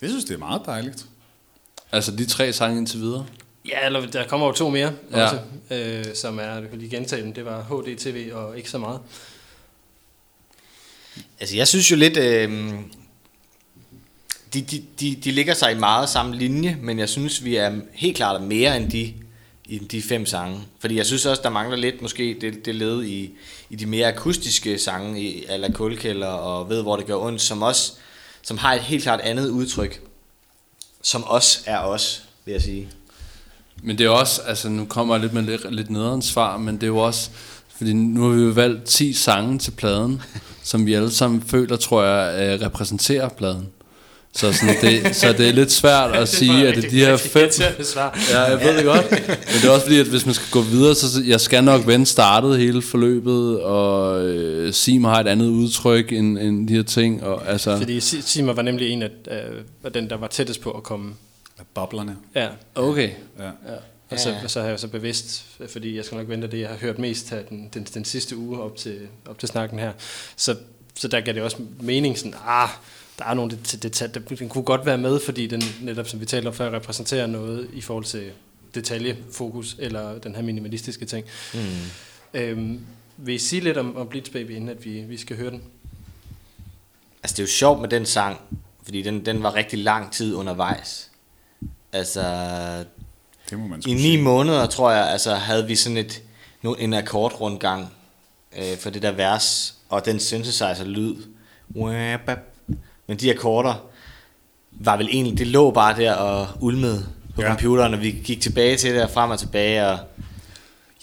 [0.01, 1.05] Jeg synes, det er meget dejligt.
[1.91, 3.27] Altså de tre sange indtil videre.
[3.67, 5.19] Ja, eller der kommer jo to mere Ja.
[5.19, 5.23] ja.
[5.23, 8.77] også, øh, som er, du kan lige gentage dem, det var HDTV og ikke så
[8.77, 8.99] meget.
[11.39, 12.73] Altså, jeg synes jo lidt, øh,
[14.54, 17.72] de, de, de, de ligger sig i meget samme linje, men jeg synes, vi er
[17.93, 19.14] helt klart mere end de,
[19.66, 20.60] i de fem sange.
[20.80, 23.32] Fordi jeg synes også, der mangler lidt måske det, det led i,
[23.70, 27.62] i de mere akustiske sange, i Alla Kulkælder og Ved, hvor det gør ondt, som
[27.62, 27.93] også
[28.48, 30.02] som har et helt klart andet udtryk,
[31.02, 32.89] som også er os, vil jeg sige.
[33.84, 36.76] Men det er også, altså nu kommer jeg lidt med lidt, lidt nederen svar, men
[36.76, 37.30] det er jo også,
[37.78, 40.22] fordi nu har vi jo valgt 10 sange til pladen,
[40.64, 43.68] som vi alle sammen føler, tror jeg, øh, repræsenterer pladen.
[44.38, 47.17] Så, sådan det, så det er lidt svært at sige, at det er de her
[47.17, 47.49] fem...
[47.83, 48.19] svar.
[48.31, 49.11] Ja, jeg ved det godt.
[49.11, 49.19] Men
[49.61, 52.05] det er også fordi, at hvis man skal gå videre, så jeg skal nok vende
[52.05, 57.23] startet hele forløbet, og øh, mig har et andet udtryk end, end de her ting.
[57.23, 60.61] Og, altså, Fordi Si- Sima var nemlig en af, øh, af den, der var tættest
[60.61, 61.13] på at komme.
[61.73, 62.15] Boblerne.
[62.35, 63.09] Ja, okay.
[63.39, 63.49] Ja.
[64.09, 64.35] og så, Ja.
[64.43, 66.99] og så har jeg så bevidst, fordi jeg skal nok vente det, jeg har hørt
[66.99, 68.95] mest af den, den, den sidste uge op til,
[69.29, 69.91] op til snakken her.
[70.35, 70.55] Så,
[70.99, 72.69] så der gav det også mening sådan, ah,
[73.20, 76.20] der er nogle det, det, det, den kunne godt være med, fordi den netop, som
[76.20, 78.32] vi talte om før, repræsenterer noget i forhold til
[78.76, 81.26] detaljefokus, eller den her minimalistiske ting.
[81.53, 81.59] Mm.
[82.34, 82.80] Øhm,
[83.18, 85.61] vil I sige lidt om, om Blitz Baby, inden at vi, vi skal høre den?
[87.24, 88.39] Altså, det er jo sjovt med den sang,
[88.84, 91.11] fordi den, den var rigtig lang tid undervejs.
[91.93, 92.22] Altså,
[93.49, 94.22] Det må man I ni sige.
[94.22, 96.24] måneder, tror jeg, altså, havde vi sådan et,
[96.61, 97.93] nu, en akkordrundgang
[98.57, 101.15] øh, for det der vers, og den synthesizer-lyd.
[103.08, 103.74] Men de akkorder
[104.72, 107.05] var vel egentlig, det lå bare der og ulmede
[107.36, 107.47] på Ja.
[107.47, 109.99] computeren, og vi gik tilbage til det, og frem og tilbage, og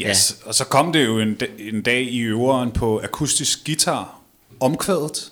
[0.03, 0.37] Yes.
[0.45, 0.49] Ja.
[0.49, 4.19] Og så kom det jo en, en dag i øveren på akustisk guitar,
[4.61, 5.31] omkvædet.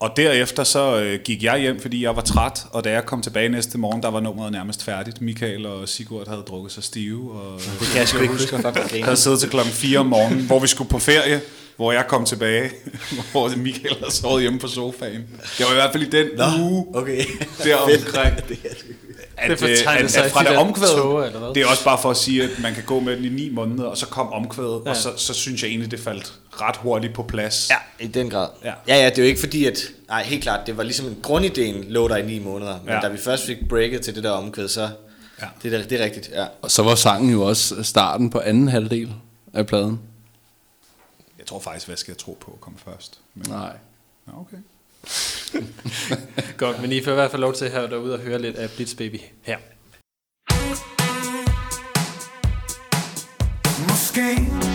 [0.00, 3.22] Og derefter så øh, gik jeg hjem, fordi jeg var træt, og da jeg kom
[3.22, 5.20] tilbage næste morgen, der var nummeret nærmest færdigt.
[5.20, 8.56] Michael og Sigurd havde drukket sig stive, og det kan jeg ikke huske.
[8.62, 9.04] Griner.
[9.04, 11.40] havde siddet til klokken 4 om morgenen, hvor vi skulle på ferie,
[11.82, 12.70] hvor jeg kom tilbage,
[13.32, 15.22] hvor Michael havde sovet hjemme på sofaen.
[15.58, 16.44] Det var i hvert fald i den Nå.
[16.60, 17.24] uge, Okay.
[17.64, 18.34] der omkring.
[19.36, 21.54] At, Det øh, at, sig at fra de det omkvædet, tåger, eller hvad?
[21.54, 23.50] det er også bare for at sige, at man kan gå med den i ni
[23.50, 24.90] måneder, og så kom omkvædet, ja.
[24.90, 27.70] Og så, så synes jeg egentlig, det faldt ret hurtigt på plads.
[27.70, 28.48] Ja, i den grad.
[28.64, 28.72] Ja.
[28.88, 28.96] Ja.
[28.96, 29.78] ja, det er jo ikke fordi, at...
[30.08, 32.78] Nej, helt klart, det var ligesom en grundideen lå der i ni måneder.
[32.84, 33.00] Men Ja.
[33.00, 34.88] da vi først fik breaket til det der omkvæd, så...
[35.40, 35.46] Ja.
[35.62, 36.44] Det, er, det er rigtigt, ja.
[36.62, 39.12] Og så var sangen jo også starten på anden halvdel
[39.54, 40.00] af pladen.
[41.42, 43.20] Jeg tror faktisk, hvad skal jeg tro på kom først?
[43.34, 43.76] Men, Nej.
[44.26, 44.56] Nå, okay.
[46.62, 48.70] Godt, men I får i hvert fald lov til her derude at høre lidt af
[48.70, 49.58] Blitz Baby her.
[53.88, 54.71] Måske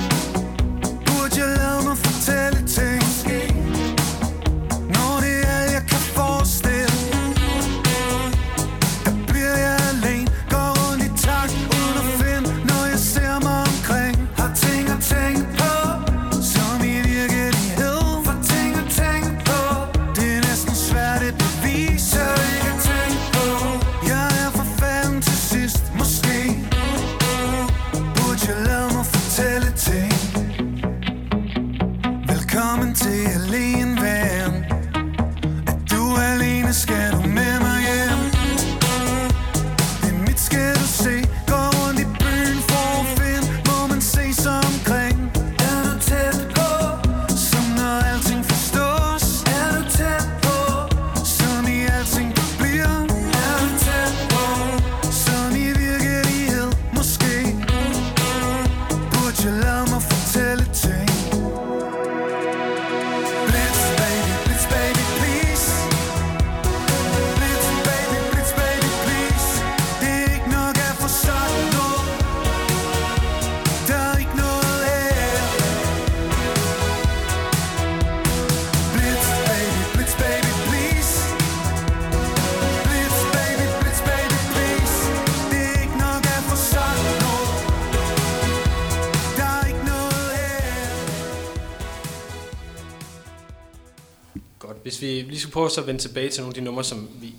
[95.48, 97.36] skal prøve så at vende tilbage til nogle af de numre, som vi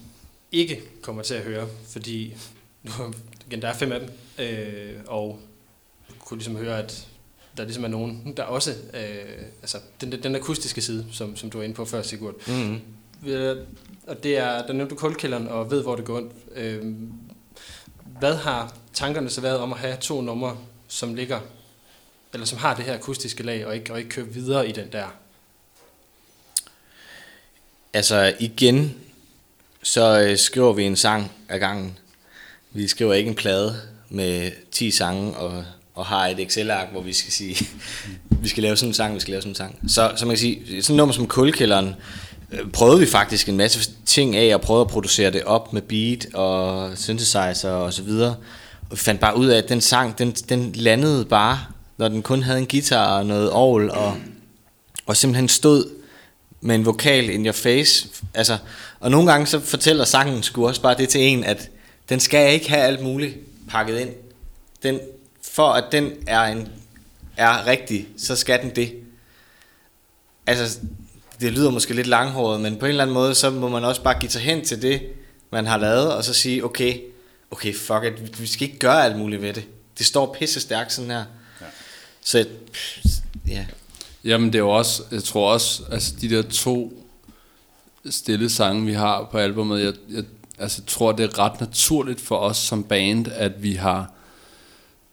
[0.53, 2.35] ikke kommer til at høre, fordi
[2.83, 2.93] nu,
[3.47, 5.39] igen, der er fem af dem, øh, og
[6.09, 7.09] du kunne ligesom høre, at
[7.57, 11.59] der ligesom er nogen, der også, øh, altså den, den akustiske side, som, som du
[11.59, 12.81] var inde på før, Sigurd, Mm-hmm.
[13.21, 13.67] Ved-
[14.07, 16.33] og det er, der nævnte du kuldkælderen og ved, hvor det går ondt.
[16.55, 16.95] Øh,
[18.19, 20.57] hvad har tankerne så været om at have to numre,
[20.89, 21.41] som ligger,
[22.33, 24.93] eller som har det her akustiske lag, og ikke, og ikke køre videre i den
[24.93, 25.07] der?
[27.95, 28.95] Altså igen,
[29.83, 31.99] så øh, skriver vi en sang ad gangen.
[32.73, 33.77] Vi skriver ikke en plade
[34.11, 35.65] med 10 sange og,
[35.95, 37.67] og har et Excel-ark, hvor vi skal sige,
[38.43, 39.79] vi skal lave sådan en sang, vi skal lave sådan en sang.
[39.89, 41.95] Så, så man kan sige, sådan nummer som Kulkælderen,
[42.53, 45.83] øh, prøvede vi faktisk en masse ting af, og prøvede at producere det op med
[45.83, 48.37] beat og synthesizer og så videre.
[48.91, 51.61] Og vi fandt bare ud af, at den sang, den, den landede bare,
[51.97, 54.17] når den kun havde en guitar og noget ovl, og,
[55.07, 55.98] og simpelthen stod
[56.61, 58.09] med en vokal in your face.
[58.35, 58.59] Altså,
[59.01, 61.71] og nogle gange så fortæller sangen sgu også bare det til en, at
[62.09, 63.37] den skal ikke have alt muligt
[63.71, 64.11] pakket ind.
[64.83, 65.01] Den,
[65.43, 66.69] for at den er, en,
[67.37, 68.95] er rigtig, så skal den det.
[70.47, 70.79] Altså,
[71.41, 74.03] det lyder måske lidt langhåret, men på en eller anden måde, så må man også
[74.03, 75.03] bare give sig hen til det,
[75.51, 77.01] man har lavet, og så sige, okay,
[77.51, 79.65] okay, fuck it, vi skal ikke gøre alt muligt ved det.
[79.99, 81.25] Det står pisse stærkt sådan her.
[81.61, 81.67] Ja.
[82.21, 82.47] Så,
[83.49, 83.67] ja.
[84.29, 87.05] Jamen det er jo også, jeg tror også, altså de der to
[88.11, 90.25] stille sange, vi har på albumet, jeg, jeg
[90.59, 94.13] altså, tror, det er ret naturligt for os som band, at vi har,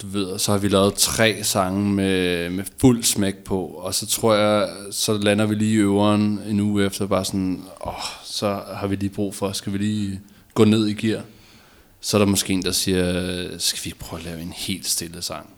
[0.01, 4.05] du ved, så har vi lavet tre sange med, med fuld smæk på, og så
[4.05, 7.93] tror jeg, så lander vi lige i øveren en uge efter, bare sådan, åh,
[8.23, 10.21] så har vi lige brug for, skal vi lige
[10.53, 11.21] gå ned i gear?
[12.01, 14.87] Så er der måske en, der siger, skal vi ikke prøve at lave en helt
[14.87, 15.54] stille sang?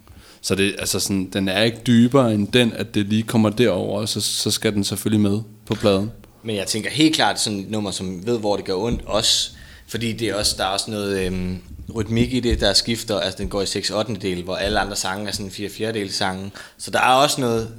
[0.47, 4.01] Så det, altså sådan, den er ikke dybere end den, at det lige kommer derover,
[4.01, 6.11] og så, så skal den selvfølgelig med på pladen.
[6.43, 9.51] Men jeg tænker helt klart sådan et nummer, som ved, hvor det gør ondt, også
[9.87, 11.57] fordi det er også, der er også noget øhm,
[11.95, 14.95] rytmik i det, der skifter, altså den går i 6 8 del, hvor alle andre
[14.95, 16.51] sange er sådan 4 4 del sange.
[16.77, 17.69] Så der er også noget,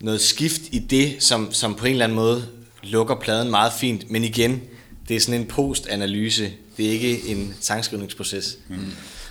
[0.00, 2.44] noget skift i det, som, som på en eller anden måde
[2.82, 4.10] lukker pladen meget fint.
[4.10, 4.62] Men igen,
[5.08, 6.52] det er sådan en postanalyse.
[6.76, 8.58] Det er ikke en sangskrivningsproces.
[8.68, 8.76] Mm.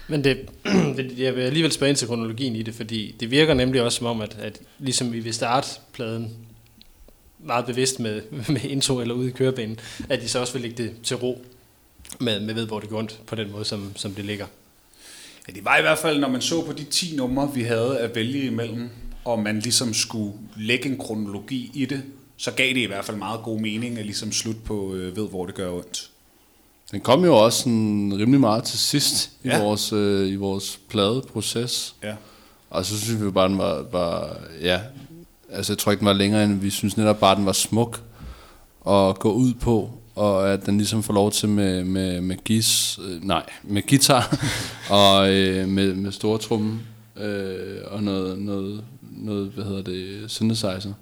[0.07, 0.37] Men det,
[0.97, 3.97] det- jeg vil alligevel spørge ind til kronologien i det, fordi det virker nemlig også
[3.97, 6.31] som om, at, at ligesom vi vil starte pladen
[7.39, 8.21] meget bevidst med,
[8.53, 9.79] med intro eller ude i kørebanen,
[10.09, 11.45] at de så også vil lægge det til ro
[12.19, 14.45] med, med ved, hvor det går ondt på den måde, som, som det ligger.
[15.47, 17.99] Ja, det var i hvert fald, når man så på de 10 numre, vi havde
[17.99, 18.89] at vælge imellem,
[19.25, 22.01] og man ligesom skulle lægge en kronologi i det,
[22.37, 25.29] så gav det i hvert fald meget god mening at ligesom slutte på øh, ved,
[25.29, 26.09] hvor det gør ondt.
[26.93, 29.63] Den kom jo også sådan rimelig meget til sidst i, Ja.
[29.63, 31.95] vores, øh, i vores pladeproces.
[32.03, 32.13] Ja.
[32.69, 34.79] Og så synes vi bare, den var, var, ja,
[35.49, 38.01] altså jeg tror ikke, den var længere, end vi synes netop bare, den var smuk
[38.87, 42.99] at gå ud på, og at den ligesom får lov til med, med, med gis,
[43.03, 44.37] øh, nej, med guitar,
[44.89, 46.81] og øh, med, med store trummen,
[47.17, 50.93] øh, og noget, noget, noget, hvad hedder det, synthesizer.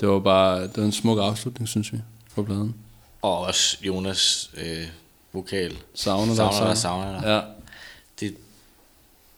[0.00, 1.98] Det var bare, det var en smuk afslutning, synes vi,
[2.34, 2.74] på pladen.
[3.22, 4.86] Og også Jonas øh,
[5.32, 5.78] vokal.
[5.94, 7.28] Savner Savner dig, dig, savner dig.
[7.28, 7.40] Ja,
[8.20, 8.36] Det,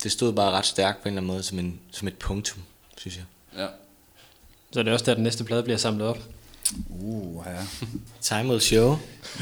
[0.02, 2.62] det stod bare ret stærkt på en eller anden måde, som, en, som et punktum,
[2.96, 3.24] synes jeg.
[3.58, 3.66] ja.
[4.72, 6.18] Så er det også der, den næste plade bliver samlet op.
[6.90, 7.86] Uh, ja.
[8.38, 8.96] Time will show.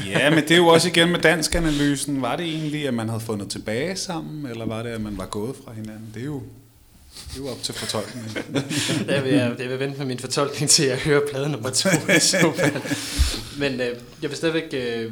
[0.05, 2.21] ja, men det er jo også igen med dansk-analysen.
[2.21, 5.25] Var det egentlig, at man havde fundet tilbage sammen, eller var det, at man var
[5.25, 6.11] gået fra hinanden?
[6.13, 6.43] Det er jo,
[7.27, 8.29] det er jo op til fortolkningen.
[9.07, 11.69] Der vil jeg, jeg vil vente med min fortolkning til, at jeg hører plade nummer
[11.69, 11.89] to.
[13.61, 15.11] Men øh, jeg vil stadigvæk øh,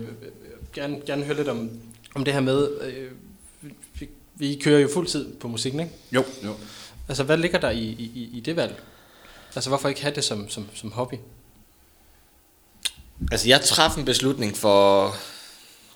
[0.74, 1.69] gerne, gerne høre lidt om,
[2.15, 3.11] om det her med, øh,
[3.99, 5.91] vi, vi kører jo fuldtid på musikken, ikke?
[6.11, 6.24] Jo.
[6.45, 6.53] Jo.
[7.07, 8.82] Altså, hvad ligger der i, i, i det valg?
[9.55, 11.15] Altså, hvorfor ikke have det som, som, som hobby?
[13.32, 15.15] Altså, jeg traf en beslutning for...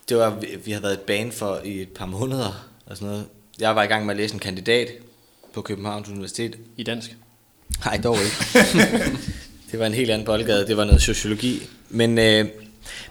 [0.10, 3.08] Det var, vi- vi har været et band for i et par måneder og sådan
[3.08, 3.26] noget.
[3.60, 4.90] Jeg var i gang med at læse en kandidat
[5.54, 6.58] på Københavns Universitet.
[6.78, 7.16] I dansk?
[7.86, 8.36] Nej, dog ikke.
[9.72, 10.68] det var en helt anden boldgade.
[10.68, 11.62] Det var noget sociologi.
[11.90, 12.46] Men, øh,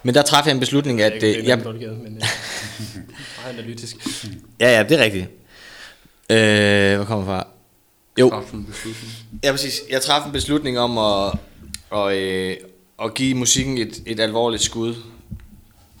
[0.03, 1.13] men der traf jeg en beslutning, at...
[1.21, 2.21] det er Øh, jeg, en boldgade, men øh,
[3.43, 3.95] meget analytisk.
[4.59, 5.27] ja, ja, det er rigtigt.
[6.29, 7.47] Øh, hvor kommer jeg fra?
[8.19, 8.43] Jo.
[8.53, 9.13] En beslutning.
[9.43, 9.81] Ja, præcis.
[9.89, 11.39] Jeg træffede en beslutning om at,
[11.89, 12.57] og, øh,
[13.03, 14.95] at give musikken et, et alvorligt skud.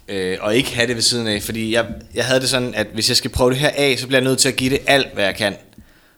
[0.07, 2.87] Øh, og ikke have det ved siden af, fordi jeg, jeg havde det sådan, at
[2.93, 4.79] hvis jeg skal prøve det her af, så bliver jeg nødt til at give det
[4.87, 5.55] alt, hvad jeg kan.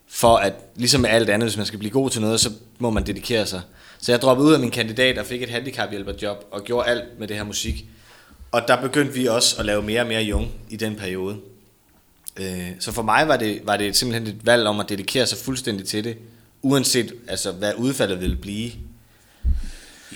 [0.10, 2.90] For at, ligesom med alt andet, hvis man skal blive god til noget, så må
[2.90, 3.62] man dedikere sig.
[4.00, 7.28] Så jeg droppede ud af min kandidat og fik et handicaphjælperjob og gjorde alt med
[7.28, 7.86] det her musik.
[8.52, 11.38] Og der begyndte vi også at lave mere og mere Jung i den periode.
[12.38, 15.38] Øh, så for mig var det, var det simpelthen et valg om at dedikere sig
[15.38, 16.18] fuldstændig til det,
[16.62, 18.72] uanset altså, hvad udfaldet ville blive.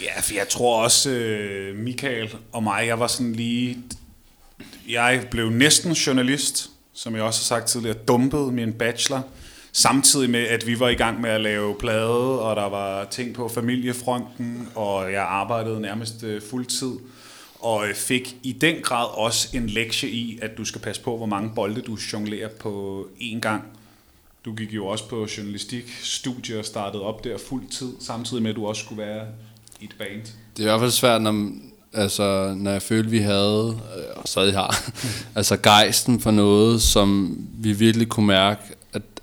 [0.02, 3.78] Ja, for jeg tror også, øh, Michael og mig, jeg var sådan lige...
[4.90, 9.22] Jeg blev næsten journalist, som jeg også har sagt tidligere, dumpet min bachelor,
[9.72, 13.34] samtidig med, at vi var i gang med at lave plade, og der var ting
[13.34, 16.92] på familiefronten, og jeg arbejdede nærmest øh, fuldtid,
[17.60, 21.18] og øh, fik i den grad også en lektie i, at du skal passe på,
[21.18, 23.64] hvor mange bolde du jonglerer på én gang.
[24.46, 28.50] Du gik jo også på journalistik, studie og startede op der fuld tid, samtidig med,
[28.50, 29.26] at du også skulle være
[29.80, 30.22] i et band.
[30.58, 31.50] Det er i hvert fald svært, når,
[31.94, 34.92] altså, når jeg følte, vi havde, øh, og stadig har,
[35.36, 38.62] altså gejsten for noget, som vi virkelig kunne mærke,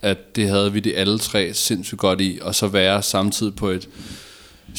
[0.03, 3.68] at det havde vi det alle tre sindssygt godt i, og så være samtidig på
[3.68, 3.88] et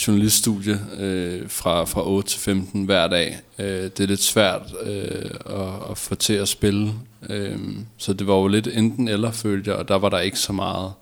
[0.07, 3.39] journaliststudie øh, fra, fra 8 til 15 hver dag.
[3.59, 6.93] Øh, det er lidt svært øh, at, at få til at spille,
[7.29, 7.59] øh,
[7.97, 10.53] så det var jo lidt enten eller, følte jeg, og der var der ikke så
[10.53, 10.93] meget,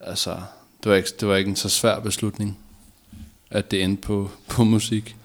[0.00, 0.36] altså,
[0.82, 2.58] det var ikke, det var ikke en så svær beslutning
[3.52, 5.16] at det endte på, på musik.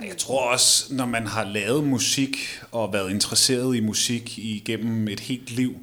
[0.00, 2.38] Nej, jeg tror også, når man har lavet musik
[2.72, 5.76] og været interesseret i musik igennem et helt liv,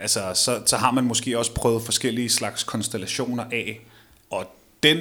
[0.00, 3.80] altså, så, så har man måske også prøvet forskellige slags konstellationer af.
[4.30, 4.98] Og den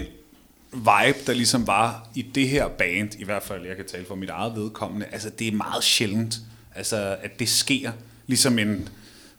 [0.74, 4.16] vibe, der ligesom var i det her band, i hvert fald jeg kan tale for
[4.16, 6.40] mit eget vedkommende, altså det er meget sjældent,
[6.76, 7.92] altså, at det sker,
[8.28, 8.90] ligesom en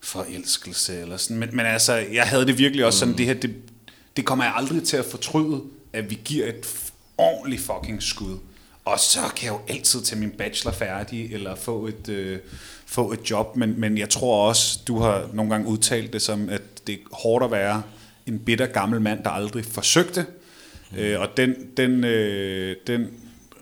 [0.00, 1.36] forelskelse eller sådan.
[1.36, 3.54] Men, men altså, jeg havde det virkelig også sådan, det her, det,
[4.16, 8.38] det kommer jeg aldrig til at fortryde, at vi giver et ordentligt fucking skud.
[8.84, 12.38] Og så kan jeg jo altid tage min bachelor færdig, eller få et, øh,
[12.90, 13.56] få et job.
[13.56, 17.16] Men, men jeg tror også, du har nogle gange udtalt det som, at det er
[17.16, 17.82] hårdt at være
[18.26, 20.26] en bitter gammel mand, der aldrig forsøgte.
[20.90, 20.98] Mm.
[20.98, 23.08] Øh, og den, den, øh, den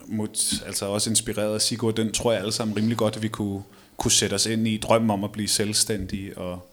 [0.07, 3.27] mod, altså også inspireret af Sigurd, den tror jeg alle sammen rimelig godt, at vi
[3.27, 3.63] kunne,
[3.97, 6.37] kunne sætte os ind i drømmen om at blive selvstændige.
[6.37, 6.69] Og,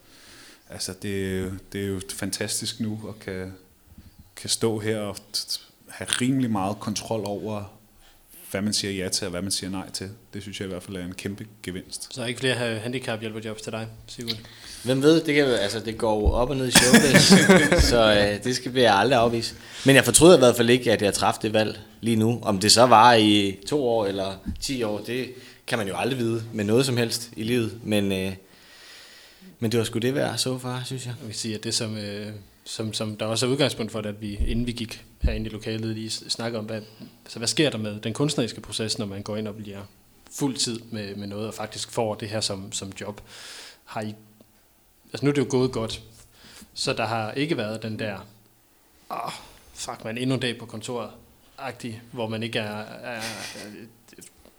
[0.70, 3.52] altså det, det er jo fantastisk nu, at kan,
[4.36, 5.16] kan stå her og
[5.88, 7.75] have rimelig meget kontrol over,
[8.50, 10.08] hvad man siger ja til, og hvad man siger nej til.
[10.34, 12.14] Det synes jeg i hvert fald er en kæmpe gevinst.
[12.14, 14.36] Så er ikke flere handicaphjælperjobs til dig, Sigurd?
[14.84, 17.32] Hvem ved, det, kan, jo- altså, det går op og ned i showbiz,
[17.90, 19.54] så øh, det skal vi aldrig afvise.
[19.86, 22.38] Men jeg fortryder i hvert fald ikke, at jeg træffede det valg lige nu.
[22.42, 25.28] Om det så var i to år eller ti år, det
[25.66, 27.78] kan man jo aldrig vide med noget som helst i livet.
[27.84, 28.32] Men, øh,
[29.60, 31.14] men det var sgu det værd så far, synes jeg.
[31.20, 32.26] Jeg vil sige, at det som, øh,
[32.64, 35.52] som, som der også er udgangspunkt for, det, at vi, inden vi gik herinde i
[35.52, 36.80] lokalet, lige snakke snakker om, hvad,
[37.24, 39.82] altså, hvad sker der med den kunstneriske proces, når man går ind og bliver
[40.30, 43.20] fuld tid med, med noget, og faktisk får det her som, som job.
[43.84, 44.14] Har I,
[45.12, 46.02] altså nu er det jo gået godt,
[46.74, 48.26] så der har ikke været den der,
[49.10, 49.32] oh,
[49.74, 51.10] fuck man, endnu en dag på kontoret,
[51.58, 53.22] agtig, hvor man ikke er, er, er,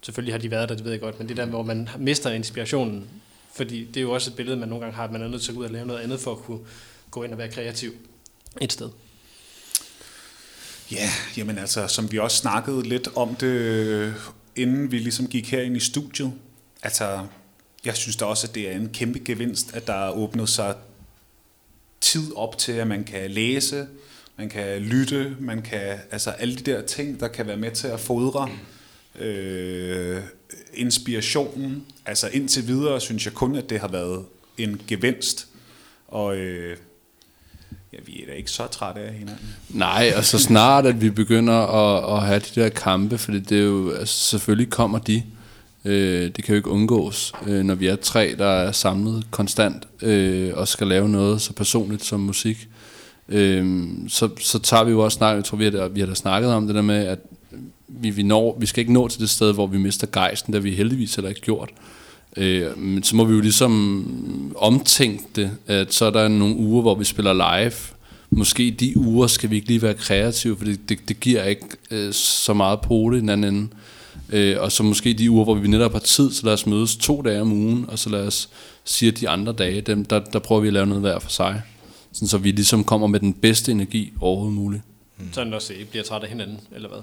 [0.02, 2.32] selvfølgelig har de været der, det ved jeg godt, men det der, hvor man mister
[2.32, 3.10] inspirationen,
[3.54, 5.42] fordi det er jo også et billede, man nogle gange har, at man er nødt
[5.42, 6.60] til at gå ud og lave noget andet for at kunne
[7.12, 7.92] gå ind og være kreativ
[8.62, 8.90] et sted.
[10.92, 14.14] Ja, jamen altså, som vi også snakkede lidt om det, øh,
[14.56, 16.34] inden vi ligesom gik herind i studiet.
[16.84, 17.28] Altså,
[17.86, 20.76] jeg synes da også, at det er en kæmpe gevinst, at der er åbnet sig
[22.02, 23.88] tid op til, at man kan læse,
[24.38, 27.88] man kan lytte, man kan, altså alle de der ting, der kan være med til
[27.88, 28.50] at fodre
[29.20, 30.22] øh,
[30.74, 31.86] inspirationen.
[32.06, 34.26] Altså indtil videre synes jeg kun, at det har været
[34.58, 35.48] en gevinst.
[36.08, 36.78] Og øh,
[37.94, 39.56] ja, vi er da ikke så trætte af hinanden.
[39.70, 43.52] Nej, og så snart, at vi begynder at, at have de der kampe, for det
[43.52, 45.24] er jo, altså selvfølgelig kommer de,
[45.86, 49.88] øh, det kan jo ikke undgås, øh, når vi er tre, der er samlet konstant
[50.02, 52.68] øh, og skal lave noget så personligt som musik.
[53.30, 56.08] Øh, så, så tager vi jo også snart, jeg tror vi har, da- vi har
[56.08, 57.20] da snakket om det der med, at
[57.88, 60.60] vi, vi, når, vi skal ikke nå til det sted, hvor vi mister gejsten, der
[60.60, 61.70] vi heldigvis heller ikke gjort.
[61.72, 61.97] Øh,
[62.38, 66.82] Øh, men så må vi jo ligesom omtænke det, at så er der nogle uger,
[66.82, 67.74] hvor vi spiller live.
[68.30, 71.66] Måske de uger skal vi ikke lige være kreative, for det, det, det giver ikke
[71.92, 73.70] øh, så meget på det i den anden ende.
[74.30, 76.96] Øh, og så måske de uger, hvor vi netop har tid, så lad os mødes
[76.96, 78.50] to dage om ugen, og så lad os
[78.84, 81.30] sige, at de andre dage, dem, der, der prøver vi at lave noget hver for
[81.30, 81.62] sig.
[82.14, 84.82] Sådan, så vi ligesom kommer med den bedste energi overhovedet muligt.
[85.18, 85.26] Mm.
[85.34, 87.00] Sådan også I bliver træt af hinanden, eller hvad?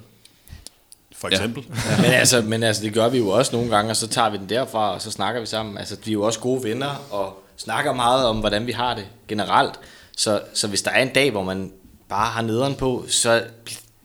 [1.25, 1.37] For Ja.
[1.37, 1.64] eksempel.
[2.03, 4.37] men, altså, men altså, det gør vi jo også nogle gange, og så tager vi
[4.39, 5.79] den derfra, og så snakker vi sammen.
[5.79, 9.07] Altså, vi er jo også gode venner, og snakker meget om, hvordan vi har det
[9.29, 9.75] generelt.
[10.16, 11.72] Så, så hvis der er en dag, hvor man
[12.09, 13.31] bare har nederen på, så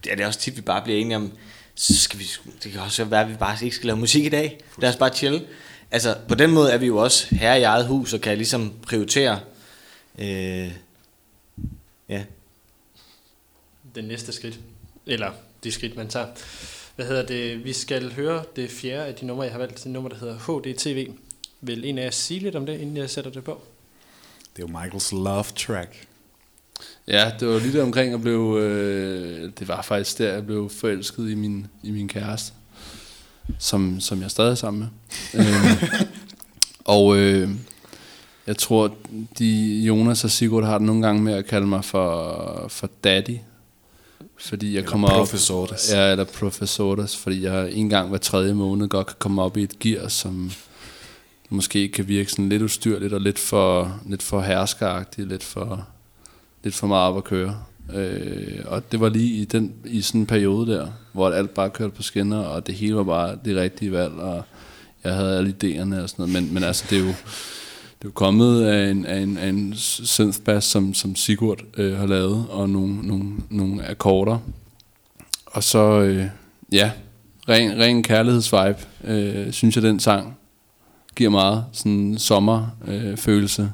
[0.09, 1.31] er det også tit, vi bare bliver enige om,
[1.75, 2.25] så skal vi,
[2.63, 4.59] det kan også være, at vi bare ikke skal lave musik i dag.
[4.77, 5.45] Lad os bare chill.
[5.91, 8.73] Altså, på den måde er vi jo også herre i eget hus, og kan ligesom
[8.87, 9.39] prioritere,
[10.19, 10.71] øh,
[12.09, 12.23] ja,
[13.95, 14.59] den næste skridt.
[15.05, 15.31] Eller
[15.63, 16.25] det skridt, man tager.
[16.99, 17.63] Hvad hedder det?
[17.63, 19.83] Vi skal høre det fjerde af de numre, jeg har valgt.
[19.83, 21.11] Det nummer, der hedder HDTV.
[21.61, 23.61] Vil en af jer sige lidt om det, inden jeg sætter det på?
[24.55, 26.07] Det er jo Michaels love track.
[27.07, 28.61] Ja, det var lige der omkring at blive...
[28.61, 32.53] Øh, det var faktisk der, jeg blev forelsket i min, i min kæreste.
[33.59, 34.79] Som, som jeg stadig er sammen
[35.33, 35.45] med.
[35.45, 35.83] øh,
[36.97, 37.49] og øh,
[38.47, 38.95] jeg tror,
[39.39, 43.37] de Jonas og Sigurd har det nogle gange med at kalde mig for, for daddy.
[44.39, 45.17] Fordi jeg Eller kommer op...
[45.17, 45.91] professores.
[45.93, 47.17] Ja, eller professores.
[47.17, 50.51] Fordi jeg en gang hver tredje måned godt kan komme op i et gear, som
[51.49, 55.87] måske kan virke sådan lidt ustyrligt og lidt for, lidt for herskeragtigt, lidt for,
[56.63, 57.61] lidt for meget op at køre.
[57.93, 61.69] Øh, og det var lige i, den, i sådan en periode der, hvor alt bare
[61.69, 64.43] kørte på skinner, og det hele var bare det rigtige valg, og
[65.03, 66.33] jeg havde alle idéerne og sådan noget.
[66.33, 67.13] Men, men altså, det er jo,
[67.99, 71.97] det er jo kommet af en, af en, af en synthbass, som, som Sigurd øh,
[71.97, 74.39] har lavet, og nogle, nogle, nogle akkorder.
[75.45, 76.25] Og så, øh,
[76.71, 76.91] ja,
[77.49, 80.37] ren, ren kærlighedsvibe, øh, synes jeg, den sang
[81.15, 83.09] giver meget sådan sommerfølelse.
[83.09, 83.71] Øh, følelse.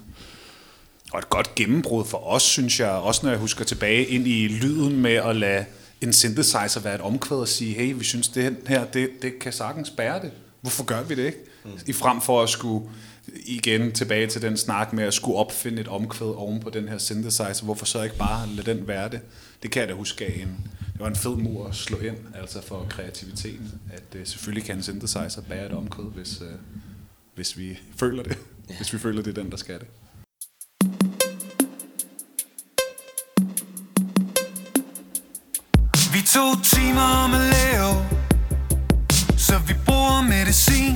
[1.14, 4.48] Og et godt gennembrud for os, synes jeg, også når jeg husker tilbage ind i
[4.48, 5.66] lyden med at lade
[6.02, 9.54] en synthesizer være et omkvæd og sige, hey, vi synes, det her, det, det kan
[9.54, 10.32] sagtens bære det.
[10.62, 11.38] Hvorfor gør vi det ikke?
[11.66, 11.72] Mm.
[11.88, 12.86] I frem for at skulle
[13.46, 16.98] igen tilbage til den snak med at skulle opfinde et omkvæd oven på den her
[16.98, 17.64] synthesizer.
[17.64, 19.20] Hvorfor så ikke bare lade den være det?
[19.64, 20.58] Det kan jeg da huske af en,
[20.94, 24.76] det var en fed mur at slå ind, altså for kreativiteten, at uh, selvfølgelig kan
[24.76, 26.48] en synthesizer bære et omkvæd, hvis, uh,
[27.36, 28.38] hvis vi føler det.
[28.70, 28.76] Ja.
[28.78, 29.88] Hvis vi føler, det er den, der skal det.
[36.14, 38.16] Vi tog timer at lave
[39.38, 40.96] Så vi bruger medicin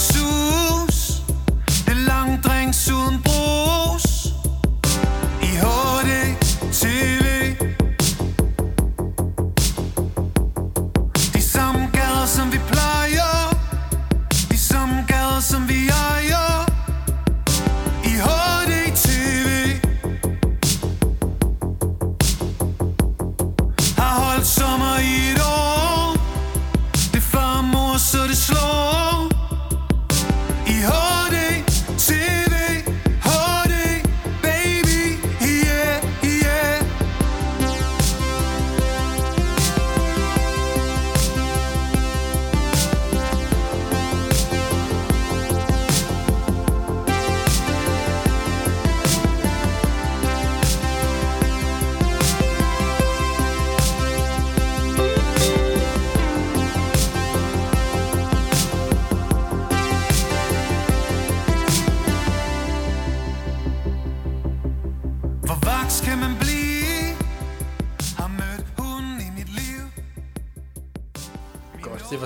[0.00, 1.22] sus
[1.86, 3.29] Det er lang drinks uden brug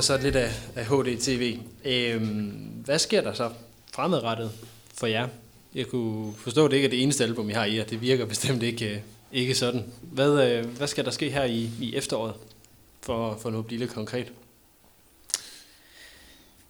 [0.04, 1.58] Så lidt af, af HDTV.
[1.84, 2.48] Øhm,
[2.84, 3.50] hvad sker der så
[3.94, 4.50] fremadrettet
[4.94, 5.28] for jer?
[5.74, 8.00] Jeg kunne forstå, at det ikke er det eneste album, I har i, og det
[8.00, 9.00] virker bestemt ikke, øh,
[9.32, 9.84] ikke sådan.
[10.02, 12.34] Hvad, øh, hvad skal der ske her i, i efteråret,
[13.00, 14.32] for, for nu at blive lidt konkret?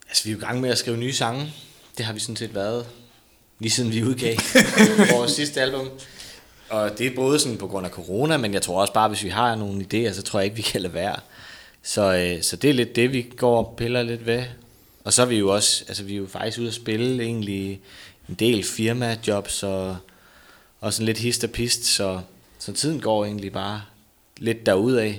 [0.09, 1.53] Altså, vi er jo i gang med at skrive nye sange.
[1.97, 2.87] Det har vi sådan set været,
[3.59, 4.35] lige siden vi udgav
[5.17, 5.89] vores sidste album.
[6.69, 9.23] Og det er både sådan på grund af corona, men jeg tror også bare, hvis
[9.23, 11.15] vi har nogle idéer, så tror jeg ikke, vi kan lade være.
[11.85, 14.43] Så, øh, så det er lidt det, vi går og piller lidt ved.
[15.03, 17.81] Og så er vi jo også, altså vi er jo faktisk ude at spille egentlig
[18.29, 19.97] en del firmajobs og,
[20.79, 22.21] og sådan lidt hist og pist, så,
[22.59, 23.81] så tiden går egentlig bare
[24.37, 25.13] lidt derudad.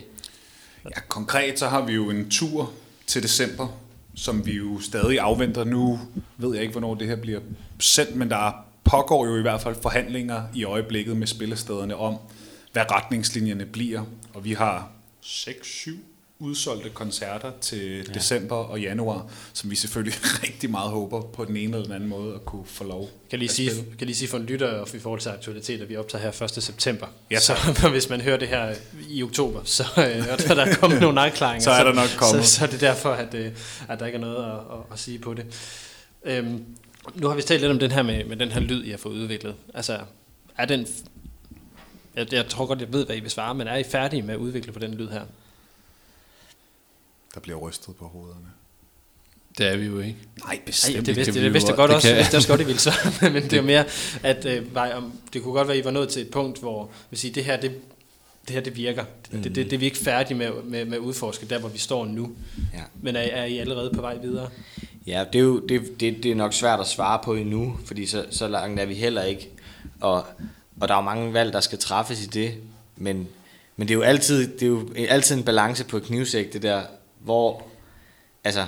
[0.84, 2.72] Ja, konkret så har vi jo en tur
[3.06, 3.68] til december,
[4.14, 6.00] som vi jo stadig afventer nu.
[6.36, 7.40] Ved jeg ikke, hvornår det her bliver
[7.78, 8.52] sendt, men der
[8.84, 12.16] pågår jo i hvert fald forhandlinger i øjeblikket med spillestederne om,
[12.72, 14.02] hvad retningslinjerne bliver.
[14.34, 14.90] Og vi har
[15.24, 18.12] 6-7 udsolgte koncerter til ja.
[18.12, 20.14] december og januar, som vi selvfølgelig
[20.44, 23.38] rigtig meget håber på den ene eller den anden måde at kunne få lov Kan
[23.38, 25.96] lige sige, kan lige sige for en lytter og i forhold til aktualitet, at vi
[25.96, 26.50] optager her 1.
[26.50, 27.06] september.
[27.30, 27.54] Ja, så
[27.90, 28.74] hvis man hører det her
[29.08, 31.64] i oktober, så øh, og der er der kommet nogle afklaringer.
[31.64, 32.44] Så er der nok kommet.
[32.44, 33.52] Så, så er det derfor, at, øh,
[33.88, 35.46] at der ikke er noget at, at, at sige på det.
[36.24, 36.64] Øhm,
[37.14, 38.98] nu har vi talt lidt om den her med, med den her lyd, I har
[38.98, 39.54] fået udviklet.
[39.74, 39.98] Altså,
[40.58, 40.86] er den...
[42.16, 44.34] Jeg, jeg tror godt, jeg ved, hvad I vil svare, men er I færdige med
[44.34, 45.22] at udvikle på den lyd her?
[47.36, 48.46] Der bliver rystet på hovederne.
[49.58, 50.16] Det er vi jo ikke.
[50.44, 51.06] Nej, Ej, bestemt.
[51.06, 52.64] det, vidste, det, jo vidste jeg godt- det også, kan- det vidste også godt, I
[52.64, 52.92] ville så,
[53.32, 53.84] men det er mere,
[54.22, 56.58] at øh, var, om, det kunne godt være, at I var nået til et punkt,
[56.60, 57.70] hvor vil sige, det her, det,
[58.46, 59.04] det her, det virker.
[59.32, 59.42] Mm.
[59.42, 61.78] Det, det, det, er vi ikke færdige med, med, med at udforske, der hvor vi
[61.78, 62.32] står nu.
[62.74, 62.82] Ja.
[63.02, 64.48] Men er, er I allerede på vej videre?
[65.06, 68.06] Ja, det er jo det, det, det er nok svært at svare på endnu, fordi
[68.06, 69.48] så, så langt er vi heller ikke.
[70.00, 70.24] Og,
[70.80, 72.54] og der er jo mange valg, der skal træffes i det,
[72.96, 73.28] men,
[73.76, 76.62] men det er jo altid, det er jo altid en balance på et knivsæk, det
[76.62, 76.82] der,
[77.26, 77.62] hvor,
[78.44, 78.66] altså,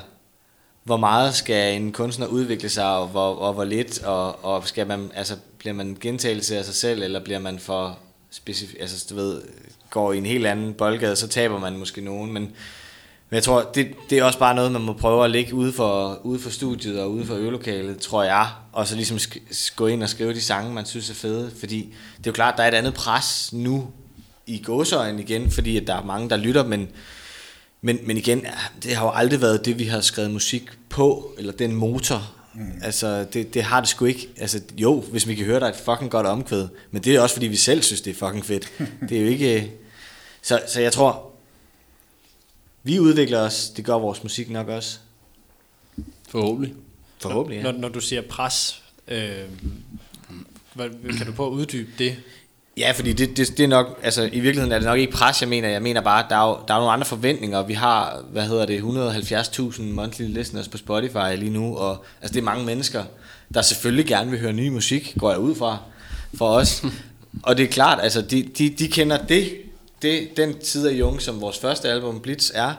[0.84, 4.86] hvor meget skal en kunstner udvikle sig, og hvor, og hvor lidt, og, og skal
[4.86, 7.98] man, altså, bliver man gentagelse af sig selv, eller bliver man for
[8.30, 9.42] specifik, altså, du ved,
[9.90, 13.70] går i en helt anden boldgade, så taber man måske nogen, men, men jeg tror,
[13.74, 16.50] det, det er også bare noget, man må prøve at ligge ude for, ude for
[16.50, 18.48] studiet og ude for øvelokalet, tror jeg.
[18.72, 21.50] Og så ligesom sk- gå ind og skrive de sange, man synes er fede.
[21.58, 23.90] Fordi det er jo klart, der er et andet pres nu
[24.46, 26.88] i gåsøjen igen, fordi at der er mange, der lytter, men,
[27.80, 28.46] men, men igen,
[28.82, 32.34] det har jo aldrig været det, vi har skrevet musik på, eller den motor.
[32.54, 32.72] Mm.
[32.82, 34.28] Altså, det, det har det sgu ikke.
[34.36, 37.20] Altså, jo, hvis vi kan høre, der er et fucking godt omkvæd, men det er
[37.20, 38.72] også, fordi vi selv synes, det er fucking fedt.
[39.08, 39.72] det er jo ikke...
[40.42, 41.32] Så, så jeg tror,
[42.82, 44.98] vi udvikler os, det gør vores musik nok også.
[46.28, 46.74] Forhåbentlig.
[47.18, 47.78] Forhåbentlig, Når, ja.
[47.78, 49.44] når du siger pres, øh,
[50.74, 52.16] hvad, kan du prøve at uddybe det?
[52.78, 55.40] Ja, fordi det, det, det er nok, altså i virkeligheden er det nok ikke pres,
[55.40, 55.68] jeg mener.
[55.68, 57.62] Jeg mener bare, at der er jo, der er nogle andre forventninger.
[57.62, 62.40] Vi har, hvad hedder det, 170.000 monthly listeners på Spotify lige nu, og altså det
[62.40, 63.04] er mange mennesker,
[63.54, 65.78] der selvfølgelig gerne vil høre ny musik, går jeg ud fra,
[66.34, 66.84] for os.
[67.46, 69.52] og det er klart, altså de, de, de kender det,
[70.02, 72.72] det, den side af Jung, som vores første album, Blitz, er,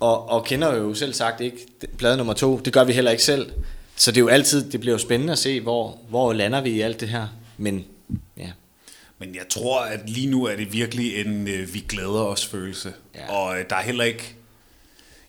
[0.00, 1.66] og, og kender jo selv sagt ikke
[1.98, 2.60] plade nummer to.
[2.64, 3.50] Det gør vi heller ikke selv.
[3.96, 6.70] Så det er jo altid, det bliver jo spændende at se, hvor, hvor lander vi
[6.70, 7.26] i alt det her.
[7.56, 7.84] Men
[8.36, 8.50] ja,
[9.18, 12.92] Men jeg tror, at lige nu er det virkelig en øh, vi glæder os følelse.
[13.14, 13.32] Ja.
[13.32, 14.34] Og øh, der er heller ikke...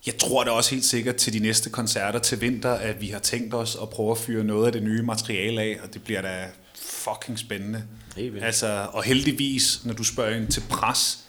[0.06, 3.20] Jeg tror da også helt sikkert til de næste koncerter til vinter, at vi har
[3.20, 6.22] tænkt os at prøve at fyre noget af det nye materiale af, og det bliver
[6.22, 7.84] da fucking spændende.
[8.16, 8.44] Vildt.
[8.44, 11.20] Altså, og heldigvis, når du spørger ind til pres,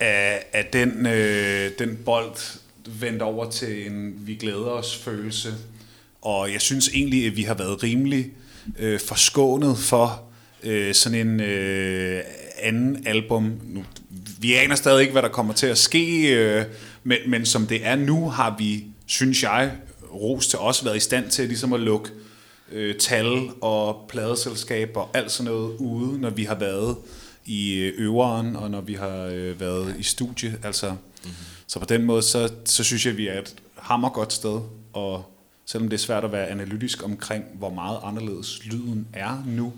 [0.00, 2.36] er, er den, øh, den bold
[3.00, 5.54] vendt over til en vi glæder os følelse.
[6.22, 8.30] Og jeg synes egentlig, at vi har været rimelig
[8.78, 10.22] øh, forskånet for
[10.66, 12.22] øh, sådan en øh,
[12.62, 13.60] anden album.
[13.64, 13.84] Nu,
[14.38, 16.64] vi aner stadig ikke, hvad der kommer til at ske, øh,
[17.04, 19.72] men, men som det er nu, har vi, synes jeg,
[20.14, 22.10] ros til os været i stand til ligesom at lukke
[22.72, 26.96] øh, tal og pladeselskaber og alt sådan noget ude, når vi har været
[27.46, 30.58] i øh, øveren, og når vi har øh, været i studie.
[30.62, 31.32] Altså, mm-hmm.
[31.66, 34.60] Så på den måde, så, så synes jeg, at vi er et hammergodt sted,
[34.92, 35.32] og
[35.66, 39.72] selvom det er svært at være analytisk omkring, hvor meget anderledes lyden er nu,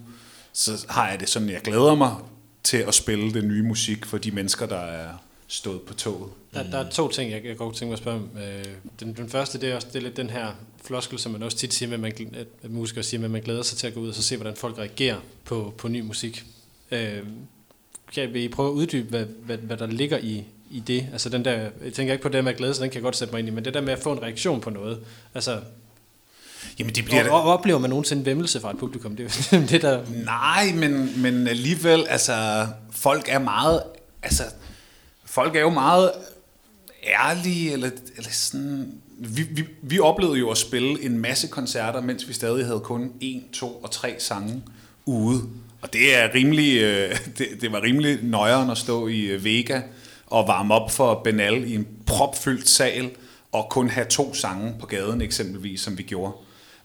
[0.59, 2.17] så har jeg det sådan, jeg glæder mig
[2.63, 5.09] til at spille den nye musik for de mennesker, der er
[5.47, 6.31] stået på toget.
[6.55, 8.31] Der, der er to ting, jeg, jeg godt tænke mig at spørge om.
[8.43, 8.65] Øh,
[9.01, 10.53] den, den første, det er også det er lidt den her
[10.85, 13.43] floskel, som man også tit siger, med, at, man, at, musikere siger, med, at man
[13.43, 16.01] glæder sig til at gå ud og så se, hvordan folk reagerer på, på ny
[16.01, 16.45] musik.
[16.91, 17.23] Øh,
[18.15, 21.07] kan vi prøve at uddybe, hvad, hvad, hvad der ligger i, i det?
[21.13, 23.03] Altså den der, jeg tænker ikke på det med at glæde sig, den kan jeg
[23.03, 25.01] godt sætte mig ind i, men det der med at få en reaktion på noget.
[25.35, 25.61] Altså,
[26.79, 29.17] Jamen det bliver og, oplever man nogensinde vemmelse fra et publikum?
[29.17, 30.03] Det er det, der...
[30.25, 33.83] Nej, men, men alligevel, altså, folk er meget,
[34.23, 34.43] altså,
[35.25, 36.13] folk er jo meget
[37.07, 42.29] ærlige, eller, eller sådan, vi, vi, vi oplevede jo at spille en masse koncerter, mens
[42.29, 44.63] vi stadig havde kun en, to og tre sange
[45.07, 45.43] ude.
[45.81, 49.81] Og det er rimelig, øh, det, det var rimelig nøjeren at stå i øh, Vega
[50.27, 53.11] og varme op for Benal i en propfyldt sal,
[53.53, 56.33] og kun have to sange på gaden eksempelvis, som vi gjorde.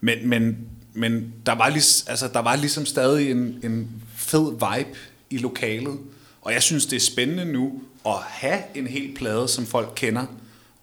[0.04, 0.58] Men, men,
[0.94, 4.98] men der, var lig, altså, der var ligesom stadig en, en fed vibe
[5.30, 6.00] i lokalet,
[6.42, 10.26] og jeg synes, det er spændende nu at have en hel plade, som folk kender,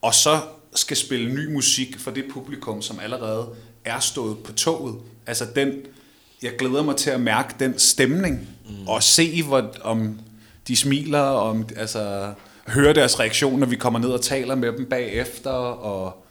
[0.03, 0.41] og så
[0.75, 3.49] skal spille ny musik for det publikum, som allerede
[3.85, 4.95] er stået på toget.
[5.27, 5.73] Altså den,
[6.43, 8.89] jeg glæder mig til at mærke den stemning, mm.
[8.89, 10.21] og se, hvor, om
[10.69, 12.35] de smiler, og om, altså,
[12.67, 16.27] høre deres reaktion, når vi kommer ned og taler med dem bagefter, og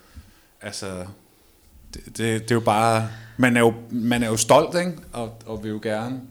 [0.61, 1.05] altså,
[1.93, 4.91] det, det, det er jo bare, man er jo, man er jo stolt, ikke?
[5.13, 6.21] Og, og vil jo gerne,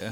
[0.00, 0.10] ja.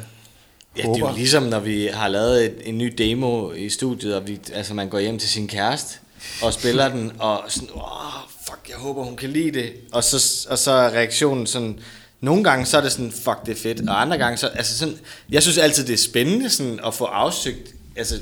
[0.77, 4.17] Ja, det er jo ligesom, når vi har lavet et, en ny demo i studiet,
[4.17, 5.99] og vi, altså, man går hjem til sin kæreste
[6.43, 7.83] og spiller den, og sådan, åh,
[8.47, 9.73] fuck, jeg håber, hun kan lide det.
[9.93, 11.79] Og så, og så er reaktionen sådan,
[12.21, 14.79] nogle gange så er det sådan, fuck, det er fedt, og andre gange så, altså
[14.79, 14.95] sådan,
[15.31, 18.21] jeg synes altid, det er spændende sådan, at få afsøgt, altså,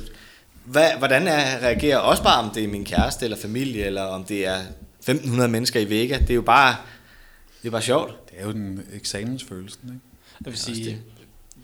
[0.64, 4.24] hvad, hvordan jeg reagerer, også bare om det er min kæreste eller familie, eller om
[4.24, 4.58] det er
[5.10, 6.76] 1500 mennesker i Vega, det er jo bare,
[7.62, 8.30] det er bare sjovt.
[8.30, 10.00] Det er jo den eksamensfølelsen, ikke?
[10.44, 11.02] Jeg vil sige,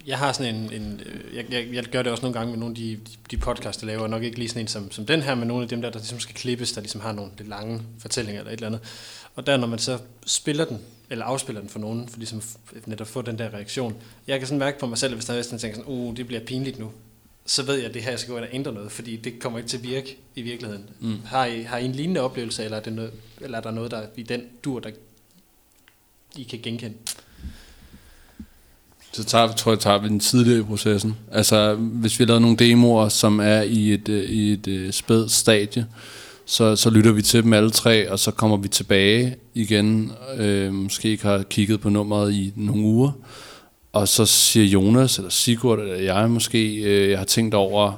[0.07, 1.01] jeg har sådan en, en
[1.35, 3.87] jeg, jeg, jeg gør det også nogle gange med nogle af de, de podcasts, jeg
[3.87, 5.91] laver, nok ikke lige sådan en som, som den her, men nogle af dem der,
[5.91, 8.81] der ligesom skal klippes, der ligesom har nogle lidt lange fortællinger eller et eller andet.
[9.35, 10.81] Og der, når man så spiller den,
[11.11, 12.43] eller afspiller den for nogen, for ligesom
[12.87, 13.95] netop få den der reaktion.
[14.27, 16.27] Jeg kan sådan mærke på mig selv, hvis der er sådan tænker sådan, uh, det
[16.27, 16.93] bliver pinligt nu,
[17.47, 19.39] så ved jeg, at det her jeg skal gå ind og ændre noget, fordi det
[19.39, 20.85] kommer ikke til at virke i virkeligheden.
[21.01, 21.17] Mm.
[21.25, 23.91] Har, I, har I en lignende oplevelse, eller er, det noget, eller er der noget,
[23.91, 24.91] der i den dur, der
[26.37, 26.97] I kan genkende?
[29.13, 31.17] Så tager, tror jeg, tager vi den tidligere i processen.
[31.33, 34.93] Altså, hvis vi har lavet nogle demoer, som er i et, øh, i et øh,
[34.93, 35.87] spædt stadie,
[36.45, 40.75] så, så lytter vi til dem alle tre, og så kommer vi tilbage igen, øh,
[40.75, 43.13] måske ikke har kigget på nummeret i nogle uger,
[43.97, 47.93] og så siger Jonas, eller Sigurd, eller jeg måske, øh, jeg har tænkt over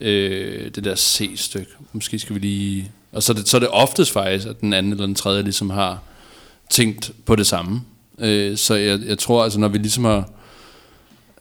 [0.00, 1.70] øh, det der C-stykke.
[1.92, 2.90] Måske skal vi lige...
[3.12, 5.42] Og så er, det, så er det oftest faktisk, at den anden eller den tredje
[5.42, 6.02] ligesom har
[6.70, 7.82] tænkt på det samme.
[8.18, 10.30] Øh, så jeg, jeg tror, altså når vi ligesom har...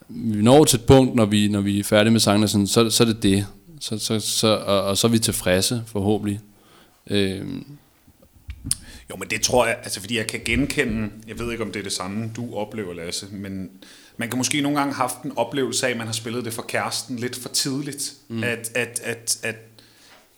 [0.10, 2.90] Vi når til et punkt, når vi, når vi er færdige med sangene, sådan, så,
[2.90, 3.46] så er det det.
[3.80, 6.40] Så, så, så, og, og så er vi tilfredse, forhåbentlig.
[7.10, 7.46] Øh,
[9.12, 11.80] jo, men det tror jeg, altså fordi jeg kan genkende, jeg ved ikke om det
[11.80, 13.70] er det samme, du oplever, Lasse, men
[14.18, 16.54] man kan måske nogle gange have haft en oplevelse af, at man har spillet det
[16.54, 18.14] for kæresten lidt for tidligt.
[18.28, 18.44] Mm.
[18.44, 19.56] At, at, at, at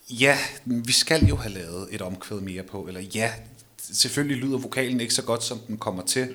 [0.09, 3.32] ja, vi skal jo have lavet et omkvæd mere på, eller ja,
[3.78, 6.28] selvfølgelig lyder vokalen ikke så godt, som den kommer til.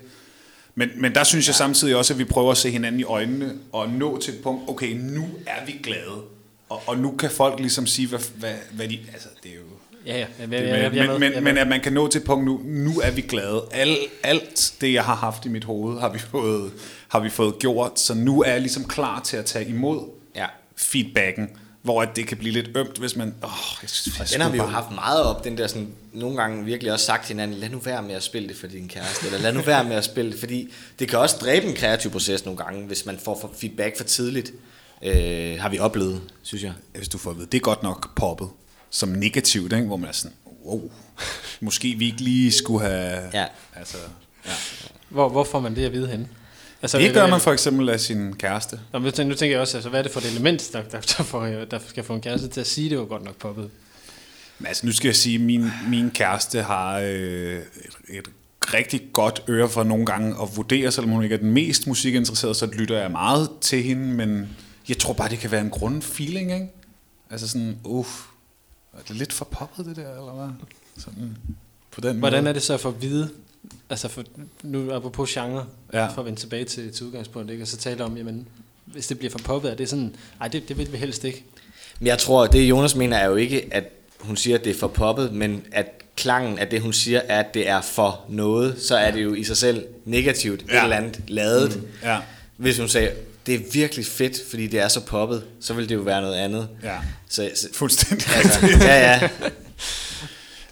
[0.75, 3.59] Men, men der synes jeg samtidig også, at vi prøver at se hinanden i øjnene
[3.73, 6.23] og nå til et punkt, okay, nu er vi glade.
[6.69, 8.99] Og, og nu kan folk ligesom sige, hvad, hvad, hvad de...
[9.13, 9.78] Altså, det er jo...
[10.09, 10.27] Ja, ja.
[10.41, 11.41] Jeg, Det, jeg, jeg, jeg, jeg, med, men, men, med.
[11.41, 13.63] men at man kan nå til et punkt nu, nu er vi glade.
[13.73, 16.73] Al, alt det, jeg har haft i mit hoved, har vi fået,
[17.09, 20.01] har vi fået gjort, så nu er jeg ligesom klar til at tage imod
[20.37, 20.47] Ja.
[20.77, 21.49] feedbacken,
[21.83, 23.35] hvor at det kan blive lidt ømt, hvis man...
[23.45, 23.51] Åh,
[23.83, 26.65] jeg, jeg Den har vi jo bare- haft meget op, den der sådan, nogle gange
[26.65, 29.27] virkelig også sagt til hinanden, lad nu være med at spille det for din kæreste,
[29.27, 32.11] eller lad nu være med at spille det, fordi det kan også dræbe en kreativ
[32.11, 34.53] proces nogle gange, hvis man får feedback for tidligt,
[35.03, 36.73] øh, har vi oplevet, synes jeg.
[36.97, 38.49] Hvis du får at vide, det er godt nok poppet
[38.91, 39.87] som negativt, ikke?
[39.87, 40.91] hvor man er sådan, wow,
[41.61, 43.19] måske vi ikke lige skulle have...
[43.35, 43.45] Ja.
[43.77, 43.97] Altså,
[44.47, 44.51] ja.
[45.09, 46.29] Hvor, hvor får man det at vide henne?
[46.83, 48.81] Altså, Det hvad- gør man for eksempel af sin kæreste.
[48.93, 50.71] Nå, men nu tænker- nu tænker jeg også, altså, hvad er det for et element,
[50.73, 53.25] der, der, der, får, der skal få en kæreste til at sige, det var godt
[53.25, 53.71] nok poppet?
[54.59, 57.63] Men altså, nu skal jeg sige, at min, min kæreste har øh, et,
[58.09, 58.29] et
[58.75, 62.55] rigtig godt øre for nogle gange at vurdere, selvom hun ikke er den mest musikinteresserede,
[62.55, 64.49] så lytter jeg meget til hende, men
[64.89, 66.67] jeg tror bare, det kan være en grundfeeling, ikke?
[67.31, 68.09] Altså sådan, uff,
[68.93, 70.49] er det lidt for poppet det der, eller hvad?
[70.99, 71.37] Sådan,
[71.91, 72.49] på den Hvordan måde.
[72.49, 73.29] er det så for at vide,
[73.91, 74.25] altså for,
[74.63, 76.07] nu apropos genre, Ja.
[76.07, 77.65] for at vende tilbage til, til udgangspunktet, ikke?
[77.65, 78.47] og så tale om, jamen,
[78.87, 81.45] hvis det bliver for poppet, er det sådan, nej, det, det vil vi helst ikke.
[82.01, 83.85] Men jeg tror, at det Jonas mener er jo ikke, at
[84.21, 85.87] hun siger, at det er for poppet, men at
[86.17, 89.35] klangen af det, hun siger, er, at det er for noget, så er det jo
[89.35, 90.65] i sig selv negativt.
[90.69, 90.77] Ja.
[90.79, 91.77] et eller andet ladet.
[91.83, 91.89] Mm.
[92.03, 92.19] Ja,
[92.57, 93.11] Hvis hun sagde,
[93.49, 96.37] det er virkelig fedt, fordi det er så poppet, så vil det jo være noget
[96.37, 96.69] andet.
[96.83, 96.99] ja,
[97.29, 98.29] Så, så fuldstændig.
[98.37, 99.29] altså, ja, ja.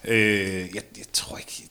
[0.09, 1.63] Øh, jeg, jeg tror ikke...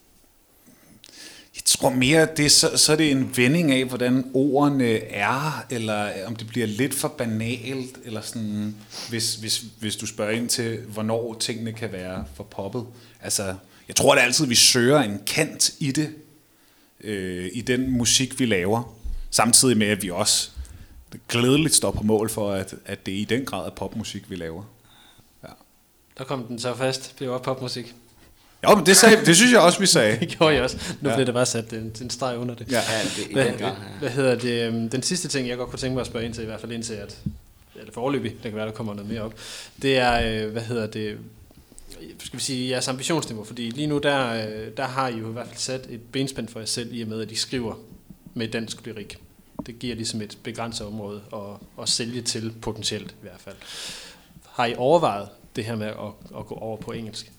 [1.56, 6.26] Jeg tror mere, det så, så er det en vending af, hvordan ordene er, eller
[6.26, 8.74] om det bliver lidt for banalt, eller sådan,
[9.08, 12.84] hvis, hvis, hvis du spørger ind til, hvornår tingene kan være for poppet.
[13.22, 13.54] Altså,
[13.88, 16.10] jeg tror det er altid, vi søger en kant i det,
[17.00, 18.96] øh, i den musik, vi laver,
[19.30, 20.50] samtidig med, at vi også
[21.28, 24.36] glædeligt står på mål for, at, at det er i den grad er popmusik, vi
[24.36, 24.62] laver.
[25.42, 25.48] Ja.
[26.18, 27.94] Der kom den så fast, det var popmusik.
[28.64, 30.18] Jo, men det, sagde, det synes jeg også, vi sagde.
[30.20, 30.76] Det gjorde jeg også.
[30.76, 31.08] Nu Ja.
[31.10, 31.14] ja.
[31.16, 32.72] blev det bare sat en, en streg under det.
[32.72, 32.76] Ja.
[32.76, 33.72] ja det, i Hvad, den grad.
[33.98, 34.66] hvad hedder det?
[34.68, 36.60] øhm, Den sidste ting, jeg godt kunne tænke mig at spørge ind til, i hvert
[36.60, 37.18] fald indtil at,
[37.76, 39.34] eller forløbig, det kan være, der kommer noget mere op,
[39.82, 41.18] det er, øh, hvad hedder det,
[42.18, 45.32] skal vi sige, jeres ambitionsniveau, fordi lige nu, der, øh, der har I jo i
[45.32, 47.74] hvert fald sat et benspænd for jer selv, i og med, at I skriver
[48.34, 49.18] med dansk lyrik.
[49.66, 53.56] Det giver ligesom et begrænset område at, at sælge til, potentielt i hvert fald.
[54.52, 57.32] Har I overvejet det her med at, at gå over på engelsk?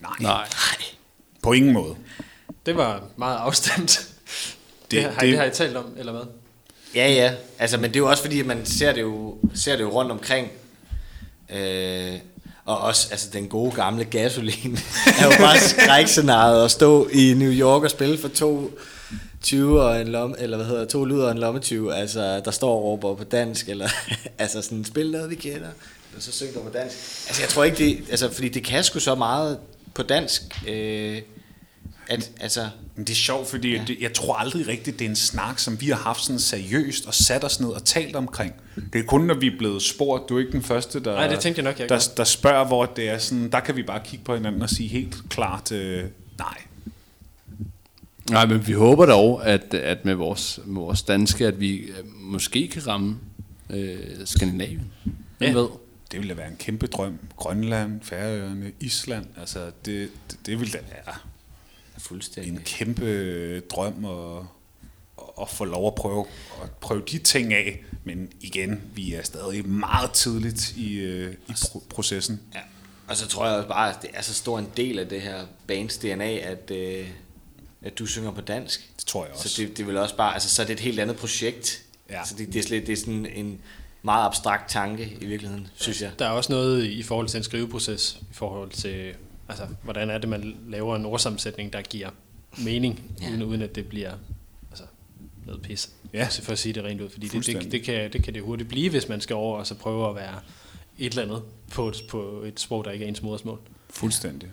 [0.00, 0.10] Nej.
[0.20, 0.48] nej.
[1.42, 1.94] På ingen måde.
[2.66, 4.08] Det var meget afstemt.
[4.90, 6.22] Det, Det- har, det, det- det har I talt om, eller hvad?
[6.94, 7.34] Ja, ja.
[7.58, 9.90] Altså, men det er jo også fordi, at man ser det jo, ser det jo
[9.90, 10.48] rundt omkring.
[11.50, 12.14] Øh,
[12.64, 14.78] og også, altså den gode gamle gasolin
[15.20, 18.70] er jo bare skrækscenariet at stå i New York og spille for to
[19.42, 22.76] 20 og en lomme, eller hvad hedder to lyder og en lommetyve, altså der står
[22.76, 23.88] og råber på dansk, eller
[24.38, 26.96] altså sådan, spil noget vi kender, eller så syng du på dansk.
[27.28, 29.58] Altså jeg tror ikke det, altså fordi det kan sgu så meget
[29.94, 31.22] på dansk, øh,
[32.08, 33.82] at altså, Men det er sjovt, fordi ja.
[33.86, 37.06] det, jeg tror aldrig rigtigt, det er en snak, som vi har haft sådan seriøst
[37.06, 38.54] og sat os ned og talt omkring.
[38.92, 40.28] Det er kun, når vi er blevet spurgt.
[40.28, 42.66] Du er ikke den første, der, Nej, det tænkte jeg nok, jeg der, der spørger,
[42.66, 45.72] hvor det er sådan, der kan vi bare kigge på hinanden og sige helt klart,
[45.72, 46.04] øh,
[46.38, 46.56] nej.
[48.30, 51.94] Nej, men vi håber dog, at, at med, vores, med vores danske, at vi øh,
[52.20, 53.18] måske kan ramme
[53.70, 54.92] øh, Skandinavien.
[55.38, 55.58] Hvem Ja.
[55.58, 55.68] ved?
[56.12, 57.18] Det ville da være en kæmpe drøm.
[57.36, 59.26] Grønland, Færøerne, Island.
[59.40, 61.14] Altså, det, det, det ville da være
[61.98, 62.52] Fuldstændig.
[62.52, 64.42] en kæmpe øh, drøm at,
[65.42, 66.26] at få lov at prøve,
[66.62, 67.84] at prøve de ting af.
[68.04, 72.40] Men igen, vi er stadig meget tidligt i, øh, i pro- processen.
[72.54, 72.60] Ja.
[73.08, 75.20] Og så tror jeg også bare, at det er så stor en del af det
[75.20, 77.08] her bands DNA, at, øh,
[77.82, 78.90] at du synger på dansk.
[78.96, 79.48] Det tror jeg også.
[79.48, 81.82] Så det, det vil også bare, altså så er det et helt andet projekt.
[82.10, 82.24] Ja.
[82.24, 83.60] Så det, det, er slet, det er sådan en
[84.02, 86.10] meget abstrakt tanke i virkeligheden, synes jeg.
[86.18, 89.14] Der er også noget i forhold til en skriveproces, i forhold til,
[89.48, 92.10] altså, hvordan er det, man laver en ordsammensætning, der giver
[92.58, 93.30] mening, Ja.
[93.30, 94.12] uden, uden at det bliver
[94.70, 94.84] altså,
[95.46, 95.90] noget pis.
[96.12, 96.18] Ja.
[96.18, 98.42] Altså, for at sige det rent ud, fordi det, det, det, kan, det kan det
[98.42, 100.40] hurtigt blive, hvis man skal over og så prøve at være
[100.98, 103.58] et eller andet på et, på et sprog, der ikke er ens modersmål.
[103.90, 104.48] Fuldstændig.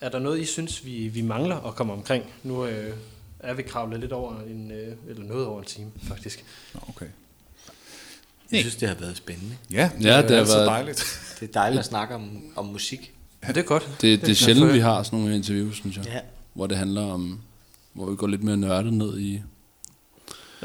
[0.00, 2.24] Er der noget, I synes, vi, vi mangler at komme omkring?
[2.42, 2.94] Nu øh,
[3.40, 6.44] er vi kravlet lidt over en, øh, eller noget over en time, faktisk.
[6.74, 7.06] Nå, okay.
[8.52, 9.56] Jeg synes, det har været spændende.
[9.70, 11.20] Ja, det, Ja, er det har altid været- dejligt.
[11.40, 13.12] Det er dejligt at snakke om, om musik.
[13.42, 13.48] Ja.
[13.48, 13.96] Det er godt.
[14.00, 16.04] Det, det er sjældent, vi har sådan nogle interviews, synes jeg.
[16.06, 16.20] Ja.
[16.54, 17.40] Hvor det handler om,
[17.92, 19.42] hvor vi går lidt mere nørdet ned i...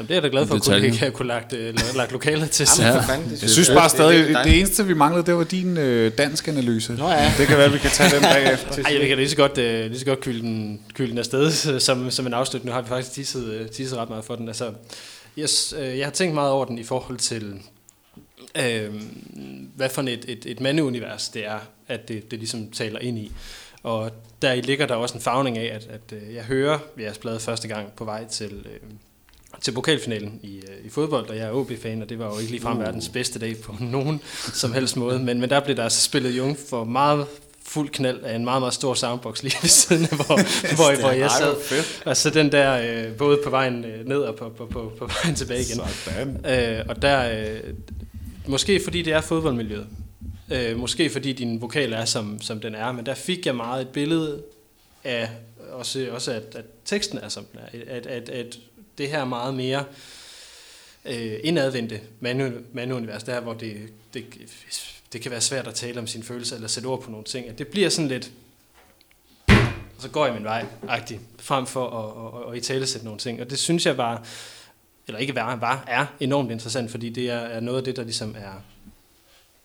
[0.02, 0.84] Jamen, det er jeg da glad for, at kunne, Detaljer.
[0.86, 2.68] ikke have kunne lagt, øh, lagt lokalet til.
[2.78, 3.00] Jamen, Ja.
[3.00, 5.44] for fanden, det Jeg synes bare det- stadig, det det, eneste vi manglede, det var
[5.44, 6.92] din øh, dansk analyse.
[6.92, 7.32] Nå ja.
[7.38, 8.82] Det kan være, at vi kan tage den bagefter.
[8.84, 11.80] Ej, jeg kan lige så godt, øh, lige så godt kylde den, kylde den afsted
[11.80, 12.66] som, som en afslutning.
[12.66, 14.48] Nu har vi faktisk tisset, øh, tisset ret meget for den.
[14.48, 14.72] Altså,
[15.36, 17.54] jeg, s- øh, jeg har tænkt meget over den i forhold til,
[18.58, 18.90] øh,
[19.76, 21.58] hvad for et, et, et mandeunivers det er,
[21.88, 23.32] at det, det ligesom taler ind i.
[23.82, 24.10] Og
[24.42, 27.68] der ligger der også en farvning af, at, at øh, jeg hører jeres plade første
[27.68, 28.90] gang på vej til, øh,
[29.60, 32.50] til pokalfinalen i, øh, i fodbold, og jeg er OB-fan, og det var jo ikke
[32.50, 32.82] ligefrem uh.
[32.82, 34.20] verdens bedste dag på nogen
[34.52, 35.18] som helst måde.
[35.18, 37.26] Men, men der blev der altså spillet Jung for meget
[37.66, 40.36] fuld knald af en meget, meget stor soundbox lige ved siden af, hvor,
[40.76, 41.54] hvor, hvor jeg sad.
[42.04, 45.06] Og så den der, øh, både på vejen øh, ned og på, på, på, på
[45.06, 45.80] vejen tilbage igen.
[46.04, 46.78] Sådan.
[46.78, 47.74] Øh, og der, øh,
[48.46, 49.86] måske fordi det er fodboldmiljøet,
[50.52, 53.82] øh, måske fordi din vokal er, som, som den er, men der fik jeg meget
[53.82, 54.42] et billede
[55.04, 55.28] af,
[55.72, 58.58] også, også at, at teksten er, som den er, at, at, at
[58.98, 59.84] det her meget mere
[61.04, 64.24] øh, indadvendte manu- mandeunivers, der hvor det, det,
[65.12, 67.48] det kan være svært at tale om sine følelser, eller sætte ord på nogle ting,
[67.48, 68.32] at det bliver sådan lidt,
[69.96, 72.86] og så går jeg min vej, agtig, frem for at, at, at, at i tale
[72.86, 74.26] sætte nogle ting, og det synes jeg var,
[75.06, 78.02] eller ikke var, var, er enormt interessant, fordi det er, er noget af det, der
[78.02, 78.62] ligesom er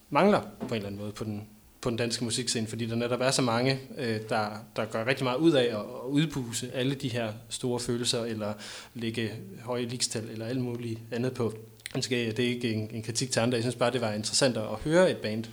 [0.10, 1.48] mangler på en eller anden måde på den,
[1.88, 5.24] på den danske musikscene, fordi der netop er så mange, øh, der, der gør rigtig
[5.24, 8.54] meget ud af at, at udpuse alle de her store følelser, eller
[8.94, 9.32] lægge
[9.64, 11.54] høje likstal, eller alt muligt andet på.
[11.96, 14.64] Det er ikke en, en kritik til andre, jeg synes bare, det var interessant at
[14.84, 15.44] høre et band,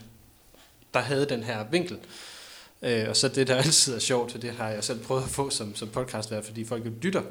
[0.95, 1.99] der havde den her vinkel.
[2.83, 5.29] Øh, og så det, der altid er sjovt, og det har jeg selv prøvet at
[5.29, 7.23] få som, som podcast, fordi folk lytter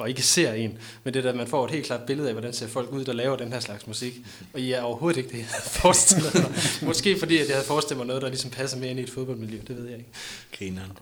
[0.00, 0.78] og ikke ser en.
[1.04, 3.12] Men det der, man får et helt klart billede af, hvordan ser folk ud, der
[3.12, 4.14] laver den her slags musik.
[4.52, 6.52] Og I er overhovedet ikke det, jeg havde forestillet mig.
[6.82, 9.10] Måske fordi, at jeg havde forestillet mig noget, der ligesom passer mere ind i et
[9.10, 9.58] fodboldmiljø.
[9.68, 10.10] Det ved jeg ikke.
[10.58, 10.92] Grineren.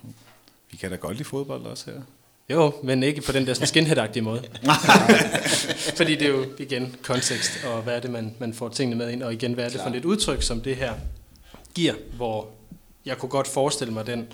[0.70, 2.00] Vi kan da godt lide fodbold også her.
[2.50, 4.42] Jo, men ikke på den der skinhead måde.
[5.98, 9.10] Fordi det er jo igen kontekst, og hvad er det, man, man får tingene med
[9.10, 10.94] ind, og igen, hvad er det for et udtryk, som det her
[11.74, 12.48] giver, hvor
[13.04, 14.28] jeg kunne godt forestille mig den,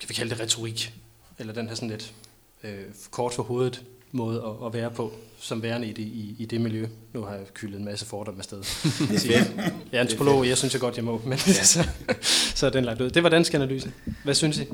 [0.00, 0.92] kan vi kalde det retorik,
[1.38, 2.12] eller den her sådan lidt
[2.64, 3.84] øh, kort for hovedet
[4.14, 6.86] måde at, at være på, som værende i det, i, i det miljø.
[7.12, 8.62] Nu har jeg kyldet en masse fordomme afsted.
[9.92, 11.64] Jeg er antropolog, jeg synes jeg godt, jeg må, men ja.
[11.74, 11.88] så,
[12.54, 13.10] så er den lagt ud.
[13.10, 13.92] Det var dansk analyse.
[14.24, 14.64] Hvad synes I?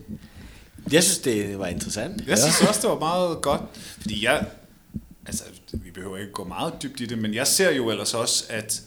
[0.93, 2.27] Jeg synes, det var interessant.
[2.27, 3.61] Jeg synes også, det var meget godt,
[4.01, 4.47] fordi jeg,
[5.27, 8.45] altså, vi behøver ikke gå meget dybt i det, men jeg ser jo ellers også,
[8.49, 8.83] at,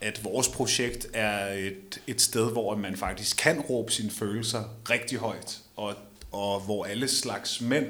[0.00, 5.18] at vores projekt er et, et sted, hvor man faktisk kan råbe sine følelser rigtig
[5.18, 5.94] højt, og,
[6.32, 7.86] og hvor alle slags mænd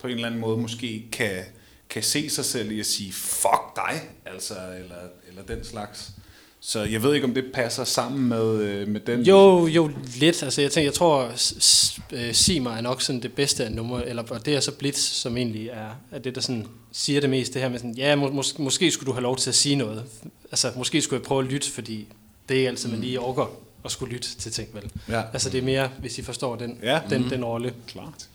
[0.00, 1.42] på en eller anden måde måske kan,
[1.90, 4.96] kan se sig selv i at sige, fuck dig, altså, eller,
[5.28, 6.10] eller den slags.
[6.60, 9.22] Så jeg ved ikke, om det passer sammen med, øh, med den...
[9.22, 9.90] Jo, jo,
[10.20, 10.42] lidt.
[10.42, 11.24] Altså, jeg tænker, jeg tror,
[12.12, 14.72] øh, Sig mig er nok sådan det bedste af nummer, eller og det er så
[14.72, 17.94] Blitz, som egentlig er, er det, der sådan siger det mest, det her med sådan,
[17.96, 20.04] ja, må, mås- måske skulle du have lov til at sige noget.
[20.50, 22.06] Altså, måske skulle jeg prøve at lytte, fordi
[22.48, 23.46] det er ikke altid, man lige orker
[23.84, 24.90] at skulle lytte til ting, vel?
[25.08, 25.22] Ja.
[25.32, 27.00] Altså, det er mere, hvis I forstår den, Ja.
[27.10, 27.30] den, Mhm.
[27.30, 28.28] den rolle, Klart.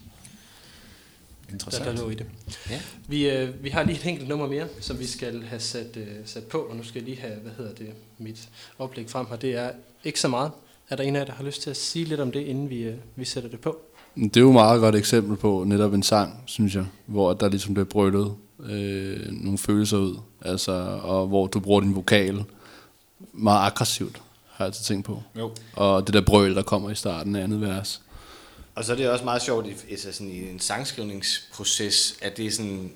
[1.51, 1.97] Der, Interessant.
[1.97, 2.25] der lå i det.
[2.69, 2.79] Ja.
[3.07, 6.07] Vi, øh, vi har lige et enkelt nummer mere, som vi skal have sat, øh,
[6.25, 8.49] sat på, og nu skal jeg lige have, hvad hedder det, mit
[8.79, 9.35] oplæg frem her.
[9.35, 9.71] Det er
[10.03, 10.51] ikke så meget.
[10.89, 12.69] Er der en af jer, der har lyst til at sige lidt om det, inden
[12.69, 13.77] vi, øh, vi sætter det på?
[14.15, 17.49] Det er jo et meget godt eksempel på netop en sang, synes jeg, hvor der
[17.49, 18.33] ligesom bliver brølet
[18.63, 20.71] øh, nogle følelser ud, altså,
[21.03, 22.43] og hvor du bruger din vokal
[23.33, 25.23] meget aggressivt, har jeg altid tænkt på.
[25.39, 25.51] Jo.
[25.73, 28.01] Og det der brøl, der kommer i starten af andet vers.
[28.75, 32.45] Og så er det også meget sjovt i, altså sådan i en sangskrivningsproces, at det
[32.45, 32.91] er sådan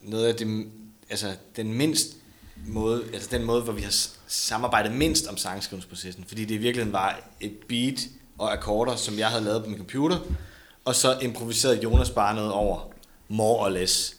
[0.00, 0.66] noget af det,
[1.10, 2.16] altså den mindst
[2.66, 3.94] måde, altså den måde, hvor vi har
[4.26, 8.00] samarbejdet mindst om sangskrivningsprocessen, fordi det i virkeligheden var et beat
[8.38, 10.18] og akkorder, som jeg havde lavet på min computer,
[10.84, 12.92] og så improviserede Jonas bare noget over,
[13.28, 14.16] more or less,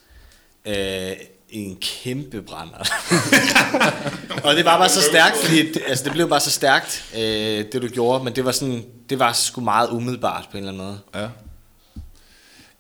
[0.65, 1.11] øh,
[1.51, 2.77] en kæmpe brænder.
[4.45, 7.65] og det var bare så stærkt, fordi det, altså det blev bare så stærkt, øh,
[7.71, 10.71] det du gjorde, men det var sådan, det var sgu meget umiddelbart på en eller
[10.71, 10.99] anden måde.
[11.15, 11.29] Ja.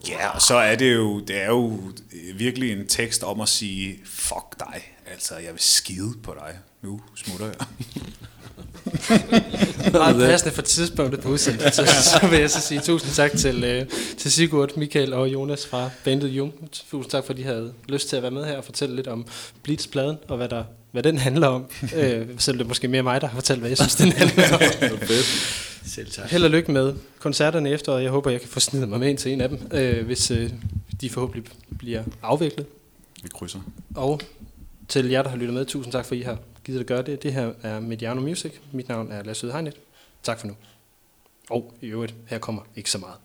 [0.07, 1.79] Ja, og så er det jo, det er jo
[2.35, 7.01] virkelig en tekst om at sige, fuck dig, altså jeg vil skide på dig, nu
[7.15, 7.55] smutter jeg.
[9.91, 13.63] Meget passende for tidspunktet på udsendelsen, så, så vil jeg så sige tusind tak til,
[13.63, 13.85] øh,
[14.17, 16.53] til Sigurd, Michael og Jonas fra bandet Jung.
[16.91, 19.25] Tusind tak, fordi de havde lyst til at være med her og fortælle lidt om
[19.63, 21.65] Blitz-pladen, og hvad, der, hvad den handler om.
[21.95, 24.53] øh, selvom det er måske mere mig, der har fortalt, hvad jeg synes, den handler
[24.53, 24.61] om.
[25.85, 26.29] Selv tak.
[26.29, 29.09] Held og lykke med koncerterne efter, og jeg håber, jeg kan få snidet mig med
[29.09, 30.49] ind til en af dem, øh, hvis øh,
[31.01, 32.65] de forhåbentlig bliver afviklet.
[33.23, 33.59] Vi krydser.
[33.95, 34.21] Og
[34.87, 36.37] til jer, der har lyttet med, tusind tak, for I har
[36.69, 37.23] gider at gøre det.
[37.23, 38.53] Det her er Mediano Music.
[38.71, 39.75] Mit navn er Lasse Hegnet.
[40.23, 40.55] Tak for nu.
[41.49, 43.15] Og i øvrigt, her kommer ikke så meget.